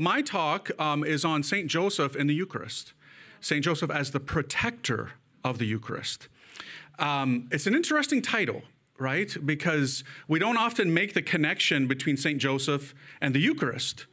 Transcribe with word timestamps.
My 0.00 0.22
talk 0.22 0.72
um, 0.80 1.04
is 1.04 1.24
on 1.24 1.44
St. 1.44 1.68
Joseph 1.68 2.16
in 2.16 2.26
the 2.26 2.34
Eucharist, 2.34 2.94
St. 3.40 3.64
Joseph 3.64 3.92
as 3.92 4.10
the 4.10 4.18
protector 4.18 5.12
of 5.44 5.58
the 5.58 5.66
Eucharist. 5.66 6.26
Um, 6.98 7.48
it's 7.52 7.68
an 7.68 7.76
interesting 7.76 8.20
title, 8.20 8.62
right? 8.98 9.32
Because 9.46 10.02
we 10.26 10.40
don't 10.40 10.56
often 10.56 10.92
make 10.92 11.14
the 11.14 11.22
connection 11.22 11.86
between 11.86 12.16
St. 12.16 12.40
Joseph 12.40 12.92
and 13.20 13.36
the 13.36 13.38
Eucharist. 13.38 14.06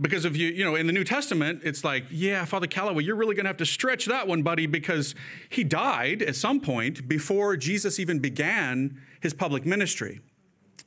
Because 0.00 0.24
if 0.24 0.36
you, 0.36 0.48
you 0.48 0.64
know, 0.64 0.74
in 0.74 0.88
the 0.88 0.92
New 0.92 1.04
Testament, 1.04 1.60
it's 1.62 1.84
like, 1.84 2.06
yeah, 2.10 2.44
Father 2.44 2.66
Calloway, 2.66 3.04
you're 3.04 3.14
really 3.14 3.36
going 3.36 3.44
to 3.44 3.50
have 3.50 3.56
to 3.58 3.66
stretch 3.66 4.06
that 4.06 4.26
one, 4.26 4.42
buddy, 4.42 4.66
because 4.66 5.14
he 5.48 5.62
died 5.62 6.22
at 6.22 6.34
some 6.34 6.58
point 6.58 7.06
before 7.06 7.56
Jesus 7.56 8.00
even 8.00 8.18
began 8.18 9.00
his 9.20 9.32
public 9.32 9.64
ministry. 9.64 10.22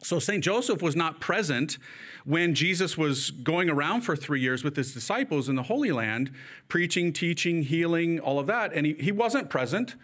So 0.04 0.20
St. 0.20 0.44
Joseph 0.44 0.82
was 0.82 0.96
not 0.96 1.20
present 1.20 1.78
when 2.24 2.54
Jesus 2.54 2.98
was 2.98 3.32
going 3.32 3.70
around 3.70 4.02
for 4.02 4.16
three 4.16 4.42
years 4.42 4.64
with 4.64 4.76
his 4.76 4.94
disciples 4.94 5.50
in 5.50 5.56
the 5.56 5.64
Holy 5.64 5.92
Land, 5.92 6.32
preaching, 6.68 7.12
teaching, 7.14 7.64
healing, 7.64 8.20
all 8.20 8.38
of 8.38 8.48
that. 8.48 8.74
And 8.74 8.86
he, 8.86 8.94
he 8.94 9.12
wasn't 9.12 9.50
present 9.50 9.96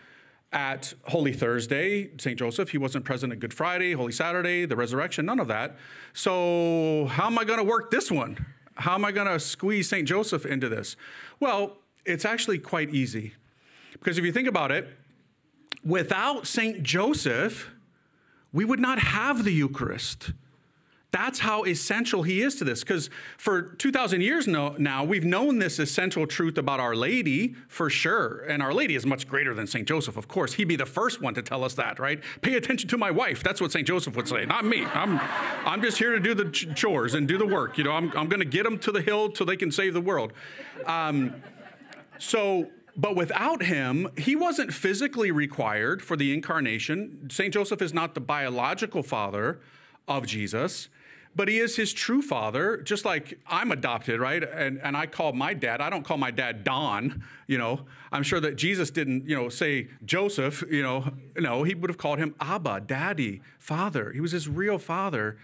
at 0.51 0.93
Holy 1.05 1.33
Thursday, 1.33 2.11
St. 2.17 2.37
Joseph. 2.37 2.69
He 2.69 2.77
wasn't 2.77 3.05
present 3.05 3.33
at 3.33 3.39
Good 3.39 3.53
Friday, 3.53 3.93
Holy 3.93 4.11
Saturday, 4.11 4.65
the 4.65 4.75
resurrection, 4.75 5.25
none 5.25 5.39
of 5.39 5.47
that. 5.47 5.75
So, 6.13 7.07
how 7.11 7.25
am 7.25 7.37
I 7.39 7.43
going 7.43 7.59
to 7.59 7.65
work 7.65 7.91
this 7.91 8.11
one? 8.11 8.45
How 8.75 8.95
am 8.95 9.03
I 9.03 9.11
going 9.11 9.27
to 9.27 9.39
squeeze 9.39 9.89
St. 9.89 10.07
Joseph 10.07 10.45
into 10.45 10.69
this? 10.69 10.95
Well, 11.39 11.77
it's 12.05 12.25
actually 12.25 12.59
quite 12.59 12.93
easy. 12.93 13.33
Because 13.93 14.17
if 14.17 14.25
you 14.25 14.31
think 14.31 14.47
about 14.47 14.71
it, 14.71 14.87
without 15.83 16.47
St. 16.47 16.83
Joseph, 16.83 17.69
we 18.53 18.63
would 18.63 18.79
not 18.79 18.99
have 18.99 19.43
the 19.43 19.51
Eucharist. 19.51 20.31
That's 21.13 21.39
how 21.39 21.63
essential 21.63 22.23
he 22.23 22.41
is 22.41 22.55
to 22.55 22.63
this. 22.63 22.79
Because 22.79 23.11
for 23.37 23.61
2,000 23.61 24.21
years 24.21 24.47
now, 24.47 25.03
we've 25.03 25.23
known 25.23 25.59
this 25.59 25.77
essential 25.77 26.25
truth 26.25 26.57
about 26.57 26.79
Our 26.79 26.95
Lady 26.95 27.53
for 27.67 27.87
sure. 27.87 28.43
And 28.49 28.63
Our 28.63 28.73
Lady 28.73 28.95
is 28.95 29.05
much 29.05 29.27
greater 29.27 29.53
than 29.53 29.67
St. 29.67 29.87
Joseph, 29.87 30.17
of 30.17 30.27
course. 30.27 30.53
He'd 30.53 30.67
be 30.67 30.75
the 30.75 30.87
first 30.87 31.21
one 31.21 31.35
to 31.35 31.43
tell 31.43 31.63
us 31.63 31.75
that, 31.75 31.99
right? 31.99 32.19
Pay 32.41 32.55
attention 32.55 32.89
to 32.89 32.97
my 32.97 33.11
wife. 33.11 33.43
That's 33.43 33.61
what 33.61 33.71
St. 33.71 33.85
Joseph 33.85 34.15
would 34.15 34.27
say, 34.27 34.45
not 34.45 34.65
me. 34.65 34.85
I'm, 34.85 35.19
I'm 35.67 35.83
just 35.83 35.99
here 35.99 36.13
to 36.13 36.19
do 36.19 36.33
the 36.33 36.49
chores 36.49 37.13
and 37.13 37.27
do 37.27 37.37
the 37.37 37.45
work. 37.45 37.77
You 37.77 37.83
know, 37.83 37.91
I'm, 37.91 38.11
I'm 38.17 38.27
going 38.27 38.39
to 38.39 38.45
get 38.45 38.63
them 38.63 38.79
to 38.79 38.91
the 38.91 39.01
hill 39.01 39.35
so 39.35 39.45
they 39.45 39.57
can 39.57 39.71
save 39.71 39.93
the 39.93 40.01
world. 40.01 40.33
Um, 40.87 41.35
so, 42.17 42.71
but 42.95 43.15
without 43.15 43.63
him, 43.63 44.09
he 44.17 44.35
wasn't 44.35 44.73
physically 44.73 45.31
required 45.31 46.01
for 46.01 46.15
the 46.15 46.33
incarnation. 46.33 47.29
St. 47.31 47.53
Joseph 47.53 47.81
is 47.81 47.93
not 47.93 48.13
the 48.13 48.21
biological 48.21 49.03
father 49.03 49.59
of 50.07 50.27
Jesus 50.27 50.89
but 51.35 51.47
he 51.47 51.57
is 51.57 51.75
his 51.75 51.93
true 51.93 52.21
father, 52.21 52.77
just 52.77 53.05
like 53.05 53.39
I'm 53.47 53.71
adopted, 53.71 54.19
right? 54.19 54.43
And, 54.43 54.79
and 54.81 54.95
I 54.95 55.07
call 55.07 55.33
my 55.33 55.53
dad, 55.53 55.81
I 55.81 55.89
don't 55.89 56.03
call 56.03 56.17
my 56.17 56.31
dad 56.31 56.63
Don, 56.63 57.23
you 57.47 57.57
know. 57.57 57.85
I'm 58.11 58.23
sure 58.23 58.39
that 58.39 58.55
Jesus 58.55 58.91
didn't, 58.91 59.27
you 59.27 59.35
know, 59.35 59.49
say 59.49 59.87
Joseph, 60.05 60.63
you 60.69 60.83
know, 60.83 61.11
no, 61.35 61.63
he 61.63 61.73
would 61.73 61.89
have 61.89 61.97
called 61.97 62.19
him 62.19 62.35
Abba, 62.39 62.81
daddy, 62.81 63.41
father. 63.57 64.11
He 64.11 64.21
was 64.21 64.31
his 64.31 64.47
real 64.47 64.77
father. 64.77 65.37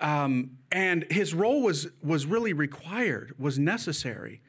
Um, 0.00 0.58
and 0.72 1.04
his 1.10 1.34
role 1.34 1.62
was, 1.62 1.88
was 2.02 2.26
really 2.26 2.52
required, 2.52 3.34
was 3.38 3.58
necessary. 3.58 4.40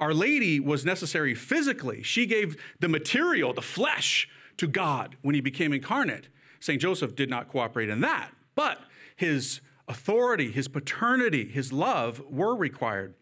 Our 0.00 0.14
Lady 0.14 0.60
was 0.60 0.84
necessary 0.84 1.34
physically. 1.34 2.02
She 2.02 2.26
gave 2.26 2.56
the 2.80 2.88
material, 2.88 3.52
the 3.52 3.62
flesh, 3.62 4.28
to 4.58 4.66
God 4.66 5.16
when 5.22 5.34
he 5.34 5.40
became 5.40 5.72
incarnate. 5.72 6.28
St. 6.60 6.80
Joseph 6.80 7.14
did 7.14 7.30
not 7.30 7.48
cooperate 7.48 7.88
in 7.88 8.00
that, 8.00 8.32
but 8.54 8.80
his 9.16 9.60
authority, 9.86 10.50
his 10.50 10.68
paternity, 10.68 11.46
his 11.46 11.72
love 11.72 12.20
were 12.28 12.54
required. 12.54 13.14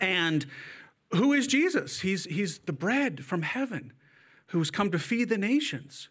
And 0.00 0.46
who 1.14 1.32
is 1.32 1.46
Jesus? 1.46 2.00
He's, 2.00 2.24
he's 2.24 2.58
the 2.60 2.72
bread 2.72 3.24
from 3.24 3.42
heaven 3.42 3.92
who's 4.48 4.70
come 4.70 4.90
to 4.90 4.98
feed 4.98 5.28
the 5.28 5.38
nations. 5.38 6.08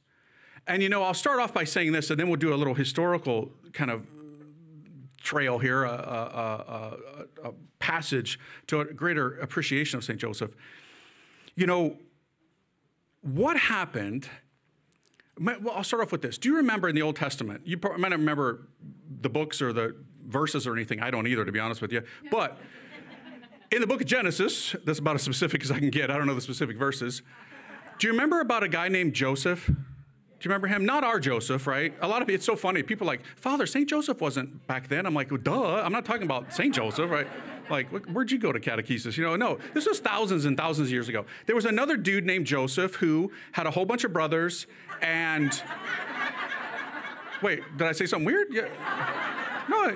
And 0.66 0.84
you 0.84 0.89
know, 0.89 1.04
I'll 1.04 1.14
start 1.14 1.39
off 1.39 1.54
by 1.54 1.64
saying 1.64 1.92
this, 1.94 2.10
and 2.10 2.20
then 2.20 2.27
we'll 2.27 2.38
do 2.38 2.54
a 2.54 2.55
little 2.55 2.73
historical 2.73 3.52
kind 3.73 3.89
of 3.89 4.05
trail 5.27 5.60
here, 5.60 5.83
a, 5.83 5.92
a, 5.92 6.98
a, 7.43 7.49
a 7.49 7.54
passage 7.80 8.39
to 8.67 8.80
a 8.80 8.86
greater 8.86 9.38
appreciation 9.39 9.98
of 9.98 10.05
St. 10.05 10.17
Joseph. 10.17 10.52
You 11.55 11.67
know, 11.67 11.98
what 13.21 13.58
happened? 13.58 14.30
Well, 15.38 15.73
I'll 15.76 15.83
start 15.83 16.02
off 16.02 16.14
with 16.14 16.21
this. 16.21 16.38
Do 16.38 16.48
you 16.48 16.55
remember 16.55 16.88
in 16.88 16.95
the 16.95 17.02
Old 17.02 17.17
Testament? 17.17 17.61
You 17.65 17.77
might 17.83 18.10
not 18.10 18.11
remember 18.11 18.70
the 19.21 19.30
books 19.30 19.61
or 19.61 19.73
the 19.73 19.98
verses 20.26 20.65
or 20.65 20.73
anything. 20.73 21.02
I 21.02 21.11
don't 21.11 21.27
either, 21.27 21.44
to 21.44 21.52
be 21.52 21.59
honest 21.59 21.82
with 21.82 21.92
you. 21.92 22.04
But 22.32 22.58
in 23.70 23.82
the 23.82 23.88
book 23.88 23.99
of 23.99 24.08
Genesis, 24.08 24.77
that's 24.86 24.99
about 24.99 25.15
as 25.15 25.23
specific 25.23 25.61
as 25.61 25.71
I 25.71 25.80
can 25.80 25.89
get. 25.89 26.09
I 26.09 26.17
don't 26.17 26.26
know 26.26 26.36
the 26.36 26.42
specific 26.42 26.77
verses. 26.77 27.21
Do 27.99 28.08
you 28.08 28.14
remember 28.14 28.39
about 28.39 28.64
a 28.64 28.70
guy 28.70 28.88
named 28.88 29.14
Joseph? 29.14 29.70
Do 30.39 30.48
you 30.48 30.52
remember 30.52 30.67
him? 30.67 30.86
Not 30.86 31.03
our 31.03 31.20
Joseph, 31.20 31.65
right? 31.65 31.93
A 32.02 32.08
lot 32.08 32.21
of 32.21 32.30
it's 32.30 32.45
so 32.45 32.55
funny. 32.55 32.83
People 32.83 33.08
like, 33.08 33.21
Father, 33.36 33.65
St. 33.65 33.89
Joseph 33.89 34.21
wasn't 34.21 34.67
back 34.67 34.87
then. 34.87 35.08
I'm 35.08 35.15
like, 35.15 35.31
well, 35.31 35.39
duh. 35.42 35.81
I'm 35.83 35.92
not 35.92 36.05
talking 36.05 36.23
about 36.23 36.53
St. 36.53 36.73
Joseph, 36.73 37.09
right? 37.09 37.27
Like, 37.71 37.89
where'd 38.08 38.31
you 38.31 38.37
go 38.37 38.52
to 38.52 38.59
catechesis? 38.59 39.17
You 39.17 39.23
know, 39.23 39.36
no, 39.36 39.58
this 39.73 39.87
was 39.87 39.99
thousands 39.99 40.45
and 40.45 40.55
thousands 40.55 40.89
of 40.89 40.92
years 40.92 41.09
ago. 41.09 41.26
There 41.47 41.55
was 41.55 41.65
another 41.65 41.97
dude 41.97 42.26
named 42.26 42.45
Joseph 42.45 42.95
who 42.95 43.31
had 43.52 43.65
a 43.65 43.71
whole 43.71 43.86
bunch 43.86 44.03
of 44.03 44.14
brothers 44.14 44.67
and 45.02 45.61
Wait, 47.42 47.61
did 47.77 47.87
I 47.87 47.92
say 47.92 48.05
something 48.05 48.26
weird? 48.26 48.47
Yeah. 48.52 48.67
No, 49.70 49.93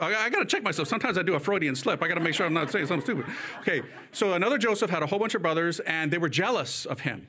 I, 0.00 0.14
I 0.14 0.30
got 0.30 0.40
to 0.40 0.46
check 0.46 0.62
myself. 0.62 0.88
Sometimes 0.88 1.18
I 1.18 1.22
do 1.22 1.34
a 1.34 1.40
Freudian 1.40 1.76
slip. 1.76 2.02
I 2.02 2.08
got 2.08 2.14
to 2.14 2.20
make 2.20 2.34
sure 2.34 2.46
I'm 2.46 2.54
not 2.54 2.70
saying 2.70 2.86
something 2.86 3.04
stupid. 3.04 3.32
Okay, 3.60 3.82
so 4.12 4.32
another 4.32 4.58
Joseph 4.58 4.90
had 4.90 5.02
a 5.02 5.06
whole 5.06 5.18
bunch 5.18 5.34
of 5.34 5.42
brothers, 5.42 5.80
and 5.80 6.10
they 6.10 6.18
were 6.18 6.28
jealous 6.28 6.84
of 6.84 7.00
him. 7.00 7.26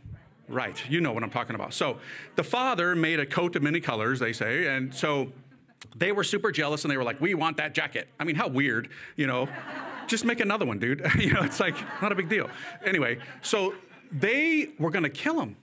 Right, 0.48 0.82
you 0.90 1.02
know 1.02 1.12
what 1.12 1.24
I'm 1.24 1.32
talking 1.32 1.56
about. 1.56 1.74
So 1.74 1.98
the 2.36 2.44
father 2.44 2.96
made 2.96 3.20
a 3.20 3.26
coat 3.26 3.56
of 3.56 3.64
many 3.64 3.80
colors, 3.80 4.20
they 4.20 4.34
say, 4.34 4.68
and 4.68 4.94
so 4.94 5.32
they 5.96 6.12
were 6.12 6.24
super 6.24 6.52
jealous, 6.52 6.84
and 6.84 6.92
they 6.92 6.98
were 6.98 7.04
like, 7.04 7.20
"We 7.20 7.34
want 7.34 7.58
that 7.58 7.74
jacket." 7.74 8.08
I 8.20 8.26
mean, 8.26 8.36
how 8.36 8.48
weird, 8.48 8.90
you 9.16 9.28
know? 9.28 9.48
Just 10.08 10.24
make 10.24 10.40
another 10.40 10.66
one, 10.66 10.78
dude. 10.78 11.02
you 11.20 11.34
know, 11.34 11.42
it's 11.42 11.60
like 11.60 11.76
not 12.02 12.12
a 12.12 12.16
big 12.16 12.30
deal. 12.30 12.50
Anyway, 12.86 13.18
so 13.42 13.74
they 14.12 14.70
were 14.78 14.92
to 14.92 15.10
kill 15.10 15.40
him. 15.40 15.56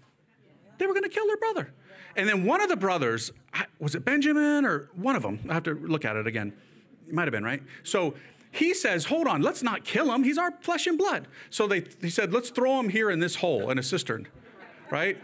They 0.79 0.87
were 0.87 0.95
to 0.95 1.09
kill 1.09 1.27
their 1.27 1.37
brother. 1.37 1.73
And 2.17 2.29
then 2.29 2.45
one 2.45 2.61
of 2.61 2.69
the 2.69 2.77
brothers, 2.77 3.33
was 3.79 3.95
it 3.95 4.05
Benjamin 4.05 4.65
or 4.65 4.91
one 4.95 5.17
of 5.17 5.23
them? 5.23 5.41
I 5.49 5.55
have 5.55 5.63
to 5.65 5.75
look 5.75 6.05
at 6.05 6.17
it 6.17 6.27
again. 6.27 6.53
It 7.07 7.15
might 7.15 7.25
have 7.25 7.33
been, 7.33 7.45
right? 7.45 7.63
So 7.85 8.15
he 8.51 8.75
says, 8.75 9.07
Hold 9.07 9.27
on, 9.27 9.43
let's 9.43 9.63
not 9.63 9.85
kill 9.85 10.13
him. 10.13 10.25
He's 10.25 10.39
our 10.39 10.53
flesh 10.61 10.87
and 10.87 10.99
blood. 10.99 11.27
So 11.51 11.67
they, 11.67 11.85
he 12.01 12.11
said, 12.11 12.33
Let's 12.33 12.51
throw 12.51 12.79
him 12.79 12.91
here 12.91 13.11
in 13.11 13.21
this 13.21 13.37
hole, 13.37 13.71
in 13.71 13.79
a 13.79 13.83
cistern, 13.83 14.29
right? 14.93 15.19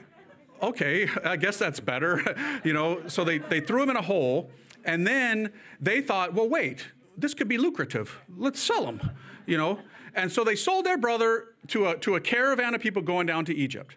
Okay, 0.60 1.08
I 1.24 1.36
guess 1.36 1.56
that's 1.56 1.78
better. 1.78 2.20
you 2.64 2.72
know, 2.72 3.06
so 3.06 3.22
they, 3.22 3.38
they 3.38 3.60
threw 3.60 3.82
him 3.82 3.90
in 3.90 3.96
a 3.96 4.02
hole, 4.02 4.50
and 4.84 5.06
then 5.06 5.52
they 5.80 6.00
thought, 6.00 6.34
Well, 6.34 6.48
wait, 6.48 6.88
this 7.16 7.34
could 7.34 7.48
be 7.48 7.58
lucrative. 7.58 8.20
Let's 8.36 8.60
sell 8.60 8.86
him, 8.86 9.00
you 9.46 9.56
know? 9.56 9.78
And 10.14 10.32
so 10.32 10.42
they 10.42 10.56
sold 10.56 10.84
their 10.86 10.98
brother 10.98 11.54
to 11.68 11.86
a, 11.86 11.96
to 11.98 12.16
a 12.16 12.20
caravan 12.20 12.74
of 12.74 12.80
people 12.80 13.02
going 13.02 13.26
down 13.26 13.44
to 13.44 13.54
Egypt 13.54 13.94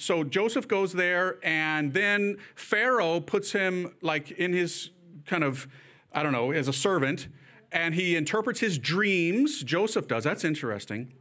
so 0.00 0.24
Joseph 0.24 0.66
goes 0.66 0.94
there, 0.94 1.38
and 1.42 1.92
then 1.92 2.38
Pharaoh 2.54 3.20
puts 3.20 3.52
him 3.52 3.94
like 4.00 4.30
in 4.30 4.52
his 4.54 4.90
kind 5.26 5.44
of, 5.44 5.68
I 6.12 6.22
don't 6.22 6.32
know, 6.32 6.52
as 6.52 6.68
a 6.68 6.72
servant, 6.72 7.28
and 7.70 7.94
he 7.94 8.16
interprets 8.16 8.60
his 8.60 8.78
dreams. 8.78 9.62
Joseph 9.62 10.08
does. 10.08 10.24
That's 10.24 10.42
interesting. 10.42 11.12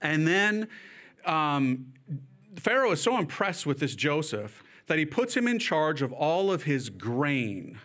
And 0.00 0.26
then 0.26 0.68
um, 1.26 1.92
Pharaoh 2.56 2.92
is 2.92 3.02
so 3.02 3.18
impressed 3.18 3.66
with 3.66 3.78
this 3.78 3.94
Joseph 3.94 4.62
that 4.86 4.98
he 4.98 5.06
puts 5.06 5.36
him 5.36 5.48
in 5.48 5.58
charge 5.58 6.02
of 6.02 6.12
all 6.12 6.52
of 6.52 6.64
his 6.64 6.90
grain, 6.90 7.78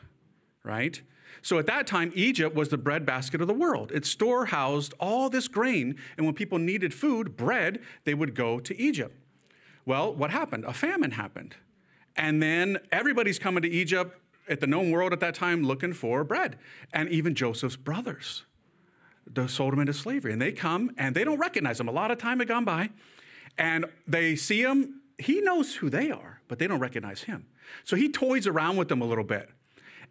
right? 0.63 1.01
So 1.41 1.57
at 1.57 1.67
that 1.67 1.87
time, 1.87 2.11
Egypt 2.15 2.55
was 2.55 2.69
the 2.69 2.77
breadbasket 2.77 3.39
of 3.39 3.47
the 3.47 3.53
world. 3.53 3.91
It 3.93 4.05
storehoused 4.05 4.93
all 4.99 5.29
this 5.29 5.47
grain, 5.47 5.95
and 6.17 6.25
when 6.25 6.35
people 6.35 6.59
needed 6.59 6.93
food, 6.93 7.37
bread, 7.37 7.79
they 8.03 8.13
would 8.13 8.35
go 8.35 8.59
to 8.59 8.77
Egypt. 8.77 9.15
Well, 9.85 10.13
what 10.13 10.31
happened? 10.31 10.65
A 10.65 10.73
famine 10.73 11.11
happened. 11.11 11.55
And 12.17 12.43
then 12.43 12.79
everybody's 12.91 13.39
coming 13.39 13.63
to 13.63 13.69
Egypt 13.69 14.17
at 14.49 14.59
the 14.59 14.67
known 14.67 14.91
world 14.91 15.13
at 15.13 15.21
that 15.21 15.35
time 15.35 15.63
looking 15.63 15.93
for 15.93 16.23
bread. 16.25 16.57
And 16.91 17.07
even 17.09 17.33
Joseph's 17.33 17.77
brothers 17.77 18.43
sold 19.47 19.73
him 19.73 19.79
into 19.79 19.93
slavery. 19.93 20.33
And 20.33 20.41
they 20.41 20.51
come 20.51 20.91
and 20.97 21.15
they 21.15 21.23
don't 21.23 21.39
recognize 21.39 21.79
him. 21.79 21.87
A 21.87 21.91
lot 21.93 22.11
of 22.11 22.17
time 22.17 22.39
had 22.39 22.47
gone 22.49 22.65
by. 22.65 22.89
And 23.57 23.85
they 24.07 24.35
see 24.35 24.61
him. 24.61 25.01
He 25.17 25.41
knows 25.41 25.75
who 25.75 25.89
they 25.89 26.11
are, 26.11 26.41
but 26.47 26.59
they 26.59 26.67
don't 26.67 26.79
recognize 26.79 27.23
him. 27.23 27.47
So 27.83 27.95
he 27.95 28.09
toys 28.09 28.47
around 28.47 28.77
with 28.77 28.87
them 28.87 29.01
a 29.01 29.05
little 29.05 29.23
bit. 29.23 29.49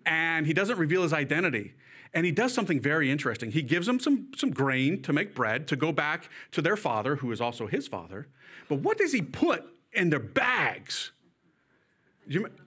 And 0.05 0.47
he 0.47 0.53
doesn't 0.53 0.79
reveal 0.79 1.03
his 1.03 1.13
identity. 1.13 1.75
And 2.15 2.25
he 2.25 2.33
does 2.33 2.55
something 2.55 2.81
very 2.81 3.11
interesting. 3.11 3.51
He 3.51 3.63
gives 3.63 3.87
them 3.87 4.01
some, 4.01 4.29
some 4.37 4.51
grain 4.51 5.03
to 5.03 5.13
make 5.13 5.35
bread 5.35 5.69
to 5.69 5.77
go 5.77 5.93
back 5.93 6.31
to 6.53 6.63
their 6.63 6.77
father, 6.77 7.17
who 7.17 7.33
is 7.33 7.41
also 7.41 7.67
his 7.67 7.87
father. 7.87 8.29
But 8.69 8.77
what 8.77 8.99
does 8.99 9.13
he 9.13 9.23
put 9.23 9.65
in 9.93 10.11
their 10.11 10.19
bags? 10.19 11.13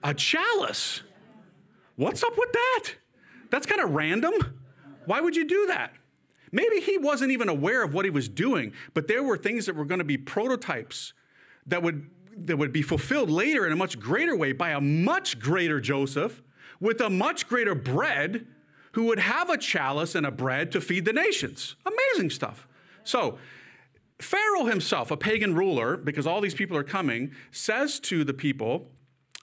A 0.02 0.14
chalice. 0.14 1.02
What's 1.96 2.22
up 2.22 2.36
with 2.36 2.52
that? 2.52 2.90
That's 3.50 3.66
kind 3.66 3.80
of 3.80 3.90
random. 3.90 4.58
Why 5.06 5.20
would 5.20 5.36
you 5.36 5.46
do 5.46 5.66
that? 5.68 5.92
Maybe 6.52 6.80
he 6.80 6.98
wasn't 6.98 7.32
even 7.32 7.48
aware 7.48 7.82
of 7.82 7.94
what 7.94 8.04
he 8.04 8.10
was 8.10 8.28
doing, 8.28 8.72
but 8.92 9.08
there 9.08 9.22
were 9.22 9.38
things 9.38 9.66
that 9.66 9.74
were 9.74 9.86
going 9.86 10.00
to 10.00 10.04
be 10.04 10.18
prototypes 10.18 11.14
that 11.66 11.82
would, 11.82 12.10
that 12.36 12.58
would 12.58 12.72
be 12.72 12.82
fulfilled 12.82 13.30
later 13.30 13.66
in 13.66 13.72
a 13.72 13.76
much 13.76 13.98
greater 13.98 14.36
way 14.36 14.52
by 14.52 14.70
a 14.70 14.80
much 14.80 15.38
greater 15.38 15.80
Joseph 15.80 16.42
with 16.78 17.00
a 17.00 17.08
much 17.08 17.48
greater 17.48 17.74
bread 17.74 18.46
who 18.92 19.04
would 19.04 19.18
have 19.18 19.48
a 19.48 19.56
chalice 19.56 20.14
and 20.14 20.26
a 20.26 20.30
bread 20.30 20.70
to 20.72 20.80
feed 20.80 21.06
the 21.06 21.12
nations. 21.12 21.76
Amazing 21.86 22.30
stuff. 22.30 22.68
So, 23.04 23.38
Pharaoh 24.18 24.66
himself, 24.66 25.10
a 25.10 25.16
pagan 25.16 25.54
ruler, 25.54 25.96
because 25.96 26.26
all 26.26 26.40
these 26.40 26.54
people 26.54 26.76
are 26.76 26.84
coming, 26.84 27.32
says 27.50 27.98
to 28.00 28.22
the 28.22 28.34
people, 28.34 28.88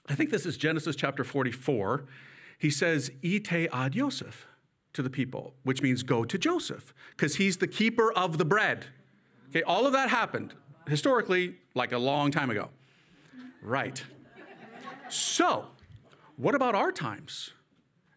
I 0.08 0.14
think 0.14 0.30
this 0.30 0.46
is 0.46 0.56
Genesis 0.56 0.96
chapter 0.96 1.24
44, 1.24 2.06
he 2.58 2.70
says, 2.70 3.10
Ite 3.24 3.68
ad 3.72 3.92
Joseph 3.92 4.46
to 4.92 5.02
the 5.02 5.10
people, 5.10 5.54
which 5.62 5.82
means 5.82 6.02
go 6.02 6.24
to 6.24 6.38
Joseph, 6.38 6.92
because 7.10 7.36
he's 7.36 7.58
the 7.58 7.66
keeper 7.66 8.12
of 8.12 8.38
the 8.38 8.44
bread. 8.44 8.86
Okay, 9.50 9.62
all 9.62 9.86
of 9.86 9.92
that 9.92 10.10
happened 10.10 10.54
historically 10.88 11.56
like 11.74 11.92
a 11.92 11.98
long 11.98 12.30
time 12.30 12.50
ago. 12.50 12.70
Right. 13.62 14.02
So, 15.08 15.66
what 16.36 16.54
about 16.54 16.74
our 16.74 16.92
times? 16.92 17.52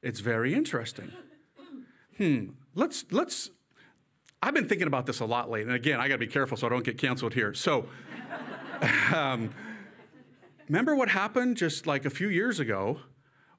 It's 0.01 0.19
very 0.19 0.53
interesting. 0.53 1.11
Hmm, 2.17 2.49
let's 2.75 3.05
let's 3.11 3.49
I've 4.43 4.53
been 4.53 4.67
thinking 4.67 4.87
about 4.87 5.05
this 5.05 5.21
a 5.21 5.25
lot 5.25 5.49
lately. 5.49 5.61
And 5.63 5.71
again, 5.71 6.01
I 6.01 6.07
got 6.09 6.15
to 6.15 6.19
be 6.19 6.27
careful 6.27 6.57
so 6.57 6.67
I 6.67 6.69
don't 6.69 6.83
get 6.83 6.97
canceled 6.97 7.33
here. 7.33 7.53
So, 7.53 7.87
um, 9.15 9.51
remember 10.67 10.95
what 10.95 11.09
happened 11.09 11.55
just 11.55 11.87
like 11.87 12.03
a 12.05 12.09
few 12.09 12.27
years 12.27 12.59
ago? 12.59 12.99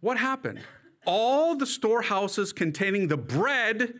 What 0.01 0.19
happened? 0.19 0.61
All 1.07 1.57
the 1.57 1.67
storehouses 1.67 2.53
containing 2.53 3.09
the 3.09 3.17
bread 3.17 3.95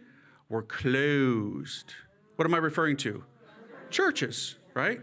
were 0.49 0.63
closed. 0.63 1.95
What 2.37 2.47
am 2.47 2.55
I 2.55 2.59
referring 2.59 2.97
to? 2.99 3.25
Churches, 3.91 4.57
right? 4.75 5.01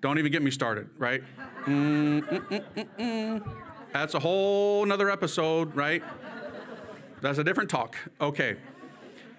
Don't 0.00 0.18
even 0.18 0.30
get 0.32 0.42
me 0.42 0.50
started, 0.50 0.88
right? 0.98 1.22
Mm, 1.64 2.22
mm, 2.22 2.86
mm, 2.98 3.56
That's 3.92 4.14
a 4.14 4.18
whole 4.18 4.84
nother 4.84 5.08
episode, 5.10 5.74
right? 5.74 6.02
That's 7.22 7.38
a 7.38 7.44
different 7.44 7.70
talk. 7.70 7.96
Okay. 8.20 8.56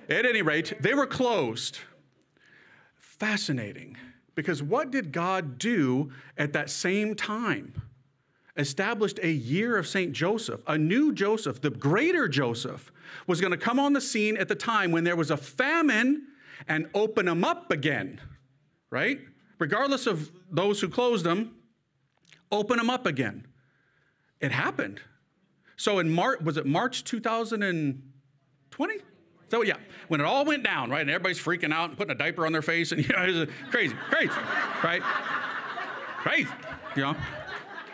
At 0.10 0.25
any 0.25 0.42
rate, 0.42 0.74
they 0.81 0.94
were 0.94 1.06
closed. 1.06 1.80
Fascinating. 2.95 3.98
Because 4.36 4.63
what 4.63 4.92
did 4.92 5.12
God 5.12 5.57
do 5.57 6.12
at 6.38 6.53
that 6.53 6.69
same 6.69 7.15
time? 7.15 7.81
Established 8.57 9.19
a 9.21 9.30
year 9.30 9.77
of 9.77 9.88
St. 9.88 10.12
Joseph, 10.13 10.62
a 10.68 10.77
new 10.77 11.13
Joseph, 11.13 11.62
the 11.62 11.69
greater 11.69 12.27
Joseph, 12.27 12.92
was 13.27 13.39
going 13.39 13.51
to 13.51 13.57
come 13.57 13.80
on 13.80 13.94
the 13.94 14.01
scene 14.01 14.36
at 14.38 14.48
the 14.48 14.56
time 14.56 14.92
when 14.92 15.04
there 15.04 15.15
was 15.15 15.30
a 15.31 15.38
famine 15.38 16.27
and 16.68 16.89
open 16.94 17.27
them 17.27 17.44
up 17.44 17.71
again, 17.71 18.19
right? 18.89 19.19
Regardless 19.59 20.07
of 20.07 20.31
those 20.50 20.81
who 20.81 20.89
closed 20.89 21.24
them, 21.25 21.56
open 22.51 22.77
them 22.77 22.89
up 22.89 23.06
again. 23.06 23.45
It 24.39 24.51
happened. 24.51 25.01
So 25.75 26.00
in 26.00 26.10
March, 26.10 26.42
was 26.42 26.57
it 26.57 26.65
March 26.65 27.03
2020? 27.03 28.94
So 29.50 29.62
yeah, 29.62 29.77
when 30.07 30.19
it 30.19 30.25
all 30.25 30.44
went 30.45 30.63
down, 30.63 30.89
right, 30.89 31.01
and 31.01 31.10
everybody's 31.10 31.39
freaking 31.39 31.71
out 31.71 31.89
and 31.89 31.98
putting 31.98 32.12
a 32.12 32.18
diaper 32.18 32.45
on 32.45 32.51
their 32.51 32.62
face, 32.62 32.92
and 32.92 33.01
you 33.07 33.15
know, 33.15 33.24
it 33.24 33.33
was 33.33 33.48
crazy, 33.69 33.95
crazy, 34.10 34.33
right? 34.83 35.01
Crazy, 36.18 36.50
you 36.95 37.03
know, 37.03 37.15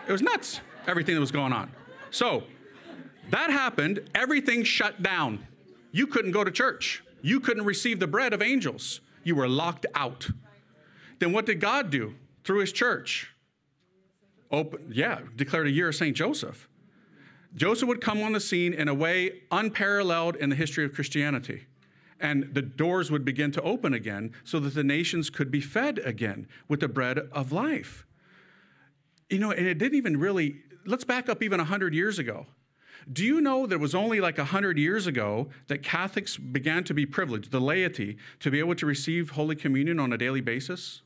it 0.07 0.11
was 0.11 0.21
nuts. 0.21 0.61
Everything 0.87 1.15
that 1.15 1.21
was 1.21 1.31
going 1.31 1.53
on. 1.53 1.71
So 2.11 2.43
that 3.29 3.49
happened. 3.49 4.09
Everything 4.13 4.63
shut 4.63 5.01
down. 5.01 5.47
You 5.91 6.07
couldn't 6.07 6.31
go 6.31 6.43
to 6.43 6.51
church. 6.51 7.03
You 7.21 7.39
couldn't 7.39 7.65
receive 7.65 7.99
the 7.99 8.07
bread 8.07 8.33
of 8.33 8.41
angels. 8.41 9.01
You 9.23 9.35
were 9.35 9.47
locked 9.47 9.85
out. 9.95 10.29
Then 11.19 11.31
what 11.31 11.45
did 11.45 11.61
God 11.61 11.89
do 11.89 12.15
through 12.43 12.59
His 12.59 12.71
church? 12.71 13.33
Open, 14.51 14.91
yeah, 14.91 15.19
declared 15.35 15.67
a 15.67 15.71
year 15.71 15.89
of 15.89 15.95
Saint 15.95 16.17
Joseph. 16.17 16.67
Joseph 17.55 17.87
would 17.87 18.01
come 18.01 18.21
on 18.21 18.33
the 18.33 18.39
scene 18.39 18.73
in 18.73 18.87
a 18.87 18.93
way 18.93 19.41
unparalleled 19.51 20.35
in 20.35 20.49
the 20.49 20.55
history 20.55 20.83
of 20.83 20.93
Christianity. 20.93 21.65
And 22.19 22.53
the 22.53 22.61
doors 22.61 23.11
would 23.11 23.25
begin 23.25 23.51
to 23.51 23.61
open 23.61 23.93
again 23.93 24.33
so 24.43 24.59
that 24.59 24.73
the 24.73 24.83
nations 24.83 25.29
could 25.29 25.51
be 25.51 25.61
fed 25.61 25.99
again 25.99 26.47
with 26.67 26.79
the 26.79 26.87
bread 26.87 27.19
of 27.31 27.51
life. 27.51 28.05
You 29.29 29.39
know, 29.39 29.51
and 29.51 29.65
it 29.65 29.77
didn't 29.77 29.97
even 29.97 30.17
really, 30.17 30.57
let's 30.85 31.03
back 31.03 31.29
up 31.29 31.41
even 31.41 31.59
100 31.59 31.93
years 31.93 32.19
ago. 32.19 32.45
Do 33.11 33.25
you 33.25 33.41
know 33.41 33.65
that 33.65 33.75
it 33.75 33.81
was 33.81 33.95
only 33.95 34.21
like 34.21 34.37
100 34.37 34.77
years 34.77 35.07
ago 35.07 35.49
that 35.67 35.83
Catholics 35.83 36.37
began 36.37 36.83
to 36.85 36.93
be 36.93 37.05
privileged, 37.05 37.51
the 37.51 37.59
laity, 37.59 38.17
to 38.39 38.49
be 38.49 38.59
able 38.59 38.75
to 38.75 38.85
receive 38.85 39.31
Holy 39.31 39.55
Communion 39.55 39.99
on 39.99 40.13
a 40.13 40.17
daily 40.17 40.41
basis 40.41 41.01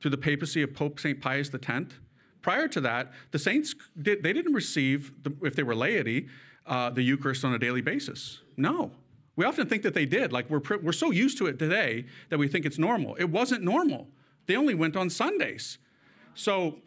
through 0.00 0.10
the 0.10 0.18
papacy 0.18 0.62
of 0.62 0.74
Pope 0.74 1.00
St. 1.00 1.20
Pius 1.20 1.50
X? 1.54 1.94
Prior 2.42 2.68
to 2.68 2.80
that, 2.80 3.12
the 3.30 3.38
saints 3.38 3.74
they 3.96 4.16
didn't 4.16 4.52
receive, 4.52 5.12
if 5.42 5.54
they 5.54 5.62
were 5.62 5.74
laity, 5.74 6.28
uh, 6.66 6.90
the 6.90 7.02
Eucharist 7.02 7.44
on 7.44 7.54
a 7.54 7.58
daily 7.58 7.80
basis. 7.80 8.40
No. 8.56 8.92
We 9.36 9.44
often 9.44 9.68
think 9.68 9.82
that 9.82 9.94
they 9.94 10.06
did. 10.06 10.32
Like 10.32 10.50
we're, 10.50 10.60
we're 10.82 10.92
so 10.92 11.10
used 11.10 11.38
to 11.38 11.46
it 11.46 11.58
today 11.58 12.06
that 12.28 12.38
we 12.38 12.48
think 12.48 12.66
it's 12.66 12.78
normal. 12.78 13.14
It 13.16 13.30
wasn't 13.30 13.62
normal. 13.62 14.08
They 14.46 14.56
only 14.56 14.74
went 14.74 14.96
on 14.96 15.10
Sundays. 15.10 15.78
So, 16.34 16.78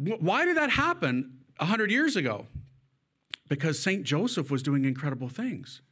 why 0.00 0.44
did 0.44 0.56
that 0.56 0.70
happen 0.70 1.38
100 1.58 1.90
years 1.90 2.16
ago? 2.16 2.46
Because 3.48 3.78
St. 3.78 4.02
Joseph 4.04 4.50
was 4.50 4.62
doing 4.62 4.84
incredible 4.84 5.28
things. 5.28 5.82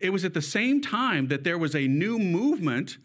It 0.00 0.10
was 0.10 0.24
at 0.24 0.34
the 0.34 0.42
same 0.42 0.80
time 0.80 1.28
that 1.28 1.44
there 1.44 1.58
was 1.58 1.74
a 1.74 1.86
new 1.86 2.18
movement 2.18 2.98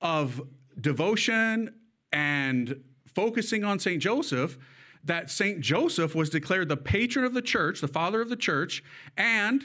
of 0.00 0.40
devotion 0.80 1.74
and 2.12 2.82
focusing 3.06 3.64
on 3.64 3.78
St. 3.78 4.00
Joseph 4.00 4.56
that 5.04 5.30
St. 5.30 5.60
Joseph 5.60 6.14
was 6.14 6.30
declared 6.30 6.68
the 6.68 6.76
patron 6.76 7.24
of 7.24 7.34
the 7.34 7.42
church, 7.42 7.80
the 7.80 7.88
father 7.88 8.20
of 8.20 8.28
the 8.28 8.36
church, 8.36 8.82
and 9.16 9.62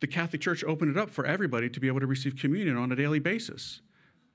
the 0.00 0.06
Catholic 0.06 0.42
Church 0.42 0.62
opened 0.64 0.90
it 0.90 1.00
up 1.00 1.10
for 1.10 1.24
everybody 1.24 1.70
to 1.70 1.80
be 1.80 1.86
able 1.86 2.00
to 2.00 2.06
receive 2.06 2.36
communion 2.36 2.76
on 2.76 2.92
a 2.92 2.96
daily 2.96 3.18
basis. 3.18 3.80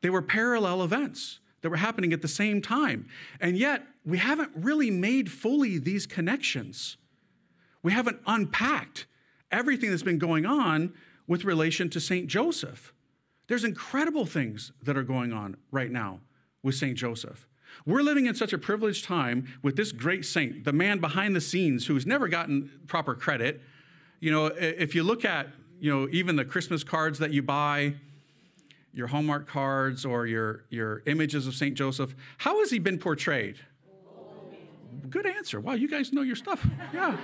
They 0.01 0.09
were 0.09 0.21
parallel 0.21 0.83
events 0.83 1.39
that 1.61 1.69
were 1.69 1.77
happening 1.77 2.13
at 2.13 2.21
the 2.21 2.27
same 2.27 2.61
time. 2.61 3.07
And 3.39 3.57
yet, 3.57 3.83
we 4.05 4.17
haven't 4.17 4.51
really 4.55 4.91
made 4.91 5.31
fully 5.31 5.77
these 5.77 6.05
connections. 6.05 6.97
We 7.83 7.91
haven't 7.91 8.19
unpacked 8.25 9.05
everything 9.51 9.89
that's 9.89 10.03
been 10.03 10.19
going 10.19 10.45
on 10.45 10.93
with 11.27 11.45
relation 11.45 11.89
to 11.91 11.99
St. 11.99 12.27
Joseph. 12.27 12.93
There's 13.47 13.63
incredible 13.63 14.25
things 14.25 14.71
that 14.83 14.97
are 14.97 15.03
going 15.03 15.33
on 15.33 15.57
right 15.71 15.91
now 15.91 16.19
with 16.61 16.75
St. 16.75 16.97
Joseph. 16.97 17.47
We're 17.85 18.01
living 18.01 18.25
in 18.25 18.35
such 18.35 18.53
a 18.53 18.57
privileged 18.57 19.05
time 19.05 19.47
with 19.61 19.75
this 19.75 19.91
great 19.91 20.25
saint, 20.25 20.65
the 20.65 20.73
man 20.73 20.99
behind 20.99 21.35
the 21.35 21.41
scenes 21.41 21.87
who's 21.87 22.05
never 22.05 22.27
gotten 22.27 22.69
proper 22.87 23.15
credit. 23.15 23.61
You 24.19 24.31
know, 24.31 24.47
if 24.47 24.95
you 24.95 25.03
look 25.03 25.23
at, 25.23 25.47
you 25.79 25.95
know, 25.95 26.07
even 26.11 26.35
the 26.35 26.45
Christmas 26.45 26.83
cards 26.83 27.19
that 27.19 27.31
you 27.31 27.41
buy, 27.41 27.95
your 28.93 29.07
Hallmark 29.07 29.47
cards 29.47 30.05
or 30.05 30.25
your, 30.25 30.63
your 30.69 31.03
images 31.05 31.47
of 31.47 31.55
St. 31.55 31.75
Joseph, 31.75 32.15
how 32.37 32.59
has 32.59 32.71
he 32.71 32.79
been 32.79 32.97
portrayed? 32.97 33.57
Good 35.09 35.25
answer. 35.25 35.59
Wow, 35.59 35.73
you 35.73 35.87
guys 35.87 36.11
know 36.11 36.21
your 36.21 36.35
stuff. 36.35 36.65
Yeah. 36.93 37.17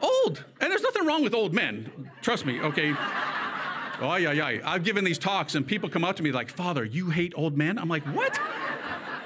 old. 0.00 0.44
And 0.60 0.70
there's 0.70 0.82
nothing 0.82 1.06
wrong 1.06 1.22
with 1.22 1.34
old 1.34 1.54
men. 1.54 2.10
Trust 2.22 2.46
me, 2.46 2.60
okay? 2.60 2.94
Oh, 4.00 4.16
yeah, 4.16 4.32
yeah. 4.32 4.60
I've 4.64 4.84
given 4.84 5.04
these 5.04 5.18
talks 5.18 5.54
and 5.54 5.66
people 5.66 5.88
come 5.88 6.04
up 6.04 6.16
to 6.16 6.22
me 6.22 6.32
like, 6.32 6.50
Father, 6.50 6.84
you 6.84 7.10
hate 7.10 7.32
old 7.36 7.56
men? 7.56 7.78
I'm 7.78 7.88
like, 7.88 8.04
what? 8.04 8.38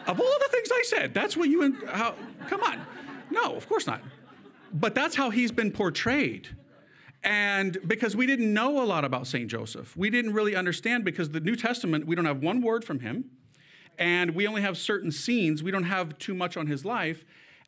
Of 0.07 0.21
all 0.21 0.38
the 0.41 0.49
things 0.50 0.71
I 0.73 0.83
said, 0.87 1.15
that's 1.15 1.37
what 1.37 1.49
you, 1.49 1.62
and 1.62 1.77
how, 1.88 2.15
come 2.49 2.62
on. 2.62 2.81
No, 3.31 3.55
of 3.55 3.69
course 3.69 3.87
not. 3.87 4.00
But 4.73 4.95
that's 4.95 5.15
how 5.15 5.31
he's 5.31 5.53
been 5.53 5.71
portrayed. 5.71 6.49
And 7.29 7.77
because 7.87 8.17
we 8.17 8.25
didn't 8.25 8.55
know 8.55 8.83
a 8.83 8.87
lot 8.87 9.05
about 9.05 9.27
St. 9.27 9.51
Joseph, 9.51 9.95
we 9.95 10.09
didn't 10.09 10.33
really 10.33 10.57
understand 10.57 11.05
because 11.05 11.29
the 11.29 11.41
New 11.41 11.57
Testament, 11.57 12.07
we 12.07 12.17
don't 12.17 12.25
have 12.25 12.43
one 12.43 12.63
word 12.63 12.87
from 12.87 13.01
him, 13.01 13.27
and 13.99 14.35
we 14.35 14.47
only 14.47 14.63
have 14.63 14.79
certain 14.79 15.13
scenes. 15.13 15.63
We 15.63 15.71
don't 15.71 15.85
have 15.85 16.19
too 16.19 16.33
much 16.33 16.57
on 16.57 16.69
his 16.69 16.87
life. 16.87 17.27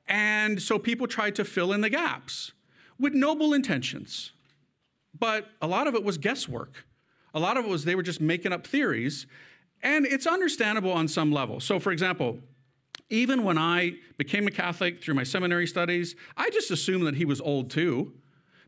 And 0.09 0.63
so 0.63 0.79
people 0.79 1.07
tried 1.07 1.35
to 1.35 1.45
fill 1.45 1.75
in 1.75 1.83
the 1.83 1.91
gaps 1.91 2.53
with 2.99 3.13
noble 3.13 3.53
intentions. 3.53 4.33
But 5.19 5.49
a 5.61 5.67
lot 5.67 5.87
of 5.87 5.95
it 5.95 6.05
was 6.05 6.17
guesswork. 6.17 6.87
A 7.35 7.39
lot 7.39 7.59
of 7.59 7.67
it 7.67 7.69
was 7.69 7.85
they 7.85 7.95
were 7.95 8.03
just 8.03 8.21
making 8.21 8.55
up 8.55 8.67
theories 8.67 9.27
and 9.83 10.07
it's 10.07 10.27
understandable 10.27 10.93
on 10.93 11.07
some 11.07 11.33
level. 11.33 11.61
So, 11.61 11.79
for 11.79 11.93
example, 11.93 12.39
even 13.11 13.45
when 13.45 13.59
I 13.59 13.97
became 14.17 14.47
a 14.47 14.51
Catholic 14.51 15.05
through 15.05 15.15
my 15.15 15.25
seminary 15.25 15.67
studies, 15.67 16.17
I 16.35 16.49
just 16.49 16.71
assumed 16.71 17.07
that 17.07 17.17
he 17.17 17.27
was 17.27 17.43
old 17.43 17.71
too, 17.71 18.15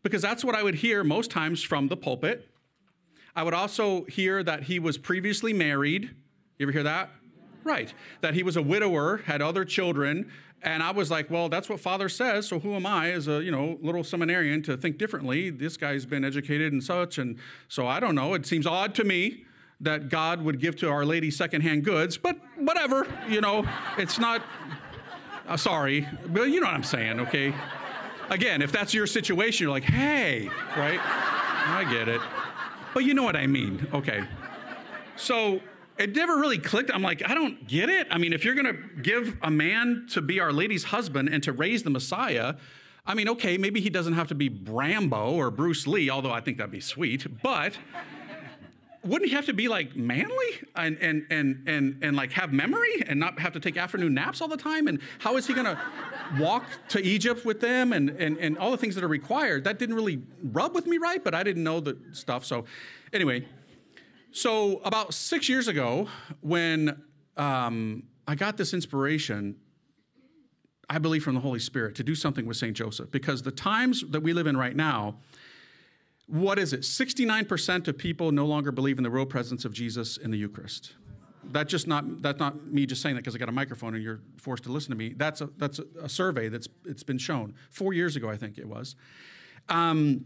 because 0.02 0.22
that's 0.22 0.44
what 0.44 0.54
I 0.54 0.62
would 0.62 0.76
hear 0.76 1.04
most 1.04 1.30
times 1.30 1.62
from 1.62 1.88
the 1.88 1.96
pulpit. 1.96 2.48
I 3.34 3.42
would 3.42 3.54
also 3.54 4.04
hear 4.04 4.42
that 4.42 4.64
he 4.64 4.78
was 4.78 4.98
previously 4.98 5.52
married. 5.52 6.10
You 6.58 6.66
ever 6.66 6.72
hear 6.72 6.82
that? 6.82 7.10
Right. 7.64 7.94
That 8.20 8.34
he 8.34 8.42
was 8.42 8.56
a 8.56 8.62
widower, 8.62 9.18
had 9.18 9.40
other 9.40 9.64
children, 9.64 10.30
and 10.62 10.82
I 10.82 10.92
was 10.92 11.10
like, 11.10 11.28
well, 11.30 11.48
that's 11.48 11.68
what 11.68 11.80
Father 11.80 12.08
says, 12.08 12.46
so 12.46 12.60
who 12.60 12.74
am 12.74 12.86
I 12.86 13.10
as 13.10 13.26
a, 13.26 13.42
you 13.42 13.50
know, 13.50 13.78
little 13.82 14.04
seminarian 14.04 14.62
to 14.62 14.76
think 14.76 14.96
differently? 14.96 15.50
This 15.50 15.76
guy's 15.76 16.06
been 16.06 16.24
educated 16.24 16.72
and 16.72 16.82
such, 16.82 17.18
and 17.18 17.38
so 17.68 17.86
I 17.86 17.98
don't 17.98 18.14
know. 18.14 18.34
It 18.34 18.46
seems 18.46 18.66
odd 18.66 18.94
to 18.96 19.04
me 19.04 19.44
that 19.80 20.08
God 20.08 20.42
would 20.42 20.60
give 20.60 20.76
to 20.76 20.88
Our 20.88 21.04
Lady 21.04 21.30
secondhand 21.30 21.84
goods, 21.84 22.16
but 22.16 22.36
whatever, 22.56 23.06
you 23.28 23.40
know, 23.40 23.66
it's 23.98 24.20
not, 24.20 24.42
uh, 25.48 25.56
sorry, 25.56 26.06
but 26.28 26.44
you 26.44 26.60
know 26.60 26.66
what 26.66 26.74
I'm 26.74 26.84
saying, 26.84 27.18
okay? 27.20 27.52
Again, 28.32 28.62
if 28.62 28.72
that's 28.72 28.94
your 28.94 29.06
situation, 29.06 29.64
you're 29.64 29.70
like, 29.70 29.84
hey, 29.84 30.48
right? 30.74 30.98
I 31.02 31.84
get 31.92 32.08
it. 32.08 32.20
But 32.94 33.04
you 33.04 33.12
know 33.12 33.22
what 33.22 33.36
I 33.36 33.46
mean, 33.46 33.86
okay. 33.92 34.24
So 35.16 35.60
it 35.98 36.16
never 36.16 36.38
really 36.38 36.56
clicked. 36.56 36.90
I'm 36.90 37.02
like, 37.02 37.22
I 37.28 37.34
don't 37.34 37.68
get 37.68 37.90
it. 37.90 38.06
I 38.10 38.16
mean, 38.16 38.32
if 38.32 38.42
you're 38.42 38.54
going 38.54 38.74
to 38.74 39.02
give 39.02 39.36
a 39.42 39.50
man 39.50 40.06
to 40.12 40.22
be 40.22 40.40
Our 40.40 40.50
Lady's 40.50 40.84
husband 40.84 41.28
and 41.28 41.42
to 41.42 41.52
raise 41.52 41.82
the 41.82 41.90
Messiah, 41.90 42.54
I 43.04 43.12
mean, 43.12 43.28
okay, 43.28 43.58
maybe 43.58 43.82
he 43.82 43.90
doesn't 43.90 44.14
have 44.14 44.28
to 44.28 44.34
be 44.34 44.48
Rambo 44.64 45.32
or 45.32 45.50
Bruce 45.50 45.86
Lee, 45.86 46.08
although 46.08 46.32
I 46.32 46.40
think 46.40 46.56
that'd 46.56 46.72
be 46.72 46.80
sweet, 46.80 47.26
but 47.42 47.76
wouldn't 49.04 49.28
he 49.30 49.34
have 49.34 49.46
to 49.46 49.52
be 49.52 49.68
like 49.68 49.96
manly 49.96 50.60
and, 50.76 50.96
and, 51.00 51.26
and, 51.30 51.68
and, 51.68 51.98
and 52.02 52.16
like 52.16 52.32
have 52.32 52.52
memory 52.52 53.02
and 53.06 53.18
not 53.18 53.38
have 53.40 53.52
to 53.52 53.60
take 53.60 53.76
afternoon 53.76 54.14
naps 54.14 54.40
all 54.40 54.48
the 54.48 54.56
time? 54.56 54.86
And 54.86 55.00
how 55.18 55.36
is 55.36 55.46
he 55.46 55.54
to 55.54 55.78
walk 56.38 56.64
to 56.90 57.00
Egypt 57.04 57.44
with 57.44 57.60
them 57.60 57.92
and, 57.92 58.10
and, 58.10 58.38
and 58.38 58.56
all 58.58 58.70
the 58.70 58.76
things 58.76 58.94
that 58.94 59.02
are 59.02 59.08
required? 59.08 59.64
That 59.64 59.78
didn't 59.78 59.96
really 59.96 60.22
rub 60.42 60.74
with 60.74 60.86
me 60.86 60.98
right, 60.98 61.22
but 61.22 61.34
I 61.34 61.42
didn't 61.42 61.64
know 61.64 61.80
the 61.80 61.98
stuff. 62.12 62.44
So, 62.44 62.64
anyway, 63.12 63.46
so 64.30 64.80
about 64.84 65.14
six 65.14 65.48
years 65.48 65.66
ago, 65.66 66.08
when 66.40 67.02
um, 67.36 68.04
I 68.28 68.36
got 68.36 68.56
this 68.56 68.72
inspiration, 68.72 69.56
I 70.88 70.98
believe 70.98 71.24
from 71.24 71.34
the 71.34 71.40
Holy 71.40 71.58
Spirit, 71.58 71.96
to 71.96 72.04
do 72.04 72.14
something 72.14 72.46
with 72.46 72.56
St. 72.56 72.76
Joseph, 72.76 73.10
because 73.10 73.42
the 73.42 73.50
times 73.50 74.04
that 74.10 74.22
we 74.22 74.32
live 74.32 74.46
in 74.46 74.56
right 74.56 74.76
now, 74.76 75.16
what 76.32 76.58
is 76.58 76.72
it? 76.72 76.80
69% 76.80 77.88
of 77.88 77.98
people 77.98 78.32
no 78.32 78.46
longer 78.46 78.72
believe 78.72 78.96
in 78.96 79.04
the 79.04 79.10
real 79.10 79.26
presence 79.26 79.66
of 79.66 79.74
Jesus 79.74 80.16
in 80.16 80.30
the 80.30 80.38
Eucharist. 80.38 80.94
That's 81.44 81.70
just 81.70 81.86
not 81.86 82.22
that's 82.22 82.38
not 82.38 82.64
me 82.68 82.86
just 82.86 83.02
saying 83.02 83.16
that 83.16 83.20
because 83.20 83.34
I 83.34 83.38
got 83.38 83.50
a 83.50 83.52
microphone 83.52 83.94
and 83.94 84.02
you're 84.02 84.20
forced 84.38 84.64
to 84.64 84.72
listen 84.72 84.92
to 84.92 84.96
me. 84.96 85.12
That's 85.14 85.42
a 85.42 85.50
that's 85.58 85.78
a, 85.78 85.84
a 86.04 86.08
survey 86.08 86.48
that's 86.48 86.68
it's 86.86 87.02
been 87.02 87.18
shown 87.18 87.54
four 87.68 87.92
years 87.92 88.16
ago, 88.16 88.30
I 88.30 88.38
think 88.38 88.56
it 88.56 88.66
was. 88.66 88.96
Um, 89.68 90.24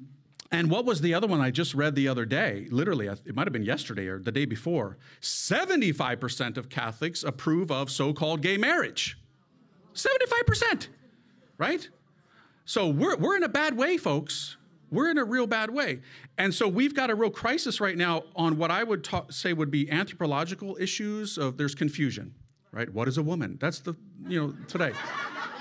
and 0.52 0.70
what 0.70 0.84
was 0.84 1.00
the 1.00 1.12
other 1.12 1.26
one 1.26 1.40
I 1.40 1.50
just 1.50 1.74
read 1.74 1.96
the 1.96 2.06
other 2.06 2.24
day? 2.24 2.68
Literally, 2.70 3.08
it 3.08 3.34
might 3.34 3.48
have 3.48 3.52
been 3.52 3.64
yesterday 3.64 4.06
or 4.06 4.20
the 4.20 4.30
day 4.30 4.44
before. 4.44 4.98
75% 5.20 6.56
of 6.56 6.68
Catholics 6.68 7.24
approve 7.24 7.72
of 7.72 7.90
so 7.90 8.12
called 8.12 8.42
gay 8.42 8.56
marriage. 8.56 9.18
75%, 9.94 10.86
right? 11.58 11.88
So 12.64 12.86
we're, 12.88 13.16
we're 13.16 13.36
in 13.36 13.42
a 13.42 13.48
bad 13.48 13.76
way, 13.76 13.96
folks. 13.96 14.56
We're 14.90 15.10
in 15.10 15.18
a 15.18 15.24
real 15.24 15.46
bad 15.46 15.70
way. 15.70 16.00
And 16.38 16.54
so 16.54 16.68
we've 16.68 16.94
got 16.94 17.10
a 17.10 17.14
real 17.14 17.30
crisis 17.30 17.80
right 17.80 17.96
now 17.96 18.24
on 18.34 18.56
what 18.56 18.70
I 18.70 18.84
would 18.84 19.02
ta- 19.04 19.26
say 19.30 19.52
would 19.52 19.70
be 19.70 19.90
anthropological 19.90 20.76
issues 20.80 21.38
of 21.38 21.56
there's 21.56 21.74
confusion, 21.74 22.34
right? 22.72 22.92
What 22.92 23.08
is 23.08 23.18
a 23.18 23.22
woman? 23.22 23.58
That's 23.60 23.80
the, 23.80 23.96
you 24.28 24.40
know, 24.40 24.54
today. 24.68 24.92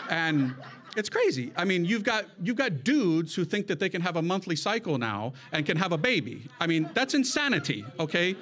And 0.09 0.53
it's 0.95 1.09
crazy. 1.09 1.51
I 1.57 1.65
mean, 1.65 1.83
you've 1.85 2.03
got 2.03 2.25
you've 2.41 2.55
got 2.55 2.83
dudes 2.83 3.35
who 3.35 3.43
think 3.43 3.67
that 3.67 3.79
they 3.79 3.89
can 3.89 4.01
have 4.01 4.15
a 4.15 4.21
monthly 4.21 4.55
cycle 4.55 4.97
now 4.97 5.33
and 5.51 5.65
can 5.65 5.77
have 5.77 5.91
a 5.91 5.97
baby. 5.97 6.47
I 6.59 6.67
mean, 6.67 6.89
that's 6.93 7.13
insanity, 7.13 7.83
okay? 7.99 8.35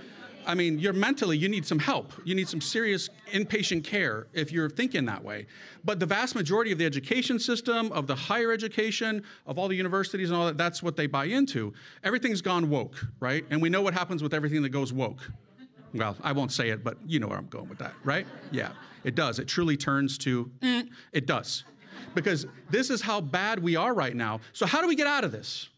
I 0.46 0.56
mean, 0.56 0.80
you're 0.80 0.94
mentally, 0.94 1.38
you 1.38 1.50
need 1.50 1.66
some 1.66 1.80
help. 1.80 2.14
You 2.24 2.36
need 2.36 2.48
some 2.48 2.62
serious 2.62 3.10
inpatient 3.32 3.84
care 3.84 4.28
if 4.34 4.52
you're 4.52 4.70
thinking 4.70 5.06
that 5.06 5.24
way. 5.24 5.48
But 5.84 6.00
the 6.00 6.06
vast 6.06 6.36
majority 6.36 6.72
of 6.72 6.78
the 6.78 6.86
education 6.86 7.40
system, 7.40 7.92
of 7.92 8.08
the 8.08 8.16
higher 8.16 8.52
education, 8.52 9.24
of 9.46 9.58
all 9.58 9.68
the 9.68 9.76
universities 9.76 10.30
and 10.30 10.40
all 10.40 10.46
that, 10.46 10.58
that's 10.58 10.82
what 10.84 10.96
they 10.96 11.08
buy 11.08 11.26
into. 11.26 11.74
Everything's 12.04 12.42
gone 12.42 12.70
woke, 12.70 13.06
right? 13.20 13.46
And 13.50 13.62
we 13.62 13.70
know 13.70 13.82
what 13.82 13.94
happens 13.94 14.24
with 14.24 14.34
everything 14.34 14.62
that 14.64 14.70
goes 14.70 14.94
woke. 14.94 15.30
Well, 15.94 16.18
I 16.24 16.32
won't 16.32 16.52
say 16.52 16.70
it, 16.70 16.84
but 16.84 16.98
you 17.06 17.20
know 17.20 17.28
where 17.28 17.38
I'm 17.38 17.48
going 17.48 17.70
with 17.70 17.78
that, 17.80 17.94
right? 18.04 18.26
Yeah, 18.52 18.72
it 19.04 19.16
does. 19.16 19.40
It 19.40 19.48
truly 19.48 19.78
turns 19.78 20.18
to, 20.20 20.52
mm, 20.60 20.90
it 21.12 21.28
does. 21.28 21.66
Because 22.16 22.48
this 22.70 22.90
is 22.90 23.02
how 23.02 23.22
bad 23.22 23.60
we 23.60 23.76
are 23.76 23.94
right 23.94 24.16
now. 24.16 24.40
So, 24.54 24.66
how 24.66 24.82
do 24.82 24.88
we 24.88 24.96
get 24.96 25.08
out 25.08 25.24
of 25.24 25.32
this? 25.32 25.70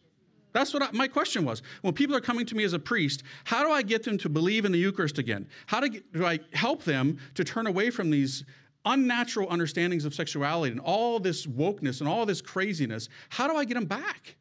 That's 0.56 0.74
what 0.74 0.84
I, 0.84 0.90
my 0.94 1.10
question 1.10 1.44
was. 1.44 1.62
When 1.82 1.94
people 1.94 2.16
are 2.16 2.22
coming 2.22 2.46
to 2.46 2.56
me 2.56 2.64
as 2.64 2.72
a 2.72 2.80
priest, 2.80 3.24
how 3.44 3.62
do 3.62 3.72
I 3.72 3.82
get 3.82 4.04
them 4.04 4.18
to 4.20 4.30
believe 4.30 4.64
in 4.64 4.72
the 4.72 4.78
Eucharist 4.78 5.18
again? 5.18 5.50
How 5.66 5.82
do, 5.82 5.90
do 6.14 6.26
I 6.26 6.40
help 6.54 6.86
them 6.86 7.18
to 7.34 7.44
turn 7.44 7.68
away 7.68 7.90
from 7.90 8.10
these 8.10 8.46
unnatural 8.86 9.50
understandings 9.50 10.06
of 10.06 10.16
sexuality 10.16 10.72
and 10.72 10.80
all 10.80 11.20
this 11.20 11.46
wokeness 11.46 12.00
and 12.00 12.08
all 12.08 12.26
this 12.26 12.42
craziness? 12.42 13.10
How 13.28 13.50
do 13.50 13.58
I 13.58 13.66
get 13.66 13.74
them 13.74 13.84
back? 13.84 14.38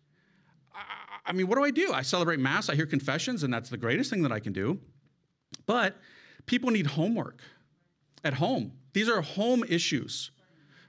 I, 0.73 0.83
I 1.26 1.33
mean, 1.33 1.49
what 1.49 1.56
do 1.56 1.64
I 1.64 1.73
do? 1.73 1.92
I 1.92 2.02
celebrate 2.02 2.38
Mass, 2.38 2.68
I 2.68 2.76
hear 2.76 2.87
confessions, 2.87 3.42
and 3.42 3.52
that's 3.52 3.68
the 3.68 3.76
greatest 3.76 4.09
thing 4.09 4.23
that 4.23 4.30
I 4.30 4.38
can 4.38 4.52
do. 4.52 4.78
But 5.66 5.97
people 6.47 6.71
need 6.71 6.87
homework 6.87 7.40
at 8.23 8.35
home. 8.35 8.71
These 8.92 9.09
are 9.09 9.21
home 9.21 9.64
issues 9.68 10.30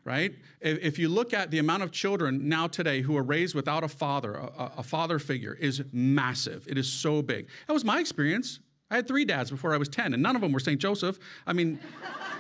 right? 0.06 0.36
If 0.62 1.00
you 1.00 1.10
look 1.10 1.34
at 1.34 1.50
the 1.52 1.58
amount 1.58 1.84
of 1.84 1.92
children 1.92 2.48
now 2.48 2.68
today 2.68 3.02
who 3.02 3.18
are 3.18 3.24
raised 3.24 3.56
without 3.56 3.84
a 3.84 3.88
father, 3.88 4.36
a, 4.36 4.72
a, 4.78 4.84
father 4.84 5.18
figure, 5.18 5.56
is 5.56 5.84
massive. 5.92 6.68
It 6.70 6.78
is 6.78 6.88
so 6.88 7.24
big. 7.24 7.48
That 7.68 7.74
was 7.74 7.84
my 7.84 8.00
experience. 8.00 8.60
I 8.92 8.96
had 8.98 9.08
three 9.08 9.26
dads 9.26 9.50
before 9.50 9.74
I 9.74 9.78
was 9.78 9.90
10, 9.90 10.14
and 10.14 10.22
none 10.22 10.36
of 10.36 10.44
them 10.44 10.52
were 10.52 10.60
St. 10.60 10.80
Joseph. 10.80 11.18
I 11.48 11.54
mean, 11.54 11.80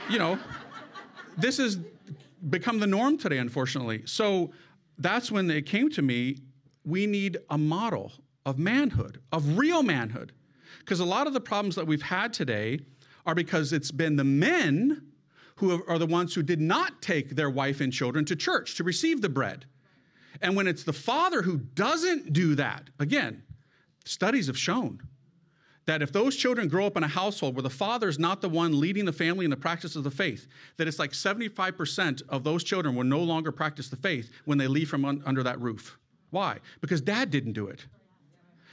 you 0.10 0.20
know, 0.20 0.38
this 1.38 1.58
has 1.58 1.80
become 2.50 2.80
the 2.80 2.88
norm 2.88 3.18
today, 3.18 3.40
unfortunately. 3.40 4.04
So 4.06 4.52
that's 5.00 5.32
when 5.32 5.50
it 5.50 5.66
came 5.66 5.90
to 5.92 6.04
me 6.04 6.38
we 6.86 7.08
need 7.08 7.40
a 7.50 7.58
model 7.58 8.14
of 8.46 8.60
manhood, 8.60 9.20
of 9.32 9.58
real 9.58 9.82
manhood. 9.82 10.32
Because 10.80 11.00
a 11.00 11.06
lot 11.06 11.26
of 11.26 11.34
the 11.34 11.42
problems 11.42 11.76
that 11.76 11.88
we've 11.88 12.04
had 12.04 12.32
today 12.32 12.80
are 13.26 13.34
because 13.34 13.74
it's 13.74 13.90
been 13.90 14.18
the 14.18 14.24
men 14.24 15.02
who 15.58 15.84
are 15.88 15.98
the 15.98 16.06
ones 16.06 16.34
who 16.34 16.44
did 16.44 16.60
not 16.60 17.02
take 17.02 17.30
their 17.30 17.50
wife 17.50 17.80
and 17.80 17.94
children 17.94 18.26
to 18.26 18.36
church 18.36 18.76
to 18.76 18.84
receive 18.84 19.22
the 19.22 19.30
bread. 19.30 19.66
And 20.42 20.56
when 20.56 20.68
it's 20.68 20.84
the 20.84 20.94
father 20.94 21.42
who 21.42 21.58
doesn't 21.58 22.34
do 22.34 22.56
that, 22.56 22.90
again, 23.00 23.44
studies 24.04 24.48
have 24.48 24.58
shown 24.58 25.02
that 25.86 26.02
if 26.02 26.12
those 26.12 26.36
children 26.36 26.68
grow 26.68 26.86
up 26.88 26.98
in 26.98 27.04
a 27.04 27.08
household 27.08 27.56
where 27.56 27.64
the 27.64 27.70
father 27.70 28.10
is 28.10 28.20
not 28.20 28.42
the 28.42 28.50
one 28.50 28.80
leading 28.80 29.06
the 29.06 29.14
family 29.14 29.46
in 29.46 29.52
the 29.52 29.58
practice 29.58 29.96
of 29.96 30.04
the 30.04 30.12
faith, 30.12 30.48
that 30.78 30.88
it's 30.88 31.00
like 31.00 31.12
75% 31.12 32.24
of 32.28 32.44
those 32.44 32.64
children 32.64 32.96
will 32.96 33.04
no 33.04 33.22
longer 33.22 33.52
practice 33.52 33.90
the 33.90 33.96
faith 33.96 34.32
when 34.46 34.58
they 34.58 34.68
leave 34.68 34.90
from 34.90 35.06
un- 35.06 35.22
under 35.26 35.44
that 35.44 35.62
roof. 35.62 35.98
Why? 36.32 36.60
Because 36.82 37.02
dad 37.02 37.30
didn't 37.30 37.54
do 37.54 37.68
it. 37.68 37.86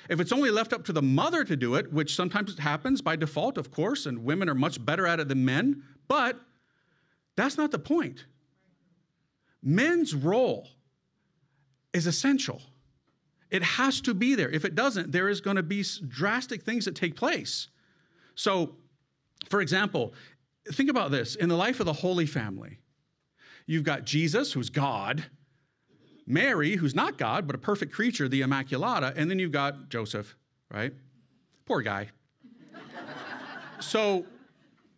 If 0.08 0.20
it's 0.20 0.32
only 0.32 0.50
left 0.50 0.72
up 0.72 0.84
to 0.86 0.92
the 0.92 1.02
mother 1.02 1.44
to 1.44 1.54
do 1.54 1.76
it, 1.76 1.92
which 1.92 2.16
sometimes 2.16 2.58
happens 2.58 3.00
by 3.02 3.14
default, 3.14 3.56
of 3.56 3.70
course, 3.70 4.06
and 4.06 4.24
women 4.24 4.48
are 4.48 4.54
much 4.54 4.84
better 4.84 5.06
at 5.06 5.20
it 5.20 5.28
than 5.28 5.44
men, 5.44 5.84
but 6.08 6.40
that's 7.36 7.56
not 7.56 7.70
the 7.70 7.78
point. 7.78 8.26
Men's 9.62 10.14
role 10.14 10.68
is 11.92 12.06
essential. 12.06 12.60
It 13.50 13.62
has 13.62 14.00
to 14.02 14.14
be 14.14 14.34
there. 14.34 14.50
If 14.50 14.64
it 14.64 14.74
doesn't, 14.74 15.12
there 15.12 15.28
is 15.28 15.40
going 15.40 15.56
to 15.56 15.62
be 15.62 15.84
drastic 16.08 16.62
things 16.62 16.86
that 16.86 16.94
take 16.94 17.16
place. 17.16 17.68
So, 18.34 18.76
for 19.48 19.60
example, 19.60 20.14
think 20.72 20.90
about 20.90 21.10
this 21.10 21.34
in 21.34 21.48
the 21.48 21.56
life 21.56 21.80
of 21.80 21.86
the 21.86 21.92
Holy 21.92 22.26
Family, 22.26 22.78
you've 23.66 23.84
got 23.84 24.04
Jesus, 24.04 24.52
who's 24.52 24.70
God, 24.70 25.24
Mary, 26.26 26.76
who's 26.76 26.94
not 26.94 27.18
God, 27.18 27.46
but 27.46 27.54
a 27.54 27.58
perfect 27.58 27.92
creature, 27.92 28.28
the 28.28 28.40
Immaculata, 28.40 29.12
and 29.16 29.30
then 29.30 29.38
you've 29.38 29.52
got 29.52 29.88
Joseph, 29.88 30.36
right? 30.70 30.94
Poor 31.66 31.82
guy. 31.82 32.08
so, 33.80 34.24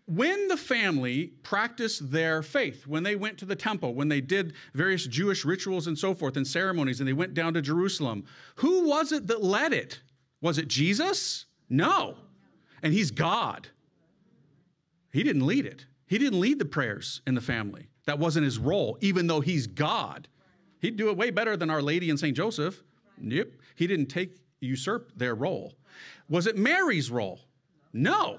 when 0.07 0.49
the 0.49 0.57
family 0.57 1.29
practiced 1.43 2.11
their 2.11 2.43
faith, 2.43 2.87
when 2.87 3.03
they 3.03 3.17
went 3.17 3.39
to 3.39 3.47
the 3.47 3.57
temple, 3.57 3.95
when 3.95 4.09
they 4.09 4.21
did 4.21 4.55
various 4.75 5.07
Jewish 5.07 5.45
rituals 5.45 5.87
and 5.87 5.99
so 5.99 6.15
forth 6.15 6.37
and 6.37 6.47
ceremonies, 6.47 7.01
and 7.01 7.09
they 7.09 7.15
went 7.15 7.33
down 7.33 7.55
to 7.55 7.63
Jerusalem, 7.63 8.25
who 8.57 8.87
was 8.87 9.13
it 9.13 9.27
that 9.29 9.43
led 9.43 9.73
it? 9.73 10.01
Was 10.43 10.59
it 10.59 10.69
Jesus? 10.69 11.47
No. 11.71 12.17
And 12.83 12.93
he's 12.93 13.11
God. 13.11 13.69
He 15.11 15.23
didn't 15.23 15.47
lead 15.47 15.65
it. 15.65 15.87
He 16.07 16.19
didn't 16.19 16.41
lead 16.41 16.59
the 16.59 16.67
prayers 16.67 17.23
in 17.27 17.35
the 17.35 17.41
family. 17.41 17.89
That 18.05 18.19
wasn't 18.19 18.45
his 18.45 18.59
role, 18.59 18.99
even 19.01 19.27
though 19.27 19.41
he's 19.41 19.67
God. 19.67 20.29
He'd 20.81 20.99
do 20.99 21.09
it 21.09 21.17
way 21.17 21.31
better 21.31 21.57
than 21.57 21.71
Our 21.71 21.81
Lady 21.81 22.11
and 22.11 22.21
St. 22.21 22.37
Joseph. 22.37 22.83
Yep. 23.23 23.53
He 23.75 23.87
didn't 23.87 24.07
take, 24.07 24.37
usurp 24.61 25.13
their 25.17 25.35
role. 25.35 25.75
Was 26.29 26.47
it 26.47 26.59
Mary's 26.59 27.11
role? 27.11 27.41
No. 27.95 28.39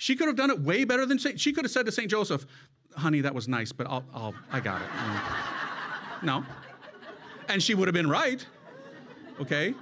She 0.00 0.16
could 0.16 0.28
have 0.28 0.36
done 0.36 0.48
it 0.48 0.58
way 0.58 0.84
better 0.84 1.04
than 1.04 1.18
Saint. 1.18 1.38
She 1.38 1.52
could 1.52 1.66
have 1.66 1.70
said 1.70 1.84
to 1.84 1.92
Saint 1.92 2.10
Joseph, 2.10 2.46
"Honey, 2.96 3.20
that 3.20 3.34
was 3.34 3.48
nice, 3.48 3.70
but 3.70 3.86
I'll, 3.86 4.02
I'll 4.14 4.34
I 4.50 4.58
got 4.58 4.80
it." 4.80 4.88
No, 6.22 6.44
and 7.48 7.62
she 7.62 7.74
would 7.74 7.88
have 7.88 7.94
been 7.94 8.08
right. 8.08 8.44
Okay, 9.40 9.74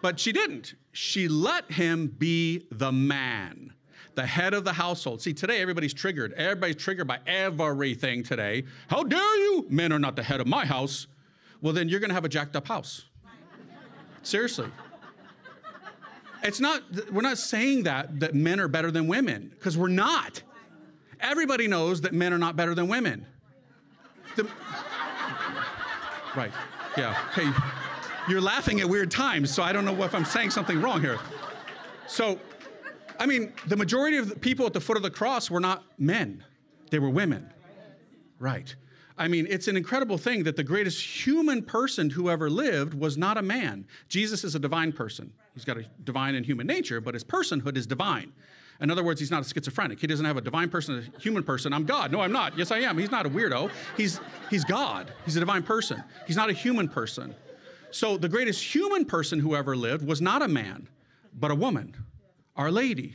but 0.00 0.18
she 0.18 0.32
didn't. 0.32 0.74
She 0.90 1.28
let 1.28 1.70
him 1.70 2.08
be 2.18 2.66
the 2.72 2.90
man, 2.90 3.72
the 4.16 4.26
head 4.26 4.54
of 4.54 4.64
the 4.64 4.72
household. 4.72 5.22
See, 5.22 5.32
today 5.32 5.60
everybody's 5.60 5.94
triggered. 5.94 6.32
Everybody's 6.32 6.76
triggered 6.76 7.06
by 7.06 7.18
everything 7.28 8.24
today. 8.24 8.64
How 8.88 9.04
dare 9.04 9.36
you? 9.36 9.66
Men 9.70 9.92
are 9.92 10.00
not 10.00 10.16
the 10.16 10.24
head 10.24 10.40
of 10.40 10.48
my 10.48 10.66
house. 10.66 11.06
Well, 11.62 11.72
then 11.72 11.88
you're 11.88 12.00
going 12.00 12.10
to 12.10 12.14
have 12.14 12.24
a 12.24 12.28
jacked 12.28 12.56
up 12.56 12.66
house. 12.66 13.04
Seriously. 14.24 14.68
It's 16.44 16.60
not, 16.60 16.82
we're 17.10 17.22
not 17.22 17.38
saying 17.38 17.84
that, 17.84 18.20
that 18.20 18.34
men 18.34 18.60
are 18.60 18.68
better 18.68 18.90
than 18.90 19.08
women, 19.08 19.50
because 19.50 19.78
we're 19.78 19.88
not. 19.88 20.42
Everybody 21.20 21.66
knows 21.66 22.02
that 22.02 22.12
men 22.12 22.34
are 22.34 22.38
not 22.38 22.54
better 22.54 22.74
than 22.74 22.86
women. 22.86 23.26
The, 24.36 24.44
right, 26.36 26.52
yeah, 26.98 27.14
Hey, 27.32 27.50
You're 28.28 28.42
laughing 28.42 28.80
at 28.80 28.88
weird 28.88 29.10
times, 29.10 29.50
so 29.50 29.62
I 29.62 29.72
don't 29.72 29.86
know 29.86 30.02
if 30.02 30.14
I'm 30.14 30.24
saying 30.26 30.50
something 30.50 30.80
wrong 30.82 31.00
here. 31.00 31.18
So, 32.06 32.38
I 33.18 33.24
mean, 33.24 33.54
the 33.66 33.76
majority 33.76 34.18
of 34.18 34.28
the 34.28 34.36
people 34.36 34.66
at 34.66 34.74
the 34.74 34.80
foot 34.80 34.98
of 34.98 35.02
the 35.02 35.10
cross 35.10 35.50
were 35.50 35.60
not 35.60 35.84
men, 35.98 36.44
they 36.90 36.98
were 36.98 37.10
women. 37.10 37.50
Right. 38.38 38.74
I 39.16 39.28
mean, 39.28 39.46
it's 39.48 39.68
an 39.68 39.76
incredible 39.76 40.18
thing 40.18 40.42
that 40.44 40.56
the 40.56 40.64
greatest 40.64 41.00
human 41.00 41.62
person 41.62 42.10
who 42.10 42.28
ever 42.28 42.50
lived 42.50 42.94
was 42.94 43.16
not 43.16 43.38
a 43.38 43.42
man. 43.42 43.86
Jesus 44.08 44.42
is 44.42 44.56
a 44.56 44.58
divine 44.58 44.92
person. 44.92 45.32
He's 45.54 45.64
got 45.64 45.76
a 45.76 45.84
divine 46.02 46.34
and 46.34 46.44
human 46.44 46.66
nature, 46.66 47.00
but 47.00 47.14
his 47.14 47.22
personhood 47.22 47.76
is 47.76 47.86
divine. 47.86 48.32
In 48.80 48.90
other 48.90 49.04
words, 49.04 49.20
he's 49.20 49.30
not 49.30 49.46
a 49.46 49.48
schizophrenic. 49.48 50.00
He 50.00 50.08
doesn't 50.08 50.24
have 50.24 50.36
a 50.36 50.40
divine 50.40 50.68
person, 50.68 51.12
a 51.16 51.20
human 51.20 51.44
person. 51.44 51.72
I'm 51.72 51.84
God. 51.84 52.10
No, 52.10 52.20
I'm 52.20 52.32
not. 52.32 52.58
Yes, 52.58 52.72
I 52.72 52.78
am. 52.78 52.98
He's 52.98 53.12
not 53.12 53.24
a 53.24 53.30
weirdo. 53.30 53.70
He's, 53.96 54.20
he's 54.50 54.64
God. 54.64 55.12
He's 55.24 55.36
a 55.36 55.40
divine 55.40 55.62
person. 55.62 56.02
He's 56.26 56.36
not 56.36 56.50
a 56.50 56.52
human 56.52 56.88
person. 56.88 57.36
So 57.92 58.16
the 58.16 58.28
greatest 58.28 58.74
human 58.74 59.04
person 59.04 59.38
who 59.38 59.54
ever 59.54 59.76
lived 59.76 60.04
was 60.04 60.20
not 60.20 60.42
a 60.42 60.48
man, 60.48 60.88
but 61.32 61.52
a 61.52 61.54
woman, 61.54 61.94
Our 62.56 62.72
Lady. 62.72 63.14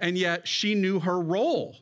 And 0.00 0.18
yet 0.18 0.48
she 0.48 0.74
knew 0.74 0.98
her 0.98 1.20
role 1.20 1.76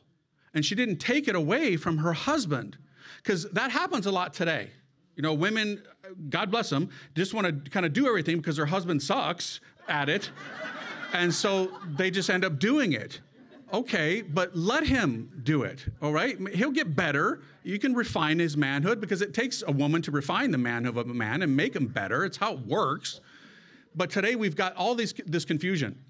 and 0.53 0.63
she 0.63 0.75
didn't 0.75 0.97
take 0.97 1.27
it 1.27 1.35
away 1.35 1.77
from 1.77 1.97
her 1.97 2.13
husband 2.13 2.77
because 3.21 3.49
that 3.51 3.71
happens 3.71 4.05
a 4.05 4.11
lot 4.11 4.33
today. 4.33 4.69
You 5.15 5.23
know, 5.23 5.33
women, 5.33 5.83
God 6.29 6.51
bless 6.51 6.69
them, 6.69 6.89
just 7.15 7.33
want 7.33 7.47
to 7.47 7.71
kind 7.71 7.85
of 7.85 7.93
do 7.93 8.07
everything 8.07 8.37
because 8.37 8.55
their 8.55 8.65
husband 8.65 9.01
sucks 9.01 9.59
at 9.87 10.09
it. 10.09 10.31
and 11.13 11.33
so 11.33 11.71
they 11.97 12.09
just 12.09 12.29
end 12.29 12.45
up 12.45 12.59
doing 12.59 12.93
it. 12.93 13.19
Okay, 13.73 14.21
but 14.21 14.53
let 14.53 14.85
him 14.85 15.41
do 15.43 15.63
it, 15.63 15.85
all 16.01 16.11
right? 16.11 16.37
He'll 16.49 16.71
get 16.71 16.93
better. 16.93 17.41
You 17.63 17.79
can 17.79 17.93
refine 17.93 18.37
his 18.37 18.57
manhood 18.57 18.99
because 18.99 19.21
it 19.21 19.33
takes 19.33 19.63
a 19.65 19.71
woman 19.71 20.01
to 20.01 20.11
refine 20.11 20.51
the 20.51 20.57
manhood 20.57 20.97
of 20.97 21.09
a 21.09 21.13
man 21.13 21.41
and 21.41 21.55
make 21.55 21.73
him 21.73 21.87
better. 21.87 22.25
It's 22.25 22.35
how 22.35 22.53
it 22.53 22.59
works. 22.59 23.21
But 23.95 24.09
today 24.09 24.35
we've 24.35 24.57
got 24.57 24.75
all 24.75 24.93
these, 24.93 25.13
this 25.25 25.45
confusion 25.45 26.03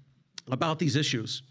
about 0.50 0.80
these 0.80 0.96
issues. 0.96 1.42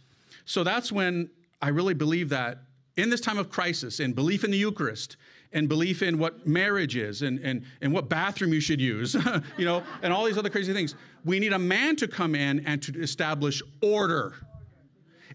So 0.44 0.66
that's 0.66 0.92
when 0.92 1.30
I 1.62 1.70
really 1.70 1.94
believe 1.94 2.28
that 2.30 2.58
in 2.98 3.10
this 3.10 3.22
time 3.22 3.38
of 3.38 3.50
crisis, 3.50 4.02
in 4.02 4.12
belief 4.12 4.44
in 4.44 4.52
the 4.52 4.58
Eucharist, 4.58 5.16
and 5.54 5.68
belief 5.68 6.02
in 6.02 6.18
what 6.18 6.48
marriage 6.48 6.96
is 6.96 7.22
and, 7.22 7.40
and, 7.40 7.64
and 7.82 7.94
what 7.94 8.10
bathroom 8.10 8.54
you 8.54 8.60
should 8.60 8.80
use, 8.80 9.16
you 9.58 9.66
know, 9.66 9.84
and 10.02 10.14
all 10.14 10.26
these 10.26 10.38
other 10.38 10.50
crazy 10.50 10.74
things. 10.74 10.96
We 11.26 11.40
need 11.40 11.54
a 11.54 11.60
man 11.60 11.96
to 11.98 12.08
come 12.08 12.36
in 12.36 12.66
and 12.66 12.82
to 12.84 13.00
establish 13.02 13.62
order. 13.82 14.36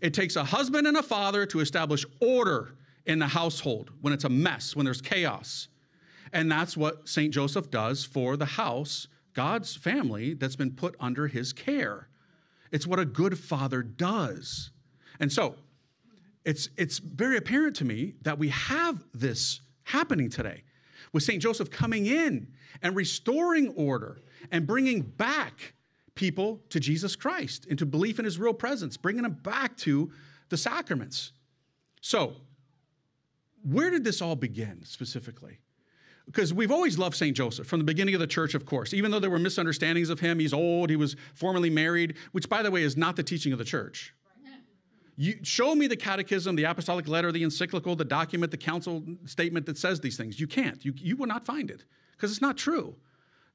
It 0.00 0.14
takes 0.14 0.36
a 0.36 0.44
husband 0.44 0.86
and 0.86 0.96
a 0.96 1.02
father 1.02 1.46
to 1.46 1.60
establish 1.60 2.04
order 2.20 2.74
in 3.04 3.18
the 3.18 3.28
household 3.28 3.90
when 4.00 4.12
it's 4.12 4.24
a 4.24 4.28
mess, 4.28 4.74
when 4.74 4.84
there's 4.84 5.02
chaos. 5.02 5.68
And 6.32 6.50
that's 6.50 6.76
what 6.76 7.08
St. 7.08 7.32
Joseph 7.32 7.70
does 7.70 8.04
for 8.04 8.36
the 8.36 8.46
house, 8.46 9.08
God's 9.32 9.76
family 9.76 10.34
that's 10.34 10.56
been 10.56 10.72
put 10.72 10.96
under 10.98 11.28
his 11.28 11.52
care. 11.52 12.08
It's 12.72 12.86
what 12.86 12.98
a 12.98 13.04
good 13.04 13.38
father 13.38 13.82
does. 13.82 14.70
And 15.20 15.32
so, 15.32 15.56
it's, 16.44 16.68
it's 16.76 16.98
very 16.98 17.36
apparent 17.36 17.74
to 17.76 17.84
me 17.84 18.14
that 18.22 18.38
we 18.38 18.48
have 18.50 19.04
this 19.12 19.60
happening 19.86 20.28
today 20.28 20.62
with 21.12 21.22
St. 21.22 21.40
Joseph 21.40 21.70
coming 21.70 22.06
in 22.06 22.48
and 22.82 22.94
restoring 22.94 23.68
order 23.70 24.20
and 24.50 24.66
bringing 24.66 25.00
back 25.00 25.74
people 26.14 26.60
to 26.70 26.80
Jesus 26.80 27.14
Christ, 27.14 27.66
into 27.66 27.86
belief 27.86 28.18
in 28.18 28.24
his 28.24 28.38
real 28.38 28.54
presence, 28.54 28.96
bringing 28.96 29.22
them 29.22 29.38
back 29.42 29.76
to 29.78 30.10
the 30.48 30.56
sacraments. 30.56 31.32
So, 32.00 32.34
where 33.62 33.90
did 33.90 34.04
this 34.04 34.20
all 34.20 34.36
begin 34.36 34.84
specifically? 34.84 35.58
Because 36.24 36.52
we've 36.52 36.72
always 36.72 36.98
loved 36.98 37.16
St. 37.16 37.36
Joseph 37.36 37.66
from 37.66 37.78
the 37.78 37.84
beginning 37.84 38.14
of 38.14 38.20
the 38.20 38.26
church, 38.26 38.54
of 38.54 38.66
course. 38.66 38.92
Even 38.92 39.10
though 39.12 39.20
there 39.20 39.30
were 39.30 39.38
misunderstandings 39.38 40.10
of 40.10 40.18
him, 40.18 40.40
he's 40.40 40.52
old, 40.52 40.90
he 40.90 40.96
was 40.96 41.14
formerly 41.34 41.70
married, 41.70 42.16
which, 42.32 42.48
by 42.48 42.62
the 42.62 42.70
way, 42.70 42.82
is 42.82 42.96
not 42.96 43.14
the 43.14 43.22
teaching 43.22 43.52
of 43.52 43.58
the 43.58 43.64
church. 43.64 44.12
You, 45.16 45.38
show 45.42 45.74
me 45.74 45.86
the 45.86 45.96
catechism, 45.96 46.56
the 46.56 46.64
apostolic 46.64 47.08
letter, 47.08 47.32
the 47.32 47.42
encyclical, 47.42 47.96
the 47.96 48.04
document, 48.04 48.50
the 48.50 48.58
council 48.58 49.02
statement 49.24 49.64
that 49.66 49.78
says 49.78 50.00
these 50.00 50.16
things. 50.16 50.38
You 50.38 50.46
can't. 50.46 50.84
You, 50.84 50.92
you 50.96 51.16
will 51.16 51.26
not 51.26 51.46
find 51.46 51.70
it 51.70 51.84
because 52.12 52.30
it's 52.30 52.42
not 52.42 52.58
true. 52.58 52.96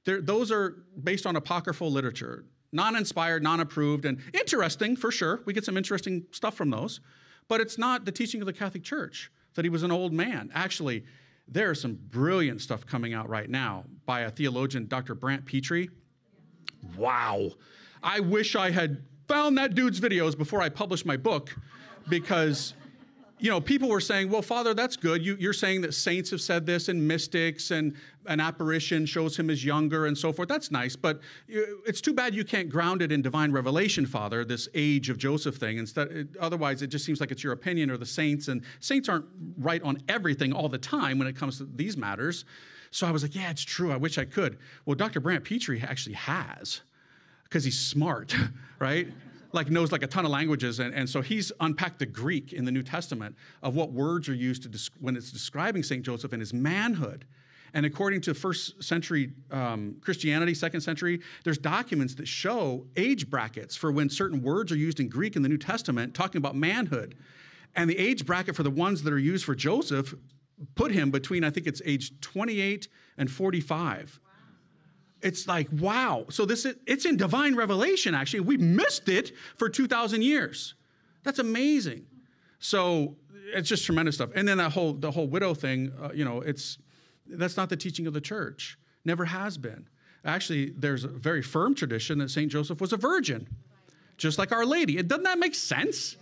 They're, 0.06 0.22
those 0.22 0.52
are 0.52 0.84
based 1.04 1.28
on 1.28 1.36
apocryphal 1.36 1.92
literature, 1.92 2.46
non 2.72 2.96
inspired, 2.96 3.44
non 3.44 3.60
approved, 3.60 4.06
and 4.06 4.20
interesting 4.34 4.96
for 4.96 5.12
sure. 5.12 5.42
We 5.46 5.54
get 5.54 5.64
some 5.64 5.78
interesting 5.78 6.26
stuff 6.32 6.56
from 6.56 6.72
those, 6.72 7.00
but 7.48 7.62
it's 7.62 7.78
not 7.78 8.06
the 8.06 8.12
teaching 8.12 8.42
of 8.42 8.48
the 8.48 8.54
Catholic 8.54 8.84
Church 8.84 9.32
that 9.54 9.66
he 9.66 9.70
was 9.70 9.84
an 9.84 9.92
old 9.92 10.14
man. 10.14 10.50
Actually, 10.56 11.04
there's 11.48 11.82
some 11.82 12.00
brilliant 12.10 12.62
stuff 12.62 12.86
coming 12.88 13.14
out 13.14 13.30
right 13.30 13.50
now 13.50 13.84
by 14.06 14.22
a 14.22 14.32
theologian, 14.32 14.88
Dr. 14.88 15.14
Brant 15.14 15.46
Pitre. 15.46 15.88
Wow. 16.98 17.52
I 18.02 18.20
wish 18.20 18.56
I 18.56 18.72
had 18.72 19.04
found 19.32 19.58
that 19.58 19.76
dude's 19.76 19.98
videos 19.98 20.38
before 20.38 20.62
I 20.62 20.68
published 20.68 21.06
my 21.06 21.16
book 21.16 21.56
because 22.10 22.74
you 23.40 23.50
know, 23.50 23.62
people 23.62 23.88
were 23.88 24.02
saying, 24.02 24.30
well, 24.30 24.42
Father, 24.42 24.74
that's 24.74 24.98
good. 24.98 25.26
You, 25.26 25.50
are 25.50 25.54
saying 25.54 25.82
that 25.82 25.94
saints 25.94 26.30
have 26.32 26.42
said 26.42 26.66
this 26.66 26.90
and 26.90 27.08
mystics 27.08 27.72
and 27.72 27.96
an 28.28 28.42
apparition 28.42 29.06
shows 29.06 29.36
him 29.38 29.50
as 29.50 29.64
younger 29.64 30.06
and 30.06 30.16
so 30.16 30.34
forth. 30.34 30.50
That's 30.50 30.70
nice, 30.70 30.98
but 30.98 31.22
it's 31.48 32.02
too 32.02 32.14
bad 32.14 32.36
you 32.36 32.44
can't 32.44 32.70
ground 32.70 33.02
it 33.02 33.12
in 33.12 33.22
divine 33.22 33.54
revelation, 33.54 34.06
Father, 34.06 34.44
this 34.44 34.68
age 34.76 35.10
of 35.10 35.18
Joseph 35.18 35.56
thing. 35.56 35.78
Instead, 35.80 36.36
otherwise, 36.40 36.82
it 36.82 36.88
just 36.88 37.06
seems 37.06 37.20
like 37.22 37.32
it's 37.32 37.44
your 37.44 37.54
opinion 37.54 37.90
or 37.90 37.98
the 37.98 38.06
saints, 38.06 38.50
and 38.50 38.64
saints 38.80 39.08
aren't 39.08 39.26
right 39.58 39.82
on 39.82 39.98
everything 40.10 40.52
all 40.52 40.68
the 40.68 40.78
time 40.78 41.18
when 41.18 41.28
it 41.28 41.38
comes 41.38 41.58
to 41.58 41.68
these 41.74 41.96
matters. 41.96 42.44
So 42.92 43.08
I 43.08 43.12
was 43.12 43.24
like, 43.24 43.34
yeah, 43.34 43.50
it's 43.50 43.64
true. 43.64 43.94
I 43.94 43.98
wish 43.98 44.18
I 44.18 44.26
could. 44.26 44.60
Well, 44.86 44.96
Dr. 44.96 45.22
Brant 45.22 45.46
Pitre 45.46 45.80
actually 45.82 46.16
has 46.16 46.82
because 47.52 47.64
he's 47.64 47.80
smart, 47.80 48.36
right? 48.82 49.08
like 49.54 49.70
knows 49.70 49.92
like 49.92 50.04
a 50.04 50.08
ton 50.08 50.26
of 50.26 50.32
languages, 50.32 50.80
and, 50.80 50.94
and 50.94 51.10
so 51.10 51.22
he's 51.22 51.52
unpacked 51.60 52.00
the 52.00 52.06
Greek 52.06 52.54
in 52.54 52.66
the 52.66 52.72
New 52.72 52.84
Testament 52.84 53.36
of 53.62 53.76
what 53.76 53.92
words 53.92 54.30
are 54.30 54.34
used 54.34 54.64
to 54.64 54.92
when 55.00 55.16
it's 55.16 55.32
describing 55.32 55.84
Saint 55.84 56.04
Joseph 56.04 56.32
and 56.34 56.42
his 56.42 56.54
manhood. 56.54 57.26
And 57.74 57.86
according 57.86 58.22
to 58.22 58.34
first 58.34 58.84
century 58.84 59.32
um, 59.50 59.96
Christianity, 60.02 60.54
second 60.54 60.82
century, 60.82 61.22
there's 61.44 61.58
documents 61.58 62.16
that 62.16 62.28
show 62.28 62.86
age 62.98 63.30
brackets 63.30 63.76
for 63.78 63.92
when 63.92 64.10
certain 64.10 64.42
words 64.42 64.72
are 64.72 64.78
used 64.78 65.00
in 65.00 65.08
Greek 65.08 65.36
in 65.36 65.42
the 65.42 65.50
New 65.50 65.58
Testament, 65.58 66.14
talking 66.14 66.38
about 66.38 66.56
manhood. 66.56 67.16
And 67.76 67.90
the 67.90 67.98
age 67.98 68.26
bracket 68.26 68.58
for 68.58 68.64
the 68.64 68.70
ones 68.70 69.04
that 69.04 69.14
are 69.14 69.20
used 69.20 69.46
for 69.46 69.56
Joseph 69.56 70.14
put 70.76 70.92
him 70.92 71.12
between, 71.12 71.46
I 71.46 71.50
think 71.50 71.66
it's 71.66 71.82
age 71.86 72.12
28 72.20 72.90
and 73.18 73.32
45 73.32 74.20
it's 75.22 75.48
like 75.48 75.68
wow. 75.72 76.26
So 76.30 76.46
this 76.46 76.66
is 76.66 76.76
it's 76.86 77.06
in 77.06 77.18
divine 77.18 77.56
revelation 77.56 78.16
actually. 78.16 78.42
We 78.42 78.58
missed 78.58 79.10
it 79.10 79.32
for 79.58 79.70
2000 79.70 80.24
years. 80.24 80.76
That's 81.24 81.40
amazing. 81.40 82.06
So 82.60 83.18
it's 83.54 83.70
just 83.70 83.86
tremendous 83.86 84.16
stuff. 84.16 84.32
And 84.36 84.48
then 84.48 84.58
that 84.58 84.72
whole 84.72 84.94
the 84.94 85.12
whole 85.12 85.28
widow 85.28 85.54
thing 85.54 85.92
uh, 86.02 86.10
you 86.14 86.26
know 86.26 86.42
it's 86.42 86.78
that's 87.28 87.58
not 87.58 87.70
the 87.70 87.78
teaching 87.78 88.08
of 88.08 88.14
the 88.14 88.22
church. 88.22 88.78
Never 89.06 89.26
has 89.26 89.58
been. 89.58 89.88
Actually 90.26 90.72
there's 90.72 91.04
a 91.04 91.10
very 91.10 91.42
firm 91.42 91.76
tradition 91.76 92.20
that 92.20 92.30
saint 92.30 92.52
joseph 92.52 92.82
was 92.82 92.94
a 92.94 92.98
virgin 92.98 93.48
just 94.18 94.38
like 94.38 94.52
our 94.52 94.66
lady. 94.66 94.98
It 94.98 95.08
doesn't 95.08 95.24
that 95.24 95.40
make 95.40 95.56
sense? 95.56 96.16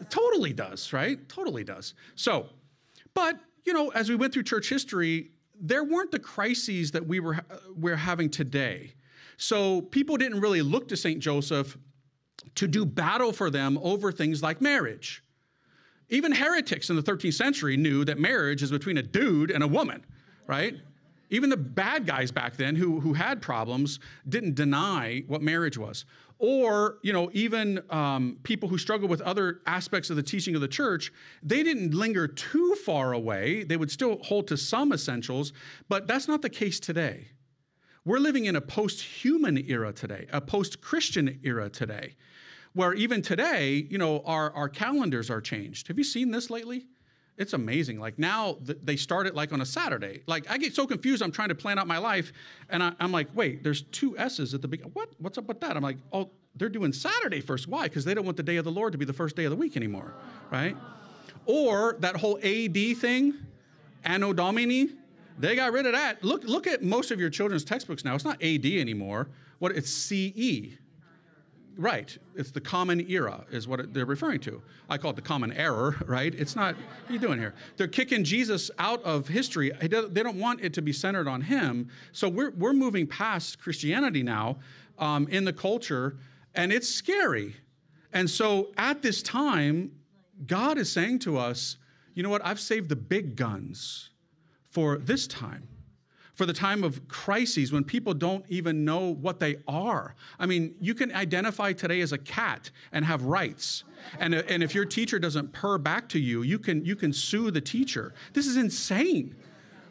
It 0.00 0.10
totally 0.10 0.52
does 0.52 0.92
right? 0.92 1.28
Totally 1.28 1.64
does. 1.64 1.94
So 2.14 2.46
but 3.14 3.38
you 3.64 3.72
know 3.72 3.90
as 3.90 4.08
we 4.08 4.16
went 4.16 4.32
through 4.32 4.44
church 4.44 4.68
history 4.68 5.30
there 5.60 5.84
weren't 5.84 6.10
the 6.10 6.18
crises 6.18 6.90
that 6.92 7.06
we 7.06 7.20
were 7.20 7.40
we're 7.76 7.96
having 7.96 8.30
today. 8.30 8.94
So 9.36 9.82
people 9.82 10.16
didn't 10.16 10.40
really 10.40 10.62
look 10.62 10.88
to 10.88 10.96
St. 10.96 11.20
Joseph 11.20 11.78
to 12.56 12.66
do 12.66 12.84
battle 12.84 13.32
for 13.32 13.50
them 13.50 13.78
over 13.82 14.12
things 14.12 14.42
like 14.42 14.60
marriage. 14.60 15.22
Even 16.08 16.32
heretics 16.32 16.90
in 16.90 16.96
the 16.96 17.02
13th 17.02 17.34
century 17.34 17.76
knew 17.76 18.04
that 18.04 18.18
marriage 18.18 18.62
is 18.62 18.70
between 18.70 18.98
a 18.98 19.02
dude 19.02 19.50
and 19.50 19.62
a 19.62 19.68
woman, 19.68 20.04
right? 20.46 20.74
Even 21.30 21.48
the 21.48 21.56
bad 21.56 22.06
guys 22.06 22.32
back 22.32 22.56
then 22.56 22.74
who, 22.74 23.00
who 23.00 23.12
had 23.12 23.40
problems 23.40 24.00
didn't 24.28 24.56
deny 24.56 25.22
what 25.28 25.40
marriage 25.40 25.78
was 25.78 26.04
or 26.40 26.98
you 27.02 27.12
know 27.12 27.30
even 27.32 27.80
um, 27.90 28.38
people 28.42 28.68
who 28.68 28.78
struggle 28.78 29.06
with 29.06 29.20
other 29.20 29.60
aspects 29.66 30.10
of 30.10 30.16
the 30.16 30.22
teaching 30.22 30.54
of 30.54 30.60
the 30.60 30.68
church 30.68 31.12
they 31.42 31.62
didn't 31.62 31.94
linger 31.94 32.26
too 32.26 32.74
far 32.76 33.12
away. 33.12 33.62
They 33.62 33.76
would 33.76 33.90
still 33.90 34.18
hold 34.22 34.48
to 34.48 34.56
some 34.56 34.92
essentials 34.92 35.52
but 35.88 36.08
that's 36.08 36.26
not 36.26 36.42
the 36.42 36.50
case 36.50 36.80
today. 36.80 37.28
We're 38.04 38.18
living 38.18 38.46
in 38.46 38.56
a 38.56 38.60
post-human 38.60 39.58
era 39.68 39.92
today 39.92 40.26
a 40.32 40.40
post-christian 40.40 41.40
era 41.44 41.68
today 41.68 42.16
where 42.72 42.94
even 42.94 43.20
today 43.22 43.86
you 43.90 43.98
know 43.98 44.20
our, 44.24 44.50
our 44.52 44.68
calendars 44.68 45.30
are 45.30 45.40
changed. 45.40 45.88
Have 45.88 45.98
you 45.98 46.04
seen 46.04 46.30
this 46.30 46.50
lately 46.50 46.86
it's 47.40 47.54
amazing. 47.54 47.98
Like 47.98 48.18
now 48.18 48.58
they 48.60 48.96
start 48.96 49.26
it 49.26 49.34
like 49.34 49.50
on 49.50 49.62
a 49.62 49.66
Saturday. 49.66 50.22
Like 50.26 50.48
I 50.50 50.58
get 50.58 50.74
so 50.74 50.86
confused. 50.86 51.22
I'm 51.22 51.32
trying 51.32 51.48
to 51.48 51.54
plan 51.54 51.78
out 51.78 51.86
my 51.86 51.96
life, 51.96 52.34
and 52.68 52.82
I, 52.82 52.92
am 53.00 53.12
like, 53.12 53.28
wait, 53.34 53.64
there's 53.64 53.80
two 53.80 54.16
S's 54.18 54.52
at 54.52 54.60
the 54.60 54.68
beginning. 54.68 54.92
What? 54.92 55.08
What's 55.18 55.38
up 55.38 55.48
with 55.48 55.58
that? 55.60 55.74
I'm 55.74 55.82
like, 55.82 55.96
oh, 56.12 56.28
they're 56.54 56.68
doing 56.68 56.92
Saturday 56.92 57.40
first. 57.40 57.66
Why? 57.66 57.84
Because 57.84 58.04
they 58.04 58.12
don't 58.12 58.26
want 58.26 58.36
the 58.36 58.42
day 58.42 58.56
of 58.56 58.66
the 58.66 58.70
Lord 58.70 58.92
to 58.92 58.98
be 58.98 59.06
the 59.06 59.14
first 59.14 59.36
day 59.36 59.44
of 59.44 59.50
the 59.50 59.56
week 59.56 59.74
anymore, 59.74 60.12
right? 60.50 60.76
Or 61.46 61.96
that 62.00 62.16
whole 62.16 62.38
AD 62.42 62.98
thing, 62.98 63.34
Anno 64.04 64.34
Domini, 64.34 64.90
they 65.38 65.56
got 65.56 65.72
rid 65.72 65.86
of 65.86 65.92
that. 65.92 66.22
Look, 66.22 66.44
look 66.44 66.66
at 66.66 66.82
most 66.82 67.10
of 67.10 67.18
your 67.18 67.30
children's 67.30 67.64
textbooks 67.64 68.04
now. 68.04 68.14
It's 68.14 68.24
not 68.24 68.42
AD 68.42 68.66
anymore. 68.66 69.28
What 69.60 69.72
it's 69.72 69.90
CE. 69.90 70.76
Right. 71.80 72.18
It's 72.34 72.50
the 72.50 72.60
common 72.60 73.10
era, 73.10 73.42
is 73.50 73.66
what 73.66 73.94
they're 73.94 74.04
referring 74.04 74.40
to. 74.40 74.60
I 74.90 74.98
call 74.98 75.12
it 75.12 75.16
the 75.16 75.22
common 75.22 75.50
error, 75.54 75.96
right? 76.06 76.34
It's 76.34 76.54
not, 76.54 76.74
what 76.74 77.08
are 77.08 77.12
you 77.14 77.18
doing 77.18 77.38
here? 77.38 77.54
They're 77.78 77.88
kicking 77.88 78.22
Jesus 78.22 78.70
out 78.78 79.02
of 79.02 79.26
history. 79.26 79.72
They 79.80 79.88
don't 79.88 80.38
want 80.38 80.60
it 80.60 80.74
to 80.74 80.82
be 80.82 80.92
centered 80.92 81.26
on 81.26 81.40
him. 81.40 81.88
So 82.12 82.28
we're, 82.28 82.50
we're 82.50 82.74
moving 82.74 83.06
past 83.06 83.62
Christianity 83.62 84.22
now 84.22 84.58
um, 84.98 85.26
in 85.28 85.46
the 85.46 85.54
culture, 85.54 86.18
and 86.54 86.70
it's 86.70 86.86
scary. 86.86 87.56
And 88.12 88.28
so 88.28 88.72
at 88.76 89.00
this 89.00 89.22
time, 89.22 89.92
God 90.46 90.76
is 90.76 90.92
saying 90.92 91.20
to 91.20 91.38
us, 91.38 91.78
you 92.12 92.22
know 92.22 92.28
what? 92.28 92.44
I've 92.44 92.60
saved 92.60 92.90
the 92.90 92.96
big 92.96 93.36
guns 93.36 94.10
for 94.68 94.98
this 94.98 95.26
time 95.26 95.66
for 96.40 96.46
the 96.46 96.54
time 96.54 96.82
of 96.84 97.06
crises 97.06 97.70
when 97.70 97.84
people 97.84 98.14
don't 98.14 98.46
even 98.48 98.82
know 98.82 99.12
what 99.12 99.40
they 99.40 99.56
are. 99.68 100.14
I 100.38 100.46
mean, 100.46 100.74
you 100.80 100.94
can 100.94 101.12
identify 101.12 101.74
today 101.74 102.00
as 102.00 102.12
a 102.12 102.16
cat 102.16 102.70
and 102.92 103.04
have 103.04 103.24
rights. 103.24 103.84
And, 104.18 104.34
uh, 104.34 104.42
and 104.48 104.62
if 104.62 104.74
your 104.74 104.86
teacher 104.86 105.18
doesn't 105.18 105.52
purr 105.52 105.76
back 105.76 106.08
to 106.08 106.18
you, 106.18 106.40
you 106.40 106.58
can, 106.58 106.82
you 106.82 106.96
can 106.96 107.12
sue 107.12 107.50
the 107.50 107.60
teacher. 107.60 108.14
This 108.32 108.46
is 108.46 108.56
insane 108.56 109.36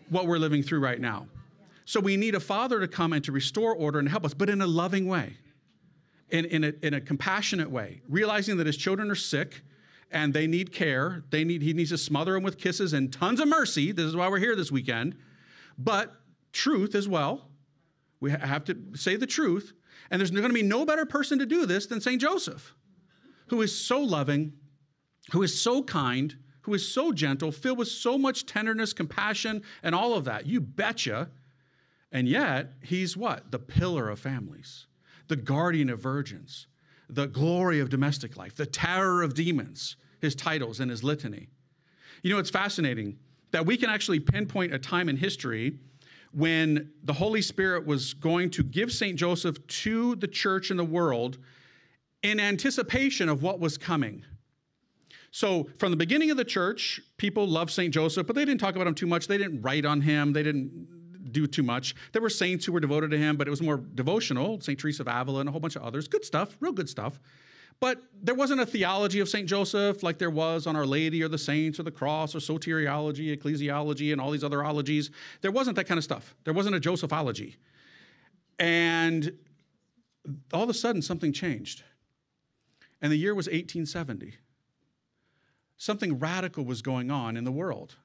what 0.10 0.26
we're 0.26 0.40
living 0.40 0.64
through 0.64 0.80
right 0.80 1.00
now. 1.00 1.28
So 1.86 2.00
we 2.00 2.18
need 2.18 2.34
a 2.34 2.40
father 2.40 2.80
to 2.80 2.88
come 2.88 3.14
and 3.14 3.24
to 3.26 3.32
restore 3.32 3.76
order 3.76 4.00
and 4.00 4.10
help 4.10 4.26
us, 4.26 4.34
but 4.34 4.50
in 4.50 4.60
a 4.64 4.68
loving 4.68 5.08
way, 5.08 5.38
in, 6.32 6.46
in, 6.46 6.64
a, 6.64 6.74
in 6.82 6.96
a 6.96 7.00
compassionate 7.00 7.70
way, 7.70 8.02
realizing 8.10 8.58
that 8.58 8.66
his 8.66 8.76
children 8.76 9.12
are 9.12 9.16
sick 9.16 9.62
and 10.10 10.34
they 10.34 10.48
need 10.48 10.72
care. 10.72 11.24
They 11.30 11.44
need, 11.44 11.62
he 11.62 11.74
needs 11.74 11.92
to 11.92 12.00
smother 12.00 12.34
them 12.34 12.42
with 12.42 12.58
kisses 12.58 12.94
and 12.94 13.14
tons 13.14 13.40
of 13.40 13.48
mercy. 13.48 13.92
This 13.92 14.06
is 14.06 14.16
why 14.16 14.28
we're 14.30 14.40
here 14.40 14.56
this 14.56 14.72
weekend. 14.72 15.16
But 15.78 16.16
truth 16.52 16.96
as 16.96 17.08
well. 17.08 17.50
We 18.20 18.32
have 18.32 18.66
to 18.66 18.78
say 18.96 19.16
the 19.16 19.28
truth. 19.28 19.74
And 20.12 20.20
there's 20.20 20.32
going 20.32 20.44
to 20.44 20.54
be 20.54 20.64
no 20.64 20.86
better 20.86 21.06
person 21.06 21.40
to 21.40 21.46
do 21.46 21.66
this 21.66 21.86
than 21.86 22.02
St. 22.02 22.20
Joseph, 22.20 22.74
who 23.48 23.62
is 23.62 23.78
so 23.78 24.00
loving, 24.02 24.54
who 25.32 25.44
is 25.44 25.60
so 25.60 25.84
kind, 25.84 26.36
who 26.62 26.74
is 26.74 26.92
so 26.92 27.12
gentle, 27.12 27.52
filled 27.52 27.78
with 27.78 27.88
so 27.88 28.18
much 28.18 28.46
tenderness, 28.46 28.94
compassion, 28.94 29.62
and 29.84 29.94
all 29.94 30.16
of 30.16 30.26
that. 30.26 30.46
You 30.46 30.62
betcha. 30.62 31.30
And 32.12 32.28
yet, 32.28 32.74
he's 32.82 33.16
what? 33.16 33.52
The 33.52 33.60
pillar 33.60 34.10
of 34.10 34.20
families, 34.20 34.88
the 35.28 35.36
guardian 35.36 35.90
of 35.90 36.02
virgins, 36.02 36.68
the 37.08 37.28
glory 37.28 37.80
of 37.80 37.90
domestic 37.90 38.36
life, 38.36 38.56
the 38.56 38.66
terror 38.66 39.22
of 39.22 39.36
demons, 39.36 39.96
his 40.22 40.36
titles 40.36 40.80
and 40.80 40.90
his 40.90 41.04
litany. 41.04 41.50
You 42.24 42.34
know, 42.34 42.40
it's 42.40 42.50
fascinating 42.50 43.18
that 43.52 43.66
we 43.66 43.78
can 43.78 43.90
actually 43.90 44.20
pinpoint 44.20 44.74
a 44.74 44.80
time 44.80 45.08
in 45.10 45.18
history 45.18 45.78
when 46.32 46.92
the 47.04 47.14
Holy 47.14 47.42
Spirit 47.42 47.86
was 47.86 48.14
going 48.14 48.50
to 48.52 48.64
give 48.64 48.92
St. 48.92 49.18
Joseph 49.18 49.66
to 49.68 50.16
the 50.16 50.28
church 50.28 50.70
and 50.70 50.80
the 50.80 50.86
world 50.86 51.38
in 52.22 52.40
anticipation 52.40 53.30
of 53.30 53.42
what 53.42 53.60
was 53.60 53.78
coming. 53.78 54.26
So, 55.32 55.70
from 55.78 55.92
the 55.92 55.98
beginning 55.98 56.32
of 56.32 56.38
the 56.38 56.46
church, 56.46 57.00
people 57.18 57.48
loved 57.48 57.72
St. 57.72 57.94
Joseph, 57.94 58.26
but 58.26 58.36
they 58.36 58.46
didn't 58.46 58.60
talk 58.60 58.76
about 58.76 58.88
him 58.88 58.96
too 58.96 59.08
much. 59.08 59.28
They 59.28 59.38
didn't 59.38 59.62
write 59.62 59.86
on 59.86 60.02
him, 60.02 60.34
they 60.34 60.44
didn't 60.44 61.32
do 61.32 61.46
too 61.46 61.64
much. 61.64 61.96
There 62.14 62.22
were 62.22 62.30
saints 62.30 62.66
who 62.66 62.72
were 62.72 62.80
devoted 62.80 63.12
to 63.12 63.18
him, 63.18 63.38
but 63.38 63.48
it 63.48 63.52
was 63.52 63.62
more 63.62 63.78
devotional 63.78 64.60
St. 64.60 64.80
Teresa 64.80 65.04
of 65.04 65.08
Avila 65.08 65.42
and 65.42 65.50
a 65.50 65.52
whole 65.52 65.62
bunch 65.62 65.76
of 65.76 65.84
others. 65.84 66.08
Good 66.08 66.26
stuff, 66.26 66.58
real 66.60 66.72
good 66.72 66.90
stuff. 66.90 67.20
But 67.80 68.04
there 68.22 68.36
wasn't 68.36 68.60
a 68.60 68.66
theology 68.66 69.22
of 69.22 69.30
St. 69.30 69.48
Joseph 69.48 70.04
like 70.04 70.18
there 70.18 70.30
was 70.30 70.68
on 70.68 70.76
Our 70.76 70.86
Lady 70.86 71.24
or 71.24 71.30
the 71.30 71.38
saints 71.38 71.80
or 71.80 71.84
the 71.84 71.92
cross 71.92 72.36
or 72.36 72.40
soteriology, 72.40 73.36
ecclesiology, 73.36 74.12
and 74.12 74.20
all 74.20 74.32
these 74.32 74.44
other 74.44 74.64
ologies. 74.64 75.12
There 75.42 75.52
wasn't 75.52 75.78
that 75.78 75.86
kind 75.86 75.98
of 75.98 76.04
stuff. 76.04 76.36
There 76.44 76.54
wasn't 76.54 76.76
a 76.76 76.80
Josephology. 76.80 77.56
And 78.58 79.32
all 80.52 80.64
of 80.64 80.70
a 80.70 80.74
sudden, 80.74 81.02
something 81.02 81.32
changed. 81.32 81.84
And 83.02 83.12
the 83.12 83.18
year 83.18 83.34
was 83.34 83.48
1870. 83.48 84.36
Something 85.78 86.20
radical 86.20 86.66
was 86.66 86.82
going 86.82 87.10
on 87.10 87.38
in 87.38 87.46
the 87.46 87.52
world. 87.52 87.96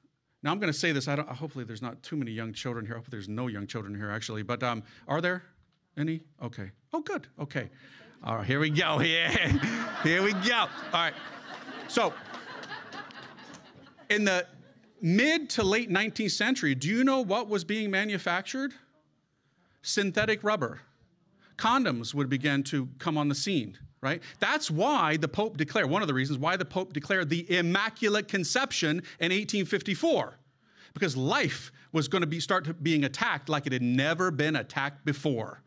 Now, 0.41 0.51
I'm 0.51 0.59
going 0.59 0.71
to 0.71 0.77
say 0.77 0.93
this. 0.93 1.09
I 1.09 1.17
don't, 1.17 1.27
hopefully, 1.27 1.65
there's 1.65 1.81
not 1.81 2.01
too 2.01 2.15
many 2.15 2.31
young 2.31 2.53
children 2.53 2.85
here. 2.85 2.95
Hopefully, 2.95 3.17
there's 3.17 3.27
no 3.27 3.47
young 3.47 3.67
children 3.67 3.93
here, 3.93 4.09
actually. 4.09 4.43
But 4.43 4.63
um, 4.63 4.83
are 5.07 5.19
there 5.19 5.43
any? 5.97 6.21
Okay. 6.41 6.71
Oh, 6.93 7.01
good. 7.01 7.27
Okay. 7.39 7.69
All 8.25 8.37
right, 8.37 8.45
here 8.47 8.59
we 8.59 8.71
go. 8.71 8.99
Yeah, 9.05 9.29
here 10.03 10.23
we 10.23 10.33
go. 10.33 10.55
All 10.55 10.69
right. 10.93 11.13
So, 11.87 12.11
in 14.09 14.25
the 14.25 14.47
mid 14.99 15.51
to 15.51 15.63
late 15.63 15.91
19th 15.91 16.31
century, 16.31 16.73
do 16.73 16.87
you 16.87 17.03
know 17.03 17.21
what 17.21 17.49
was 17.49 17.63
being 17.63 17.91
manufactured? 17.91 18.73
Synthetic 19.83 20.43
rubber. 20.43 20.81
Condoms 21.57 22.15
would 22.15 22.27
begin 22.27 22.63
to 22.63 22.89
come 22.97 23.15
on 23.15 23.29
the 23.29 23.35
scene, 23.35 23.77
right? 24.01 24.23
That's 24.39 24.71
why 24.71 25.17
the 25.17 25.27
Pope 25.27 25.57
declared, 25.57 25.87
one 25.87 26.01
of 26.01 26.07
the 26.07 26.13
reasons 26.15 26.39
why 26.39 26.57
the 26.57 26.65
Pope 26.65 26.93
declared 26.93 27.29
the 27.29 27.45
Immaculate 27.55 28.27
Conception 28.27 29.03
in 29.19 29.31
1854, 29.31 30.39
because 30.95 31.15
life 31.15 31.71
was 31.91 32.07
going 32.07 32.21
to 32.21 32.27
be, 32.27 32.39
start 32.39 32.81
being 32.81 33.03
attacked 33.03 33.49
like 33.49 33.67
it 33.67 33.71
had 33.71 33.83
never 33.83 34.31
been 34.31 34.55
attacked 34.55 35.05
before, 35.05 35.61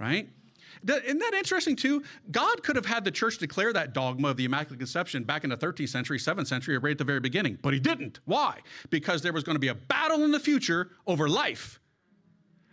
right? 0.00 0.28
Isn't 0.86 1.18
that 1.18 1.34
interesting 1.34 1.76
too? 1.76 2.02
God 2.30 2.62
could 2.62 2.76
have 2.76 2.86
had 2.86 3.04
the 3.04 3.10
church 3.10 3.38
declare 3.38 3.72
that 3.72 3.92
dogma 3.92 4.28
of 4.28 4.36
the 4.36 4.44
Immaculate 4.44 4.78
Conception 4.78 5.24
back 5.24 5.44
in 5.44 5.50
the 5.50 5.56
13th 5.56 5.88
century, 5.88 6.18
7th 6.18 6.46
century, 6.46 6.76
or 6.76 6.80
right 6.80 6.92
at 6.92 6.98
the 6.98 7.04
very 7.04 7.20
beginning, 7.20 7.58
but 7.62 7.74
he 7.74 7.80
didn't. 7.80 8.20
Why? 8.24 8.60
Because 8.90 9.22
there 9.22 9.32
was 9.32 9.44
going 9.44 9.56
to 9.56 9.60
be 9.60 9.68
a 9.68 9.74
battle 9.74 10.24
in 10.24 10.30
the 10.30 10.40
future 10.40 10.90
over 11.06 11.28
life. 11.28 11.80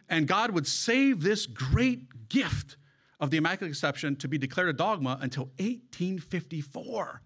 And 0.09 0.27
God 0.27 0.51
would 0.51 0.67
save 0.67 1.21
this 1.21 1.45
great 1.45 2.29
gift 2.29 2.77
of 3.19 3.31
the 3.31 3.37
Immaculate 3.37 3.71
Conception 3.71 4.15
to 4.17 4.27
be 4.27 4.37
declared 4.37 4.69
a 4.69 4.73
dogma 4.73 5.17
until 5.21 5.45
1854 5.57 7.21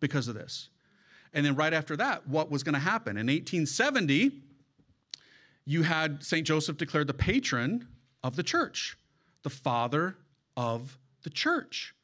because 0.00 0.28
of 0.28 0.34
this. 0.34 0.70
And 1.32 1.44
then 1.44 1.56
right 1.56 1.74
after 1.74 1.96
that, 1.96 2.28
what 2.28 2.50
was 2.50 2.62
going 2.62 2.74
to 2.74 2.78
happen? 2.78 3.16
In 3.16 3.26
1870, 3.26 4.40
you 5.64 5.82
had 5.82 6.22
St. 6.22 6.46
Joseph 6.46 6.76
declared 6.76 7.08
the 7.08 7.14
patron 7.14 7.88
of 8.22 8.36
the 8.36 8.42
church 8.42 8.96
the 9.44 9.50
father 9.50 10.16
of 10.56 10.98
the 11.22 11.30
church. 11.30 11.94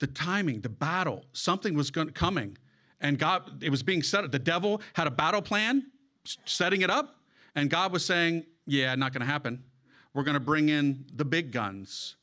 The 0.00 0.06
timing, 0.06 0.60
the 0.60 0.68
battle, 0.68 1.24
something 1.32 1.74
was 1.74 1.90
going 1.90 2.10
coming. 2.10 2.58
And 3.00 3.18
God, 3.18 3.62
it 3.62 3.70
was 3.70 3.82
being 3.82 4.02
set 4.02 4.24
up. 4.24 4.32
The 4.32 4.38
devil 4.38 4.82
had 4.92 5.06
a 5.06 5.10
battle 5.10 5.40
plan, 5.42 5.86
setting 6.44 6.82
it 6.82 6.90
up. 6.90 7.16
And 7.54 7.70
God 7.70 7.92
was 7.92 8.04
saying, 8.04 8.44
Yeah, 8.66 8.94
not 8.94 9.12
going 9.12 9.20
to 9.20 9.26
happen. 9.26 9.62
We're 10.12 10.24
going 10.24 10.34
to 10.34 10.40
bring 10.40 10.68
in 10.68 11.06
the 11.14 11.24
big 11.24 11.52
guns. 11.52 12.16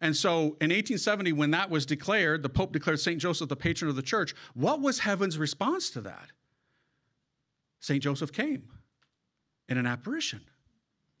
And 0.00 0.14
so 0.14 0.56
in 0.60 0.70
1870, 0.70 1.32
when 1.32 1.50
that 1.52 1.70
was 1.70 1.86
declared, 1.86 2.42
the 2.42 2.48
Pope 2.48 2.72
declared 2.72 3.00
St. 3.00 3.20
Joseph 3.20 3.48
the 3.48 3.56
patron 3.56 3.88
of 3.88 3.96
the 3.96 4.02
church. 4.02 4.34
What 4.54 4.80
was 4.80 5.00
heaven's 5.00 5.38
response 5.38 5.90
to 5.90 6.02
that? 6.02 6.30
St. 7.80 8.02
Joseph 8.02 8.32
came 8.32 8.64
in 9.68 9.78
an 9.78 9.86
apparition. 9.86 10.42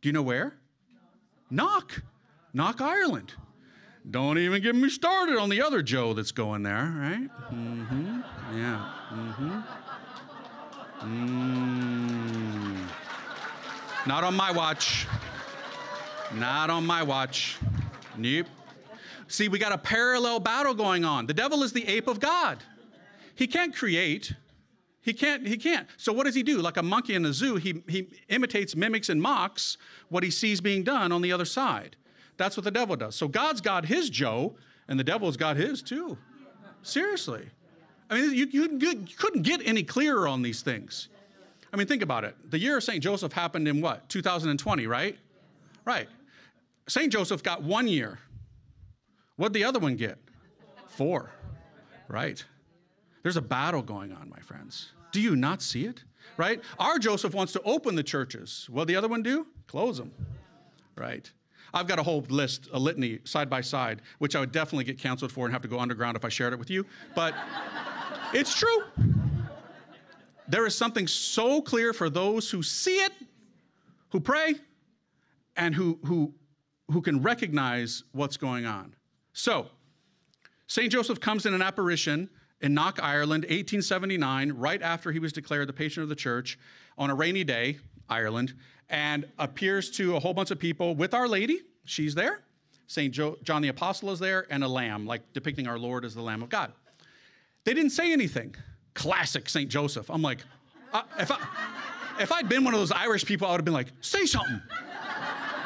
Do 0.02 0.08
you 0.08 0.12
know 0.12 0.22
where? 0.22 0.58
Knock. 1.50 1.90
Knock 1.90 2.02
Ireland. 2.80 3.34
Don't 4.08 4.38
even 4.38 4.62
get 4.62 4.74
me 4.74 4.88
started 4.88 5.36
on 5.36 5.48
the 5.48 5.60
other 5.60 5.82
Joe 5.82 6.14
that's 6.14 6.32
going 6.32 6.62
there, 6.62 6.94
right? 6.96 7.28
Mm-hmm. 7.52 8.20
Yeah. 8.56 8.92
Mm-hmm. 9.12 9.60
Mm. 11.02 12.86
Not 14.06 14.24
on 14.24 14.34
my 14.34 14.52
watch. 14.52 15.06
Not 16.34 16.70
on 16.70 16.86
my 16.86 17.02
watch. 17.02 17.58
Nope. 18.16 18.46
See, 19.28 19.48
we 19.48 19.58
got 19.58 19.72
a 19.72 19.78
parallel 19.78 20.40
battle 20.40 20.74
going 20.74 21.04
on. 21.04 21.26
The 21.26 21.34
devil 21.34 21.62
is 21.62 21.72
the 21.72 21.86
ape 21.86 22.06
of 22.06 22.20
God. 22.20 22.62
He 23.34 23.46
can't 23.46 23.74
create. 23.74 24.32
He 25.02 25.12
can't, 25.12 25.46
he 25.46 25.56
can't. 25.56 25.88
So 25.96 26.12
what 26.12 26.24
does 26.24 26.34
he 26.34 26.42
do? 26.42 26.58
Like 26.58 26.76
a 26.76 26.82
monkey 26.82 27.14
in 27.14 27.24
a 27.26 27.32
zoo, 27.32 27.56
he, 27.56 27.82
he 27.88 28.08
imitates, 28.28 28.74
mimics, 28.74 29.08
and 29.08 29.20
mocks 29.20 29.76
what 30.08 30.22
he 30.22 30.30
sees 30.30 30.60
being 30.60 30.84
done 30.84 31.12
on 31.12 31.22
the 31.22 31.32
other 31.32 31.44
side. 31.44 31.96
That's 32.36 32.56
what 32.56 32.64
the 32.64 32.70
devil 32.70 32.96
does. 32.96 33.14
So 33.14 33.28
God's 33.28 33.60
got 33.60 33.86
his 33.86 34.10
Joe, 34.10 34.56
and 34.88 34.98
the 34.98 35.04
devil's 35.04 35.36
got 35.36 35.56
his 35.56 35.82
too. 35.82 36.18
Seriously. 36.82 37.48
I 38.08 38.14
mean, 38.14 38.34
you, 38.34 38.46
you, 38.50 38.78
you 38.78 39.06
couldn't 39.16 39.42
get 39.42 39.60
any 39.66 39.82
clearer 39.82 40.28
on 40.28 40.42
these 40.42 40.62
things. 40.62 41.08
I 41.72 41.76
mean, 41.76 41.86
think 41.86 42.02
about 42.02 42.24
it. 42.24 42.36
The 42.50 42.58
year 42.58 42.76
of 42.76 42.84
St. 42.84 43.02
Joseph 43.02 43.32
happened 43.32 43.66
in 43.66 43.80
what? 43.80 44.08
2020, 44.08 44.86
right? 44.86 45.18
Right. 45.84 46.08
St. 46.88 47.12
Joseph 47.12 47.42
got 47.42 47.62
one 47.62 47.88
year. 47.88 48.18
What'd 49.36 49.52
the 49.52 49.64
other 49.64 49.78
one 49.78 49.96
get? 49.96 50.18
Four. 50.88 51.30
Right. 52.08 52.44
There's 53.22 53.36
a 53.36 53.42
battle 53.42 53.82
going 53.82 54.12
on, 54.12 54.30
my 54.30 54.38
friends. 54.38 54.92
Do 55.10 55.20
you 55.20 55.34
not 55.34 55.60
see 55.60 55.84
it? 55.86 56.04
Right? 56.36 56.62
Our 56.78 56.98
Joseph 56.98 57.34
wants 57.34 57.52
to 57.54 57.62
open 57.62 57.94
the 57.94 58.02
churches. 58.02 58.68
What 58.70 58.86
the 58.86 58.96
other 58.96 59.08
one 59.08 59.22
do? 59.22 59.46
Close 59.66 59.98
them. 59.98 60.12
Right. 60.96 61.30
I've 61.76 61.86
got 61.86 61.98
a 61.98 62.02
whole 62.02 62.24
list, 62.30 62.70
a 62.72 62.78
litany, 62.78 63.18
side 63.24 63.50
by 63.50 63.60
side, 63.60 64.00
which 64.18 64.34
I 64.34 64.40
would 64.40 64.50
definitely 64.50 64.84
get 64.84 64.98
canceled 64.98 65.30
for 65.30 65.44
and 65.44 65.52
have 65.52 65.60
to 65.60 65.68
go 65.68 65.78
underground 65.78 66.16
if 66.16 66.24
I 66.24 66.30
shared 66.30 66.54
it 66.54 66.58
with 66.58 66.70
you. 66.70 66.86
But 67.14 67.34
it's 68.32 68.58
true. 68.58 68.84
There 70.48 70.64
is 70.64 70.74
something 70.74 71.06
so 71.06 71.60
clear 71.60 71.92
for 71.92 72.08
those 72.08 72.50
who 72.50 72.62
see 72.62 72.96
it, 72.96 73.12
who 74.08 74.20
pray, 74.20 74.54
and 75.54 75.74
who, 75.74 75.98
who, 76.06 76.32
who 76.90 77.02
can 77.02 77.20
recognize 77.20 78.04
what's 78.12 78.38
going 78.38 78.64
on. 78.64 78.94
So, 79.34 79.66
St. 80.68 80.90
Joseph 80.90 81.20
comes 81.20 81.44
in 81.44 81.52
an 81.52 81.60
apparition 81.60 82.30
in 82.62 82.72
Knock, 82.72 82.98
Ireland, 83.02 83.44
1879, 83.44 84.52
right 84.52 84.80
after 84.80 85.12
he 85.12 85.18
was 85.18 85.30
declared 85.34 85.68
the 85.68 85.74
patron 85.74 86.04
of 86.04 86.08
the 86.08 86.16
church 86.16 86.58
on 86.96 87.10
a 87.10 87.14
rainy 87.14 87.44
day, 87.44 87.76
Ireland, 88.08 88.54
and 88.88 89.26
appears 89.38 89.90
to 89.92 90.16
a 90.16 90.20
whole 90.20 90.34
bunch 90.34 90.50
of 90.50 90.58
people 90.58 90.94
with 90.94 91.14
Our 91.14 91.28
Lady. 91.28 91.60
She's 91.84 92.14
there. 92.14 92.42
St. 92.86 93.12
Jo- 93.12 93.36
John 93.42 93.62
the 93.62 93.68
Apostle 93.68 94.10
is 94.12 94.18
there, 94.18 94.46
and 94.50 94.62
a 94.62 94.68
lamb, 94.68 95.06
like 95.06 95.32
depicting 95.32 95.66
our 95.66 95.78
Lord 95.78 96.04
as 96.04 96.14
the 96.14 96.22
Lamb 96.22 96.42
of 96.42 96.48
God. 96.48 96.72
They 97.64 97.74
didn't 97.74 97.90
say 97.90 98.12
anything. 98.12 98.54
Classic 98.94 99.48
St. 99.48 99.68
Joseph. 99.68 100.08
I'm 100.08 100.22
like, 100.22 100.38
uh, 100.92 101.02
if, 101.18 101.30
I, 101.30 101.38
if 102.20 102.30
I'd 102.32 102.48
been 102.48 102.64
one 102.64 102.74
of 102.74 102.80
those 102.80 102.92
Irish 102.92 103.24
people, 103.24 103.48
I 103.48 103.50
would 103.50 103.58
have 103.60 103.64
been 103.64 103.74
like, 103.74 103.88
say 104.00 104.24
something, 104.24 104.60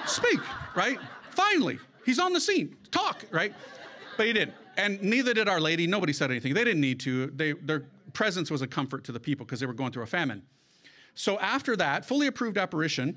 speak, 0.07 0.41
right? 0.75 0.99
Finally, 1.31 1.79
he's 2.07 2.19
on 2.19 2.33
the 2.33 2.41
scene, 2.41 2.77
talk, 2.91 3.25
right? 3.31 3.53
But 4.17 4.27
he 4.27 4.33
didn't. 4.33 4.55
And 4.77 5.03
neither 5.03 5.35
did 5.35 5.49
Our 5.49 5.61
Lady. 5.61 5.87
Nobody 5.87 6.13
said 6.13 6.31
anything. 6.31 6.55
They 6.55 6.65
didn't 6.65 6.81
need 6.81 7.01
to. 7.01 7.27
They, 7.29 7.53
their 7.53 7.85
presence 8.15 8.51
was 8.51 8.63
a 8.63 8.67
comfort 8.67 9.05
to 9.05 9.13
the 9.13 9.21
people 9.21 9.45
because 9.45 9.61
they 9.61 9.67
were 9.67 9.75
going 9.75 9.93
through 9.93 10.05
a 10.05 10.07
famine. 10.07 10.43
So 11.21 11.39
after 11.39 11.77
that, 11.77 12.07
fully 12.07 12.29
approved 12.29 12.57
apparition, 12.57 13.15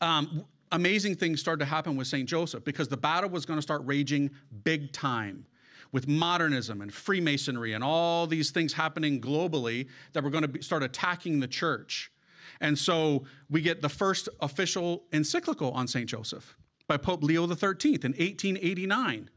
um, 0.00 0.44
amazing 0.70 1.16
things 1.16 1.40
started 1.40 1.58
to 1.64 1.68
happen 1.68 1.96
with 1.96 2.06
St. 2.06 2.28
Joseph 2.28 2.62
because 2.62 2.86
the 2.86 2.96
battle 2.96 3.28
was 3.28 3.44
going 3.44 3.58
to 3.58 3.62
start 3.62 3.82
raging 3.84 4.30
big 4.62 4.92
time 4.92 5.44
with 5.90 6.06
modernism 6.06 6.80
and 6.80 6.94
Freemasonry 6.94 7.72
and 7.72 7.82
all 7.82 8.28
these 8.28 8.52
things 8.52 8.72
happening 8.72 9.20
globally 9.20 9.88
that 10.12 10.22
were 10.22 10.30
going 10.30 10.42
to 10.42 10.48
be, 10.48 10.62
start 10.62 10.84
attacking 10.84 11.40
the 11.40 11.48
church. 11.48 12.12
And 12.60 12.78
so 12.78 13.24
we 13.50 13.62
get 13.62 13.82
the 13.82 13.88
first 13.88 14.28
official 14.40 15.02
encyclical 15.12 15.72
on 15.72 15.88
St. 15.88 16.08
Joseph 16.08 16.56
by 16.86 16.98
Pope 16.98 17.24
Leo 17.24 17.48
XIII 17.48 17.94
in 17.94 18.12
1889. 18.12 19.28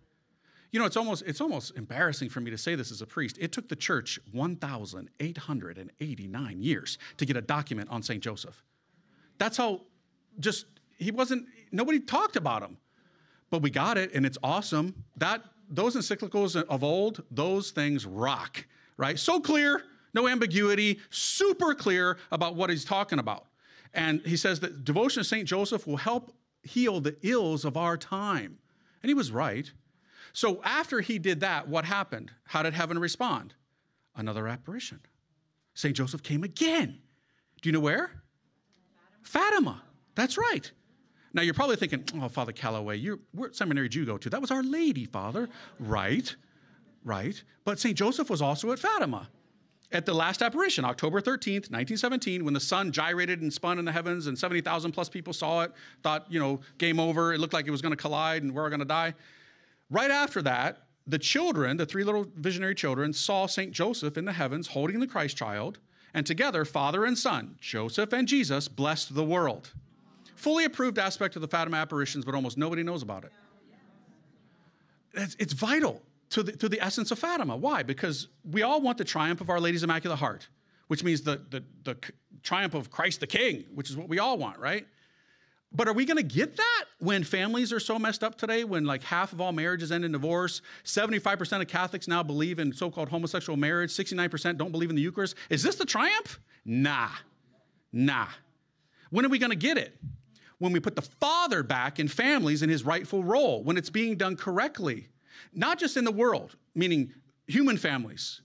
You 0.72 0.80
know, 0.80 0.86
it's 0.86 0.98
almost 0.98 1.24
it's 1.28 1.42
almost 1.42 1.76
embarrassing 1.76 2.30
for 2.30 2.40
me 2.40 2.50
to 2.50 2.58
say 2.58 2.74
this 2.76 2.92
as 2.92 3.02
a 3.02 3.06
priest. 3.06 3.38
It 3.40 3.52
took 3.52 3.68
the 3.68 3.76
church 3.76 4.18
1,889 4.32 6.62
years 6.62 6.98
to 7.18 7.26
get 7.26 7.36
a 7.36 7.42
document 7.42 7.90
on 7.90 8.02
St. 8.02 8.24
Joseph. 8.24 8.64
That's 9.38 9.58
how 9.58 9.82
just 10.40 10.68
he 10.98 11.12
wasn't 11.12 11.46
nobody 11.72 12.00
talked 12.00 12.38
about 12.38 12.64
him. 12.64 12.78
But 13.50 13.62
we 13.62 13.70
got 13.70 13.98
it 13.98 14.14
and 14.14 14.26
it's 14.26 14.38
awesome. 14.44 15.04
That 15.18 15.44
those 15.70 15.98
encyclicals 15.98 16.56
of 16.62 16.84
old, 16.84 17.24
those 17.30 17.72
things 17.72 18.06
rock, 18.06 18.66
right? 18.98 19.20
So 19.20 19.42
clear, 19.42 19.84
no 20.14 20.28
ambiguity, 20.28 21.00
super 21.10 21.74
clear 21.74 22.18
about 22.32 22.56
what 22.56 22.70
he's 22.70 22.86
talking 22.86 23.18
about. 23.20 23.48
And 23.94 24.22
he 24.26 24.38
says 24.38 24.62
that 24.62 24.86
devotion 24.86 25.24
to 25.24 25.28
St. 25.28 25.46
Joseph 25.48 25.86
will 25.86 25.98
help 25.98 26.34
heal 26.64 27.02
the 27.02 27.18
ills 27.24 27.66
of 27.66 27.76
our 27.76 27.98
time. 27.98 28.58
And 29.02 29.10
he 29.10 29.14
was 29.14 29.32
right. 29.32 29.70
So 30.34 30.62
after 30.64 31.02
he 31.02 31.20
did 31.20 31.42
that, 31.42 31.68
what 31.68 31.86
happened? 31.86 32.32
How 32.46 32.64
did 32.64 32.74
heaven 32.74 33.00
respond? 33.00 33.54
Another 34.16 34.48
apparition. 34.48 35.00
St. 35.74 35.96
Joseph 35.96 36.24
came 36.24 36.44
again. 36.44 37.00
Do 37.62 37.70
you 37.70 37.74
know 37.74 37.80
where? 37.80 38.24
Fatima. 39.22 39.82
That's 40.16 40.38
right. 40.38 40.72
Now 41.34 41.42
you're 41.42 41.54
probably 41.54 41.78
thinking, 41.78 42.04
oh, 42.22 42.28
Father 42.28 42.52
Calloway, 42.52 42.98
you're, 42.98 43.20
what 43.32 43.56
seminary 43.56 43.88
did 43.88 43.96
you 43.96 44.06
go 44.06 44.18
to? 44.18 44.30
That 44.30 44.42
was 44.42 44.52
Our 44.52 44.64
Lady, 44.64 45.06
Father. 45.06 45.48
Right, 45.80 46.36
right. 47.06 47.42
But 47.64 47.80
St. 47.80 47.98
Joseph 47.98 48.30
was 48.30 48.42
also 48.42 48.72
at 48.72 48.80
Fatima 48.80 49.30
at 49.94 50.06
the 50.06 50.14
last 50.14 50.42
apparition, 50.42 50.86
October 50.86 51.22
13th, 51.22 51.70
1917, 51.70 52.46
when 52.46 52.54
the 52.54 52.60
sun 52.60 52.92
gyrated 52.92 53.42
and 53.42 53.52
spun 53.52 53.78
in 53.78 53.86
the 53.86 53.92
heavens 53.92 54.28
and 54.28 54.38
70,000 54.38 54.92
plus 54.92 55.10
people 55.10 55.34
saw 55.34 55.62
it, 55.62 55.74
thought, 56.02 56.26
you 56.30 56.40
know, 56.40 56.62
game 56.78 57.00
over. 57.00 57.34
It 57.34 57.40
looked 57.40 57.54
like 57.54 57.68
it 57.68 57.72
was 57.72 57.82
going 57.82 57.92
to 57.92 57.98
collide 57.98 58.44
and 58.44 58.54
we're 58.54 58.70
going 58.70 58.80
to 58.80 58.86
die. 58.86 59.14
Right 59.92 60.10
after 60.10 60.42
that, 60.44 60.88
the 61.06 61.20
children, 61.20 61.76
the 61.76 61.86
three 61.86 62.06
little 62.06 62.26
visionary 62.36 62.74
children, 62.74 63.12
saw 63.12 63.46
St. 63.46 63.74
Joseph 63.74 64.18
in 64.18 64.24
the 64.24 64.32
heavens 64.32 64.68
holding 64.68 65.02
the 65.02 65.08
Christ 65.08 65.36
child, 65.36 65.80
and 66.14 66.26
together, 66.26 66.64
father 66.64 67.04
and 67.04 67.18
son, 67.18 67.58
Joseph 67.60 68.14
and 68.14 68.28
Jesus, 68.28 68.70
blessed 68.70 69.14
the 69.14 69.24
world. 69.24 69.74
Fully 70.36 70.64
approved 70.64 70.98
aspect 70.98 71.36
of 71.36 71.42
the 71.42 71.48
Fatima 71.48 71.78
apparitions, 71.78 72.24
but 72.24 72.34
almost 72.34 72.58
nobody 72.58 72.84
knows 72.84 73.04
about 73.04 73.26
it. 73.26 73.32
It's, 75.14 75.36
it's 75.40 75.54
vital 75.54 76.02
to 76.30 76.44
the, 76.44 76.54
to 76.54 76.70
the 76.70 76.80
essence 76.80 77.12
of 77.12 77.20
Fatima. 77.20 77.58
Why? 77.58 77.84
Because 77.84 78.30
we 78.50 78.62
all 78.62 78.80
want 78.82 78.98
the 78.98 79.04
triumph 79.04 79.42
of 79.42 79.50
Our 79.50 79.60
Lady's 79.60 79.84
Immaculate 79.84 80.20
Heart, 80.20 80.48
which 80.88 81.04
means 81.04 81.22
the, 81.22 81.42
the, 81.50 81.64
the 81.84 81.98
triumph 82.44 82.76
of 82.76 82.90
Christ 82.90 83.20
the 83.20 83.28
King, 83.28 83.66
which 83.76 83.90
is 83.90 83.98
what 83.98 84.08
we 84.08 84.20
all 84.20 84.38
want, 84.38 84.58
right? 84.58 84.88
But 85.74 85.88
are 85.88 85.94
we 85.94 86.06
going 86.06 86.18
to 86.18 86.24
get 86.24 86.58
that 86.58 86.86
when 87.00 87.24
families 87.24 87.72
are 87.72 87.80
so 87.80 87.98
messed 87.98 88.24
up 88.24 88.38
today? 88.38 88.66
When 88.66 88.84
like 88.84 89.04
half 89.04 89.32
of 89.32 89.40
all 89.40 89.54
marriages 89.54 89.92
end 89.92 90.04
in 90.04 90.12
divorce, 90.12 90.62
75% 90.84 91.62
of 91.62 91.68
Catholics 91.68 92.08
now 92.10 92.24
believe 92.24 92.60
in 92.60 92.74
so 92.74 92.92
called 92.92 93.08
homosexual 93.08 93.56
marriage, 93.56 93.92
69% 93.92 94.58
don't 94.58 94.72
believe 94.72 94.90
in 94.90 94.96
the 94.98 95.02
Eucharist. 95.02 95.36
Is 95.50 95.64
this 95.64 95.76
the 95.76 95.86
triumph? 95.86 96.42
Nah, 96.66 97.10
nah. 97.94 98.28
When 99.12 99.26
are 99.26 99.30
we 99.30 99.40
going 99.40 99.52
to 99.52 99.56
get 99.56 99.78
it? 99.78 99.98
When 100.58 100.74
we 100.74 100.80
put 100.80 100.96
the 100.96 101.02
father 101.02 101.64
back 101.64 102.00
in 102.00 102.08
families 102.08 102.62
in 102.62 102.70
his 102.70 102.84
rightful 102.84 103.24
role, 103.24 103.64
when 103.64 103.78
it's 103.78 103.90
being 103.90 104.16
done 104.16 104.36
correctly, 104.36 105.08
not 105.54 105.80
just 105.80 105.96
in 105.96 106.04
the 106.04 106.12
world, 106.12 106.58
meaning 106.76 107.14
human 107.48 107.78
families, 107.78 108.42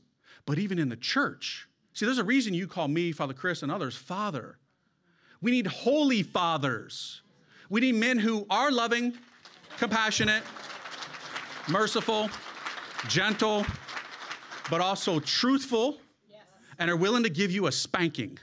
but 0.47 0.59
even 0.59 0.79
in 0.79 0.89
the 0.89 0.97
church. 0.97 1.69
See, 1.93 2.07
there's 2.07 2.19
a 2.19 2.25
reason 2.25 2.55
you 2.55 2.69
call 2.69 2.89
me, 2.89 3.11
Father 3.13 3.35
Chris, 3.35 3.63
and 3.63 3.71
others, 3.71 3.97
Father 3.97 4.59
we 5.47 5.53
need 5.53 5.69
holy 5.69 6.25
fathers. 6.25 7.23
We 7.71 7.81
need 7.81 7.95
men 7.95 8.19
who 8.19 8.49
are 8.51 8.73
loving, 8.73 9.17
compassionate, 9.79 10.43
merciful, 11.69 12.29
gentle, 13.07 13.65
but 14.69 14.81
also 14.81 15.21
truthful 15.21 16.01
and 16.81 16.91
are 16.91 16.97
willing 16.97 17.23
to 17.23 17.29
give 17.29 17.53
you 17.53 17.69
a 17.69 17.73
spanking. 17.73 18.41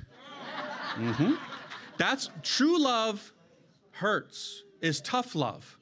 Mm-hmm. 0.96 1.34
That's 1.98 2.30
true 2.42 2.82
love 2.82 3.34
hurts, 3.92 4.64
is 4.80 5.02
tough 5.02 5.36
love. 5.36 5.78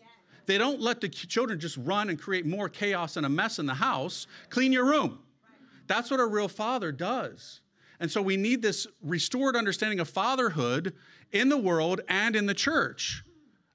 They 0.48 0.58
don't 0.58 0.82
let 0.82 1.02
the 1.02 1.08
children 1.08 1.60
just 1.60 1.78
run 1.78 2.10
and 2.10 2.20
create 2.20 2.48
more 2.48 2.68
chaos 2.68 3.16
and 3.16 3.28
a 3.28 3.30
mess 3.30 3.60
in 3.60 3.68
the 3.68 3.76
house. 3.76 4.26
Clean 4.50 4.74
your 4.74 4.86
room. 4.86 5.20
That's 5.86 6.10
what 6.10 6.20
a 6.20 6.26
real 6.26 6.48
father 6.48 6.92
does. 6.92 7.62
And 8.02 8.12
so 8.12 8.22
we 8.22 8.36
need 8.36 8.64
this 8.64 8.88
restored 9.04 9.56
understanding 9.56 10.00
of 10.00 10.10
fatherhood 10.10 10.96
in 11.32 11.50
the 11.50 11.58
world 11.58 12.02
and 12.10 12.36
in 12.36 12.48
the 12.48 12.54
church. 12.56 13.24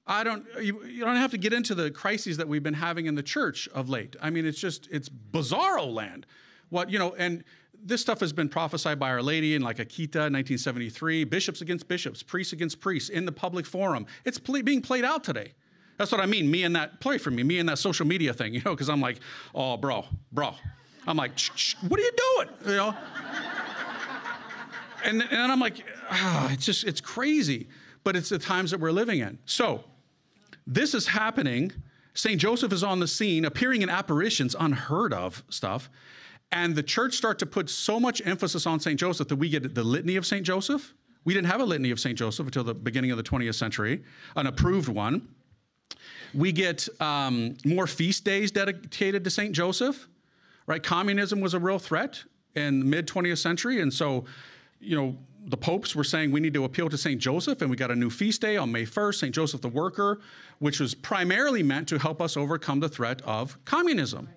I 0.05 0.23
don't 0.23 0.45
you, 0.61 0.83
you, 0.85 1.03
don't 1.03 1.15
have 1.15 1.31
to 1.31 1.37
get 1.37 1.53
into 1.53 1.73
the 1.73 1.89
crises 1.89 2.37
that 2.37 2.47
we've 2.47 2.61
been 2.61 2.73
having 2.73 3.07
in 3.07 3.15
the 3.15 3.23
church 3.23 3.67
of 3.69 3.89
late. 3.89 4.15
I 4.21 4.29
mean, 4.29 4.45
it's 4.45 4.59
just 4.59 4.87
it's 4.91 5.09
bizarro 5.09 5.91
land. 5.91 6.25
What, 6.69 6.89
you 6.89 6.99
know, 6.99 7.15
and 7.17 7.45
this 7.81 8.01
stuff 8.01 8.19
has 8.19 8.33
been 8.33 8.49
prophesied 8.49 8.99
by 8.99 9.09
Our 9.11 9.21
Lady 9.21 9.55
in 9.55 9.61
like 9.61 9.77
Akita 9.77 10.29
1973, 10.29 11.23
bishops 11.23 11.61
against 11.61 11.87
bishops, 11.87 12.21
priests 12.21 12.51
against 12.51 12.81
priests 12.81 13.09
in 13.09 13.25
the 13.25 13.31
public 13.31 13.65
forum. 13.65 14.05
It's 14.25 14.39
being 14.39 14.81
played 14.81 15.05
out 15.05 15.23
today. 15.23 15.53
That's 15.97 16.11
what 16.11 16.19
I 16.19 16.25
mean. 16.25 16.51
Me 16.51 16.63
and 16.63 16.75
that 16.75 16.99
play 16.99 17.17
for 17.17 17.31
me, 17.31 17.43
me 17.43 17.59
and 17.59 17.69
that 17.69 17.77
social 17.77 18.05
media 18.05 18.33
thing, 18.33 18.53
you 18.53 18.61
know, 18.65 18.71
because 18.71 18.89
I'm 18.89 19.01
like, 19.01 19.19
oh, 19.55 19.77
bro, 19.77 20.05
bro. 20.33 20.53
I'm 21.07 21.15
like, 21.15 21.31
what 21.87 21.99
are 21.99 22.03
you 22.03 22.11
doing? 22.35 22.49
You 22.65 22.75
know? 22.75 22.95
And, 25.07 25.23
and 25.23 25.51
I'm 25.51 25.59
like, 25.59 25.83
ah, 26.09 26.51
it's 26.51 26.65
just, 26.65 26.83
it's 26.83 27.01
crazy. 27.01 27.67
But 28.03 28.15
it's 28.15 28.29
the 28.29 28.37
times 28.37 28.71
that 28.71 28.79
we're 28.79 28.91
living 28.91 29.19
in. 29.19 29.39
So 29.45 29.83
this 30.65 30.93
is 30.93 31.07
happening. 31.07 31.71
St. 32.13 32.39
Joseph 32.39 32.73
is 32.73 32.83
on 32.83 32.99
the 32.99 33.07
scene, 33.07 33.45
appearing 33.45 33.81
in 33.81 33.89
apparitions, 33.89 34.55
unheard 34.59 35.13
of 35.13 35.43
stuff. 35.49 35.89
And 36.51 36.75
the 36.75 36.83
church 36.83 37.15
start 37.15 37.39
to 37.39 37.45
put 37.45 37.69
so 37.69 37.99
much 37.99 38.25
emphasis 38.25 38.65
on 38.65 38.79
St. 38.79 38.99
Joseph 38.99 39.27
that 39.29 39.35
we 39.35 39.49
get 39.49 39.73
the 39.73 39.83
litany 39.83 40.15
of 40.15 40.25
St. 40.25 40.45
Joseph. 40.45 40.93
We 41.25 41.33
didn't 41.33 41.47
have 41.47 41.61
a 41.61 41.65
litany 41.65 41.91
of 41.91 41.99
St. 41.99 42.17
Joseph 42.17 42.45
until 42.45 42.63
the 42.63 42.73
beginning 42.73 43.11
of 43.11 43.17
the 43.17 43.23
20th 43.23 43.55
century, 43.55 44.03
an 44.35 44.47
approved 44.47 44.87
one. 44.87 45.27
We 46.33 46.51
get 46.51 46.87
um, 47.01 47.57
more 47.65 47.87
feast 47.87 48.23
days 48.23 48.51
dedicated 48.51 49.23
to 49.23 49.29
St. 49.29 49.53
Joseph, 49.53 50.07
right? 50.65 50.81
Communism 50.81 51.41
was 51.41 51.53
a 51.53 51.59
real 51.59 51.79
threat 51.79 52.23
in 52.55 52.89
mid 52.89 53.07
20th 53.07 53.37
century. 53.39 53.81
And 53.81 53.93
so 53.93 54.25
you 54.79 54.95
know, 54.95 55.17
the 55.45 55.57
popes 55.57 55.95
were 55.95 56.03
saying 56.03 56.31
we 56.31 56.39
need 56.39 56.53
to 56.53 56.65
appeal 56.65 56.89
to 56.89 56.97
St. 56.97 57.21
Joseph, 57.21 57.61
and 57.61 57.71
we 57.71 57.77
got 57.77 57.89
a 57.89 57.95
new 57.95 58.09
feast 58.09 58.41
day 58.41 58.57
on 58.57 58.71
May 58.71 58.85
1st, 58.85 59.15
St. 59.15 59.35
Joseph 59.35 59.61
the 59.61 59.69
Worker, 59.69 60.19
which 60.59 60.79
was 60.79 60.93
primarily 60.93 61.63
meant 61.63 61.87
to 61.89 61.97
help 61.97 62.21
us 62.21 62.35
overcome 62.35 62.79
the 62.79 62.89
threat 62.89 63.21
of 63.21 63.57
communism. 63.63 64.29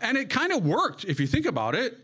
And 0.00 0.16
it 0.16 0.30
kind 0.30 0.52
of 0.52 0.64
worked, 0.64 1.04
if 1.04 1.18
you 1.18 1.26
think 1.26 1.46
about 1.46 1.74
it. 1.74 1.98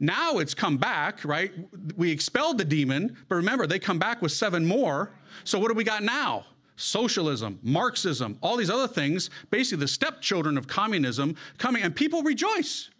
Now 0.00 0.38
it's 0.38 0.54
come 0.54 0.76
back, 0.76 1.24
right? 1.24 1.52
We 1.96 2.10
expelled 2.10 2.58
the 2.58 2.64
demon, 2.64 3.16
but 3.28 3.36
remember, 3.36 3.66
they 3.66 3.78
come 3.78 3.98
back 3.98 4.22
with 4.22 4.32
seven 4.32 4.64
more. 4.64 5.12
So 5.44 5.58
what 5.58 5.68
do 5.68 5.74
we 5.74 5.84
got 5.84 6.02
now? 6.02 6.46
socialism, 6.76 7.58
Marxism, 7.62 8.38
all 8.42 8.56
these 8.56 8.70
other 8.70 8.88
things, 8.88 9.30
basically 9.50 9.80
the 9.80 9.88
stepchildren 9.88 10.58
of 10.58 10.66
communism 10.66 11.36
coming, 11.58 11.82
and 11.82 11.94
people 11.94 12.22
rejoice. 12.22 12.90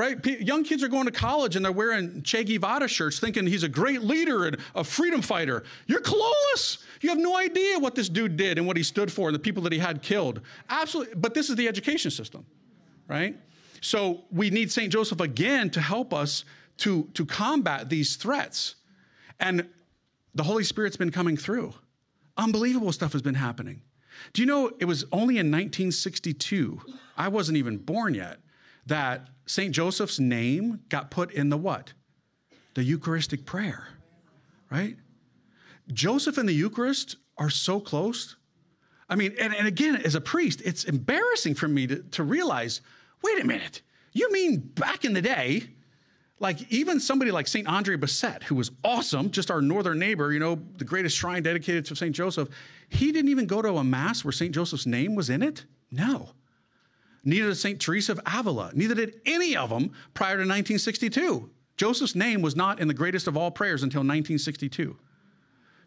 Right? 0.00 0.22
P- 0.22 0.42
young 0.42 0.64
kids 0.64 0.82
are 0.82 0.88
going 0.88 1.04
to 1.04 1.12
college 1.12 1.56
and 1.56 1.62
they're 1.62 1.70
wearing 1.70 2.22
Che 2.22 2.42
Guevara 2.44 2.88
shirts 2.88 3.20
thinking 3.20 3.46
he's 3.46 3.64
a 3.64 3.68
great 3.68 4.00
leader 4.00 4.46
and 4.46 4.56
a 4.74 4.82
freedom 4.82 5.20
fighter. 5.20 5.62
You're 5.88 6.00
clueless. 6.00 6.78
You 7.02 7.10
have 7.10 7.18
no 7.18 7.36
idea 7.36 7.78
what 7.78 7.94
this 7.94 8.08
dude 8.08 8.38
did 8.38 8.56
and 8.56 8.66
what 8.66 8.78
he 8.78 8.82
stood 8.82 9.12
for 9.12 9.28
and 9.28 9.34
the 9.34 9.38
people 9.38 9.62
that 9.64 9.74
he 9.74 9.78
had 9.78 10.00
killed. 10.00 10.40
Absolutely. 10.70 11.16
But 11.16 11.34
this 11.34 11.50
is 11.50 11.56
the 11.56 11.68
education 11.68 12.10
system, 12.10 12.46
right? 13.08 13.36
So 13.82 14.22
we 14.32 14.48
need 14.48 14.72
St. 14.72 14.90
Joseph 14.90 15.20
again 15.20 15.68
to 15.68 15.82
help 15.82 16.14
us 16.14 16.46
to, 16.78 17.06
to 17.12 17.26
combat 17.26 17.90
these 17.90 18.16
threats. 18.16 18.76
And 19.38 19.68
the 20.34 20.44
Holy 20.44 20.64
Spirit's 20.64 20.96
been 20.96 21.10
coming 21.10 21.36
through. 21.36 21.74
Unbelievable 22.38 22.92
stuff 22.92 23.12
has 23.12 23.20
been 23.20 23.34
happening. 23.34 23.82
Do 24.32 24.40
you 24.40 24.46
know 24.46 24.70
it 24.78 24.86
was 24.86 25.04
only 25.12 25.34
in 25.34 25.50
1962, 25.50 26.80
I 27.18 27.28
wasn't 27.28 27.58
even 27.58 27.76
born 27.76 28.14
yet, 28.14 28.38
that 28.86 29.28
St. 29.50 29.74
Joseph's 29.74 30.20
name 30.20 30.78
got 30.88 31.10
put 31.10 31.32
in 31.32 31.48
the 31.48 31.56
what? 31.56 31.92
The 32.74 32.84
Eucharistic 32.84 33.44
prayer, 33.44 33.88
right? 34.70 34.96
Joseph 35.92 36.38
and 36.38 36.48
the 36.48 36.52
Eucharist 36.52 37.16
are 37.36 37.50
so 37.50 37.80
close. 37.80 38.36
I 39.08 39.16
mean, 39.16 39.34
and, 39.40 39.52
and 39.52 39.66
again, 39.66 39.96
as 39.96 40.14
a 40.14 40.20
priest, 40.20 40.62
it's 40.64 40.84
embarrassing 40.84 41.56
for 41.56 41.66
me 41.66 41.88
to, 41.88 41.96
to 41.96 42.22
realize 42.22 42.80
wait 43.24 43.42
a 43.42 43.44
minute, 43.44 43.82
you 44.12 44.30
mean 44.30 44.58
back 44.60 45.04
in 45.04 45.14
the 45.14 45.20
day, 45.20 45.64
like 46.38 46.70
even 46.70 47.00
somebody 47.00 47.32
like 47.32 47.48
St. 47.48 47.66
Andre 47.66 47.96
Bessette, 47.96 48.44
who 48.44 48.54
was 48.54 48.70
awesome, 48.84 49.32
just 49.32 49.50
our 49.50 49.60
northern 49.60 49.98
neighbor, 49.98 50.32
you 50.32 50.38
know, 50.38 50.60
the 50.76 50.84
greatest 50.84 51.16
shrine 51.16 51.42
dedicated 51.42 51.84
to 51.86 51.96
St. 51.96 52.14
Joseph, 52.14 52.48
he 52.88 53.10
didn't 53.10 53.30
even 53.30 53.46
go 53.46 53.60
to 53.60 53.78
a 53.78 53.84
mass 53.84 54.24
where 54.24 54.30
St. 54.30 54.54
Joseph's 54.54 54.86
name 54.86 55.16
was 55.16 55.28
in 55.28 55.42
it? 55.42 55.64
No. 55.90 56.34
Neither 57.24 57.48
did 57.48 57.56
St. 57.56 57.80
Teresa 57.80 58.12
of 58.12 58.20
Avila. 58.26 58.72
Neither 58.74 58.94
did 58.94 59.20
any 59.26 59.56
of 59.56 59.70
them 59.70 59.92
prior 60.14 60.36
to 60.36 60.42
1962. 60.42 61.50
Joseph's 61.76 62.14
name 62.14 62.42
was 62.42 62.56
not 62.56 62.80
in 62.80 62.88
the 62.88 62.94
greatest 62.94 63.26
of 63.26 63.36
all 63.36 63.50
prayers 63.50 63.82
until 63.82 64.00
1962. 64.00 64.96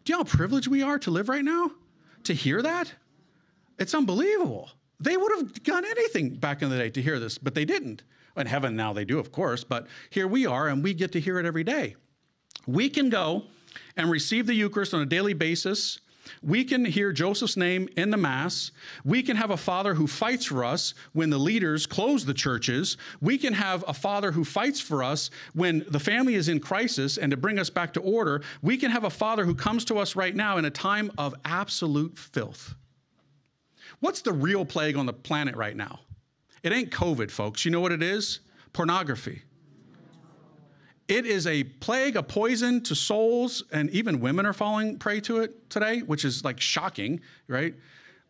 Do 0.04 0.12
you 0.12 0.18
know 0.18 0.18
how 0.18 0.24
privileged 0.24 0.68
we 0.68 0.82
are 0.82 0.98
to 0.98 1.10
live 1.10 1.28
right 1.28 1.44
now? 1.44 1.70
To 2.24 2.34
hear 2.34 2.62
that? 2.62 2.92
It's 3.78 3.94
unbelievable. 3.94 4.70
They 5.00 5.16
would 5.16 5.32
have 5.36 5.62
done 5.62 5.84
anything 5.84 6.34
back 6.34 6.62
in 6.62 6.70
the 6.70 6.78
day 6.78 6.90
to 6.90 7.02
hear 7.02 7.18
this, 7.18 7.38
but 7.38 7.54
they 7.54 7.64
didn't. 7.64 8.02
In 8.36 8.46
heaven 8.46 8.74
now 8.74 8.92
they 8.92 9.04
do, 9.04 9.18
of 9.18 9.30
course, 9.30 9.64
but 9.64 9.86
here 10.10 10.26
we 10.26 10.46
are 10.46 10.68
and 10.68 10.82
we 10.82 10.94
get 10.94 11.12
to 11.12 11.20
hear 11.20 11.38
it 11.38 11.46
every 11.46 11.64
day. 11.64 11.94
We 12.66 12.88
can 12.88 13.08
go 13.08 13.44
and 13.96 14.10
receive 14.10 14.46
the 14.46 14.54
Eucharist 14.54 14.94
on 14.94 15.00
a 15.00 15.06
daily 15.06 15.34
basis. 15.34 16.00
We 16.42 16.64
can 16.64 16.84
hear 16.84 17.12
Joseph's 17.12 17.56
name 17.56 17.88
in 17.96 18.10
the 18.10 18.16
Mass. 18.16 18.70
We 19.04 19.22
can 19.22 19.36
have 19.36 19.50
a 19.50 19.56
father 19.56 19.94
who 19.94 20.06
fights 20.06 20.46
for 20.46 20.64
us 20.64 20.94
when 21.12 21.30
the 21.30 21.38
leaders 21.38 21.86
close 21.86 22.24
the 22.24 22.34
churches. 22.34 22.96
We 23.20 23.38
can 23.38 23.52
have 23.54 23.84
a 23.86 23.94
father 23.94 24.32
who 24.32 24.44
fights 24.44 24.80
for 24.80 25.02
us 25.02 25.30
when 25.54 25.84
the 25.88 26.00
family 26.00 26.34
is 26.34 26.48
in 26.48 26.60
crisis 26.60 27.18
and 27.18 27.30
to 27.30 27.36
bring 27.36 27.58
us 27.58 27.70
back 27.70 27.92
to 27.94 28.00
order. 28.00 28.42
We 28.62 28.76
can 28.76 28.90
have 28.90 29.04
a 29.04 29.10
father 29.10 29.44
who 29.44 29.54
comes 29.54 29.84
to 29.86 29.98
us 29.98 30.16
right 30.16 30.34
now 30.34 30.58
in 30.58 30.64
a 30.64 30.70
time 30.70 31.10
of 31.18 31.34
absolute 31.44 32.18
filth. 32.18 32.74
What's 34.00 34.22
the 34.22 34.32
real 34.32 34.64
plague 34.64 34.96
on 34.96 35.06
the 35.06 35.12
planet 35.12 35.56
right 35.56 35.76
now? 35.76 36.00
It 36.62 36.72
ain't 36.72 36.90
COVID, 36.90 37.30
folks. 37.30 37.64
You 37.64 37.70
know 37.70 37.80
what 37.80 37.92
it 37.92 38.02
is? 38.02 38.40
Pornography. 38.72 39.42
It 41.06 41.26
is 41.26 41.46
a 41.46 41.64
plague, 41.64 42.16
a 42.16 42.22
poison 42.22 42.82
to 42.82 42.94
souls, 42.94 43.62
and 43.72 43.90
even 43.90 44.20
women 44.20 44.46
are 44.46 44.54
falling 44.54 44.98
prey 44.98 45.20
to 45.20 45.38
it 45.38 45.68
today, 45.68 46.00
which 46.00 46.24
is 46.24 46.44
like 46.44 46.60
shocking, 46.60 47.20
right? 47.46 47.74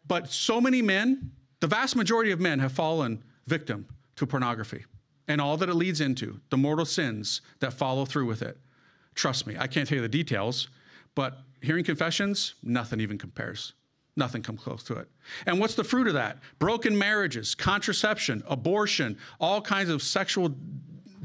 But 0.07 0.31
so 0.31 0.61
many 0.61 0.83
men, 0.83 1.31
the 1.61 1.67
vast 1.67 1.95
majority 1.95 2.33
of 2.33 2.41
men 2.41 2.59
have 2.59 2.73
fallen 2.73 3.23
victim 3.47 3.87
to 4.17 4.27
pornography 4.27 4.85
and 5.29 5.41
all 5.41 5.57
that 5.57 5.69
it 5.69 5.75
leads 5.75 6.01
into, 6.01 6.41
the 6.51 6.57
mortal 6.57 6.85
sins 6.85 7.41
that 7.61 7.73
follow 7.73 8.05
through 8.05 8.27
with 8.27 8.43
it. 8.43 8.59
Trust 9.15 9.47
me, 9.47 9.57
I 9.59 9.67
can't 9.67 9.89
tell 9.89 9.97
you 9.97 10.03
the 10.03 10.09
details, 10.09 10.69
but 11.15 11.39
hearing 11.63 11.85
confessions, 11.85 12.55
nothing 12.63 13.01
even 13.01 13.17
compares. 13.17 13.73
Nothing 14.17 14.43
comes 14.43 14.61
close 14.61 14.85
to 14.85 14.95
it. 14.95 15.09
And 15.47 15.59
what's 15.59 15.75
the 15.75 15.83
fruit 15.83 16.07
of 16.07 16.15
that? 16.15 16.39
Broken 16.59 16.97
marriages, 16.97 17.55
contraception, 17.55 18.45
abortion, 18.47 19.19
all 19.41 19.61
kinds 19.61 19.91
of 19.91 20.03
sexual 20.03 20.55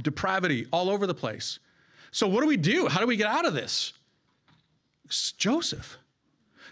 depravity 0.02 0.68
all 0.72 0.90
over 0.90 1.08
the 1.08 1.14
place. 1.14 1.60
So, 2.12 2.28
what 2.28 2.42
do 2.42 2.48
we 2.48 2.58
do? 2.58 2.88
How 2.88 3.00
do 3.00 3.08
we 3.08 3.16
get 3.16 3.28
out 3.28 3.46
of 3.46 3.54
this? 3.54 3.94
It's 5.06 5.32
Joseph. 5.34 5.98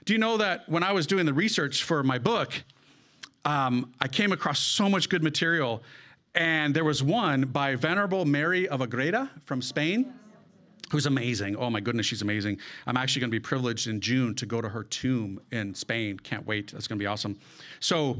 Do 0.06 0.14
you 0.14 0.20
know 0.20 0.38
that 0.38 0.68
when 0.70 0.84
I 0.84 0.94
was 0.94 1.06
doing 1.08 1.26
the 1.26 1.34
research 1.34 1.84
for 1.84 2.04
my 2.04 2.18
book, 2.18 2.54
um, 3.46 3.94
I 4.00 4.08
came 4.08 4.32
across 4.32 4.60
so 4.60 4.90
much 4.90 5.10
good 5.10 5.24
material, 5.24 5.84
and 6.34 6.76
there 6.76 6.84
was 6.84 7.04
one 7.04 7.42
by 7.42 7.76
Venerable 7.76 8.26
Mary 8.26 8.68
of 8.68 8.82
Agreda 8.82 9.30
from 9.46 9.62
Spain 9.62 10.14
who's 10.92 11.06
amazing. 11.06 11.56
Oh 11.56 11.70
my 11.70 11.80
goodness, 11.80 12.06
she's 12.06 12.22
amazing. 12.22 12.60
I'm 12.86 12.98
actually 12.98 13.22
going 13.22 13.32
to 13.32 13.36
be 13.36 13.40
privileged 13.40 13.88
in 13.88 14.00
June 14.00 14.34
to 14.36 14.46
go 14.46 14.62
to 14.62 14.70
her 14.70 14.84
tomb 14.84 15.40
in 15.52 15.74
Spain. 15.74 16.18
Can't 16.18 16.46
wait. 16.46 16.72
That's 16.72 16.88
going 16.88 16.98
to 16.98 17.04
be 17.04 17.08
awesome. 17.08 17.38
So 17.80 18.18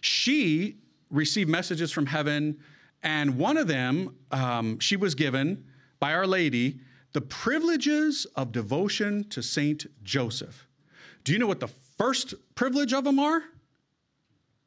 she 0.00 0.76
received 1.10 1.50
messages 1.50 1.92
from 1.92 2.06
heaven, 2.06 2.58
and 3.02 3.38
one 3.38 3.56
of 3.56 3.68
them, 3.68 4.16
um, 4.30 4.78
she 4.80 4.96
was 4.96 5.14
given 5.14 5.64
by 6.00 6.14
Our 6.14 6.26
Lady 6.26 6.80
the 7.12 7.20
privileges 7.20 8.26
of 8.36 8.52
devotion 8.52 9.24
to 9.30 9.42
Saint 9.42 9.86
Joseph. 10.02 10.68
Do 11.24 11.32
you 11.32 11.38
know 11.38 11.46
what 11.46 11.60
the 11.60 11.68
first 11.68 12.34
privilege 12.54 12.92
of 12.92 13.04
them 13.04 13.18
are? 13.18 13.42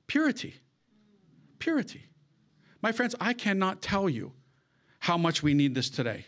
Purity. 0.07 0.55
Purity. 1.59 2.03
My 2.81 2.91
friends, 2.91 3.15
I 3.19 3.33
cannot 3.33 3.81
tell 3.81 4.09
you 4.09 4.33
how 4.99 5.17
much 5.17 5.43
we 5.43 5.53
need 5.53 5.75
this 5.75 5.89
today 5.89 6.25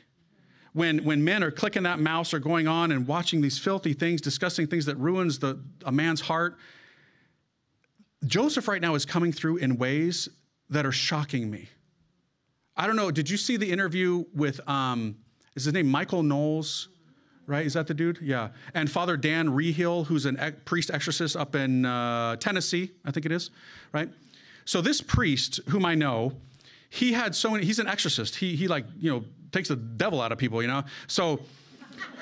when, 0.73 1.03
when 1.03 1.23
men 1.23 1.43
are 1.43 1.51
clicking 1.51 1.83
that 1.83 1.99
mouse 1.99 2.33
or 2.33 2.39
going 2.39 2.67
on 2.67 2.91
and 2.91 3.07
watching 3.07 3.41
these 3.41 3.57
filthy 3.57 3.93
things, 3.93 4.21
discussing 4.21 4.67
things 4.67 4.85
that 4.87 4.97
ruins 4.97 5.39
the, 5.39 5.59
a 5.85 5.91
man's 5.91 6.21
heart, 6.21 6.57
Joseph 8.25 8.67
right 8.67 8.81
now 8.81 8.95
is 8.95 9.05
coming 9.05 9.31
through 9.31 9.57
in 9.57 9.77
ways 9.77 10.29
that 10.69 10.85
are 10.85 10.91
shocking 10.91 11.49
me. 11.49 11.69
I 12.75 12.87
don't 12.87 12.95
know, 12.95 13.11
did 13.11 13.29
you 13.29 13.37
see 13.37 13.57
the 13.57 13.71
interview 13.71 14.25
with, 14.33 14.67
um, 14.67 15.15
is 15.55 15.65
his 15.65 15.73
name 15.73 15.87
Michael 15.87 16.23
Knowles? 16.23 16.89
Right? 17.45 17.65
Is 17.65 17.73
that 17.73 17.87
the 17.87 17.93
dude? 17.93 18.19
Yeah. 18.21 18.49
And 18.73 18.89
Father 18.89 19.17
Dan 19.17 19.49
Reehil, 19.49 20.05
who's 20.05 20.25
a 20.25 20.47
e- 20.47 20.51
priest 20.63 20.89
exorcist 20.89 21.35
up 21.35 21.55
in 21.55 21.85
uh, 21.85 22.37
Tennessee, 22.37 22.91
I 23.03 23.11
think 23.11 23.25
it 23.25 23.33
is, 23.33 23.51
right? 23.91 24.09
So 24.63 24.79
this 24.79 25.01
priest, 25.01 25.59
whom 25.69 25.85
I 25.85 25.93
know, 25.93 26.37
he 26.89 27.11
had 27.11 27.35
so 27.35 27.51
many, 27.51 27.65
he's 27.65 27.79
an 27.79 27.87
exorcist. 27.87 28.35
He, 28.37 28.55
he 28.55 28.69
like, 28.69 28.85
you 28.97 29.11
know, 29.11 29.25
takes 29.51 29.67
the 29.67 29.75
devil 29.75 30.21
out 30.21 30.31
of 30.31 30.37
people, 30.37 30.61
you 30.61 30.69
know? 30.69 30.83
So 31.07 31.41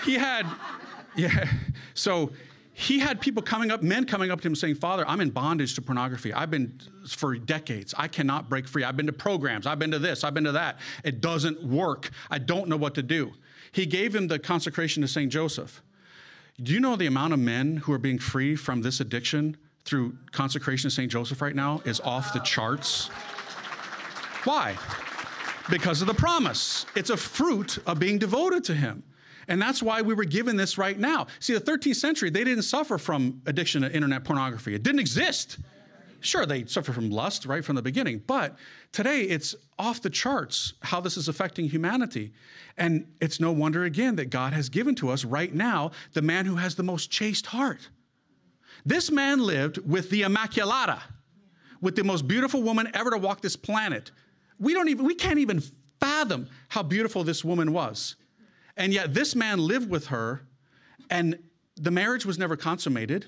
he 0.04 0.16
had, 0.16 0.48
yeah, 1.16 1.48
so 1.94 2.32
he 2.73 2.99
had 2.99 3.19
people 3.19 3.43
coming 3.43 3.71
up, 3.71 3.81
men 3.81 4.05
coming 4.05 4.31
up 4.31 4.41
to 4.41 4.47
him 4.47 4.55
saying, 4.55 4.75
Father, 4.75 5.07
I'm 5.07 5.21
in 5.21 5.29
bondage 5.29 5.75
to 5.75 5.81
pornography. 5.81 6.34
I've 6.34 6.49
been 6.49 6.79
for 7.07 7.36
decades. 7.36 7.93
I 7.97 8.07
cannot 8.07 8.49
break 8.49 8.67
free. 8.67 8.84
I've 8.84 8.95
been 8.95 9.07
to 9.07 9.13
programs. 9.13 9.67
I've 9.67 9.79
been 9.79 9.91
to 9.91 9.99
this. 9.99 10.23
I've 10.23 10.34
been 10.34 10.45
to 10.45 10.53
that. 10.53 10.79
It 11.03 11.21
doesn't 11.21 11.63
work. 11.63 12.10
I 12.29 12.38
don't 12.39 12.67
know 12.69 12.77
what 12.77 12.95
to 12.95 13.03
do. 13.03 13.34
He 13.71 13.86
gave 13.86 14.15
him 14.15 14.27
the 14.27 14.39
consecration 14.39 15.01
to 15.01 15.07
St. 15.07 15.31
Joseph. 15.31 15.81
Do 16.62 16.73
you 16.73 16.79
know 16.79 16.95
the 16.95 17.07
amount 17.07 17.34
of 17.34 17.39
men 17.39 17.77
who 17.77 17.93
are 17.93 17.97
being 17.97 18.19
free 18.19 18.55
from 18.55 18.81
this 18.81 18.99
addiction 18.99 19.57
through 19.84 20.15
consecration 20.31 20.89
to 20.89 20.95
St. 20.95 21.12
Joseph 21.12 21.41
right 21.41 21.55
now 21.55 21.81
is 21.86 21.99
off 22.01 22.34
the 22.34 22.39
charts? 22.39 23.07
Why? 24.43 24.77
because 25.69 26.01
of 26.01 26.07
the 26.07 26.13
promise. 26.13 26.86
It's 26.95 27.10
a 27.10 27.17
fruit 27.17 27.77
of 27.88 27.97
being 27.99 28.17
devoted 28.17 28.63
to 28.65 28.75
Him. 28.75 29.03
And 29.52 29.62
that's 29.62 29.84
why 29.84 30.02
we 30.02 30.14
were 30.14 30.24
given 30.24 30.56
this 30.56 30.78
right 30.78 30.98
now. 30.98 31.28
See, 31.40 31.54
the 31.54 31.60
13th 31.60 31.98
century, 31.98 32.30
they 32.30 32.46
didn't 32.46 32.64
suffer 32.64 32.98
from 32.98 33.42
addiction 33.46 33.82
to 33.82 33.94
internet 33.94 34.24
pornography, 34.24 34.74
it 34.74 34.82
didn't 34.82 35.02
exist. 35.02 35.58
Sure, 36.22 36.46
they 36.46 36.66
suffered 36.66 36.96
from 36.96 37.10
lust 37.10 37.45
right 37.45 37.66
from 37.66 37.76
the 37.76 37.82
beginning, 37.82 38.22
but 38.28 38.56
today 38.91 39.24
it's 39.24 39.56
off 39.78 40.02
the 40.02 40.10
charts 40.10 40.74
how 40.84 41.02
this 41.02 41.18
is 41.18 41.28
affecting 41.28 41.68
humanity. 41.68 42.32
And 42.78 43.08
it's 43.20 43.39
no 43.39 43.52
wonder 43.52 43.84
again 43.84 44.16
that 44.18 44.30
God 44.30 44.54
has 44.54 44.70
given 44.70 44.95
to 44.95 45.10
us 45.10 45.26
right 45.26 45.54
now 45.54 45.91
the 46.14 46.22
man 46.22 46.45
who 46.45 46.56
has 46.56 46.76
the 46.76 46.84
most 46.84 47.10
chaste 47.10 47.47
heart. 47.47 47.89
This 48.86 49.12
man 49.12 49.39
lived 49.39 49.80
with 49.80 50.12
the 50.12 50.22
Immaculata, 50.22 51.02
with 51.82 51.95
the 51.95 52.04
most 52.04 52.28
beautiful 52.28 52.62
woman 52.62 52.89
ever 52.93 53.10
to 53.10 53.18
walk 53.18 53.41
this 53.41 53.56
planet 53.56 54.12
we 54.62 54.74
don't 54.74 54.88
even 54.88 55.06
we 55.06 55.16
can't 55.16 55.39
even 55.39 55.62
fathom 55.99 56.47
how 56.70 56.84
beautiful 56.84 57.24
this 57.26 57.43
woman 57.43 57.74
was. 57.74 58.16
And 58.78 58.93
yet 58.93 59.13
this 59.13 59.36
man 59.36 59.59
lived 59.59 59.89
with 59.89 60.07
her 60.07 60.43
and 61.09 61.38
the 61.76 61.91
marriage 61.91 62.26
was 62.26 62.38
never 62.38 62.55
consummated. 62.55 63.26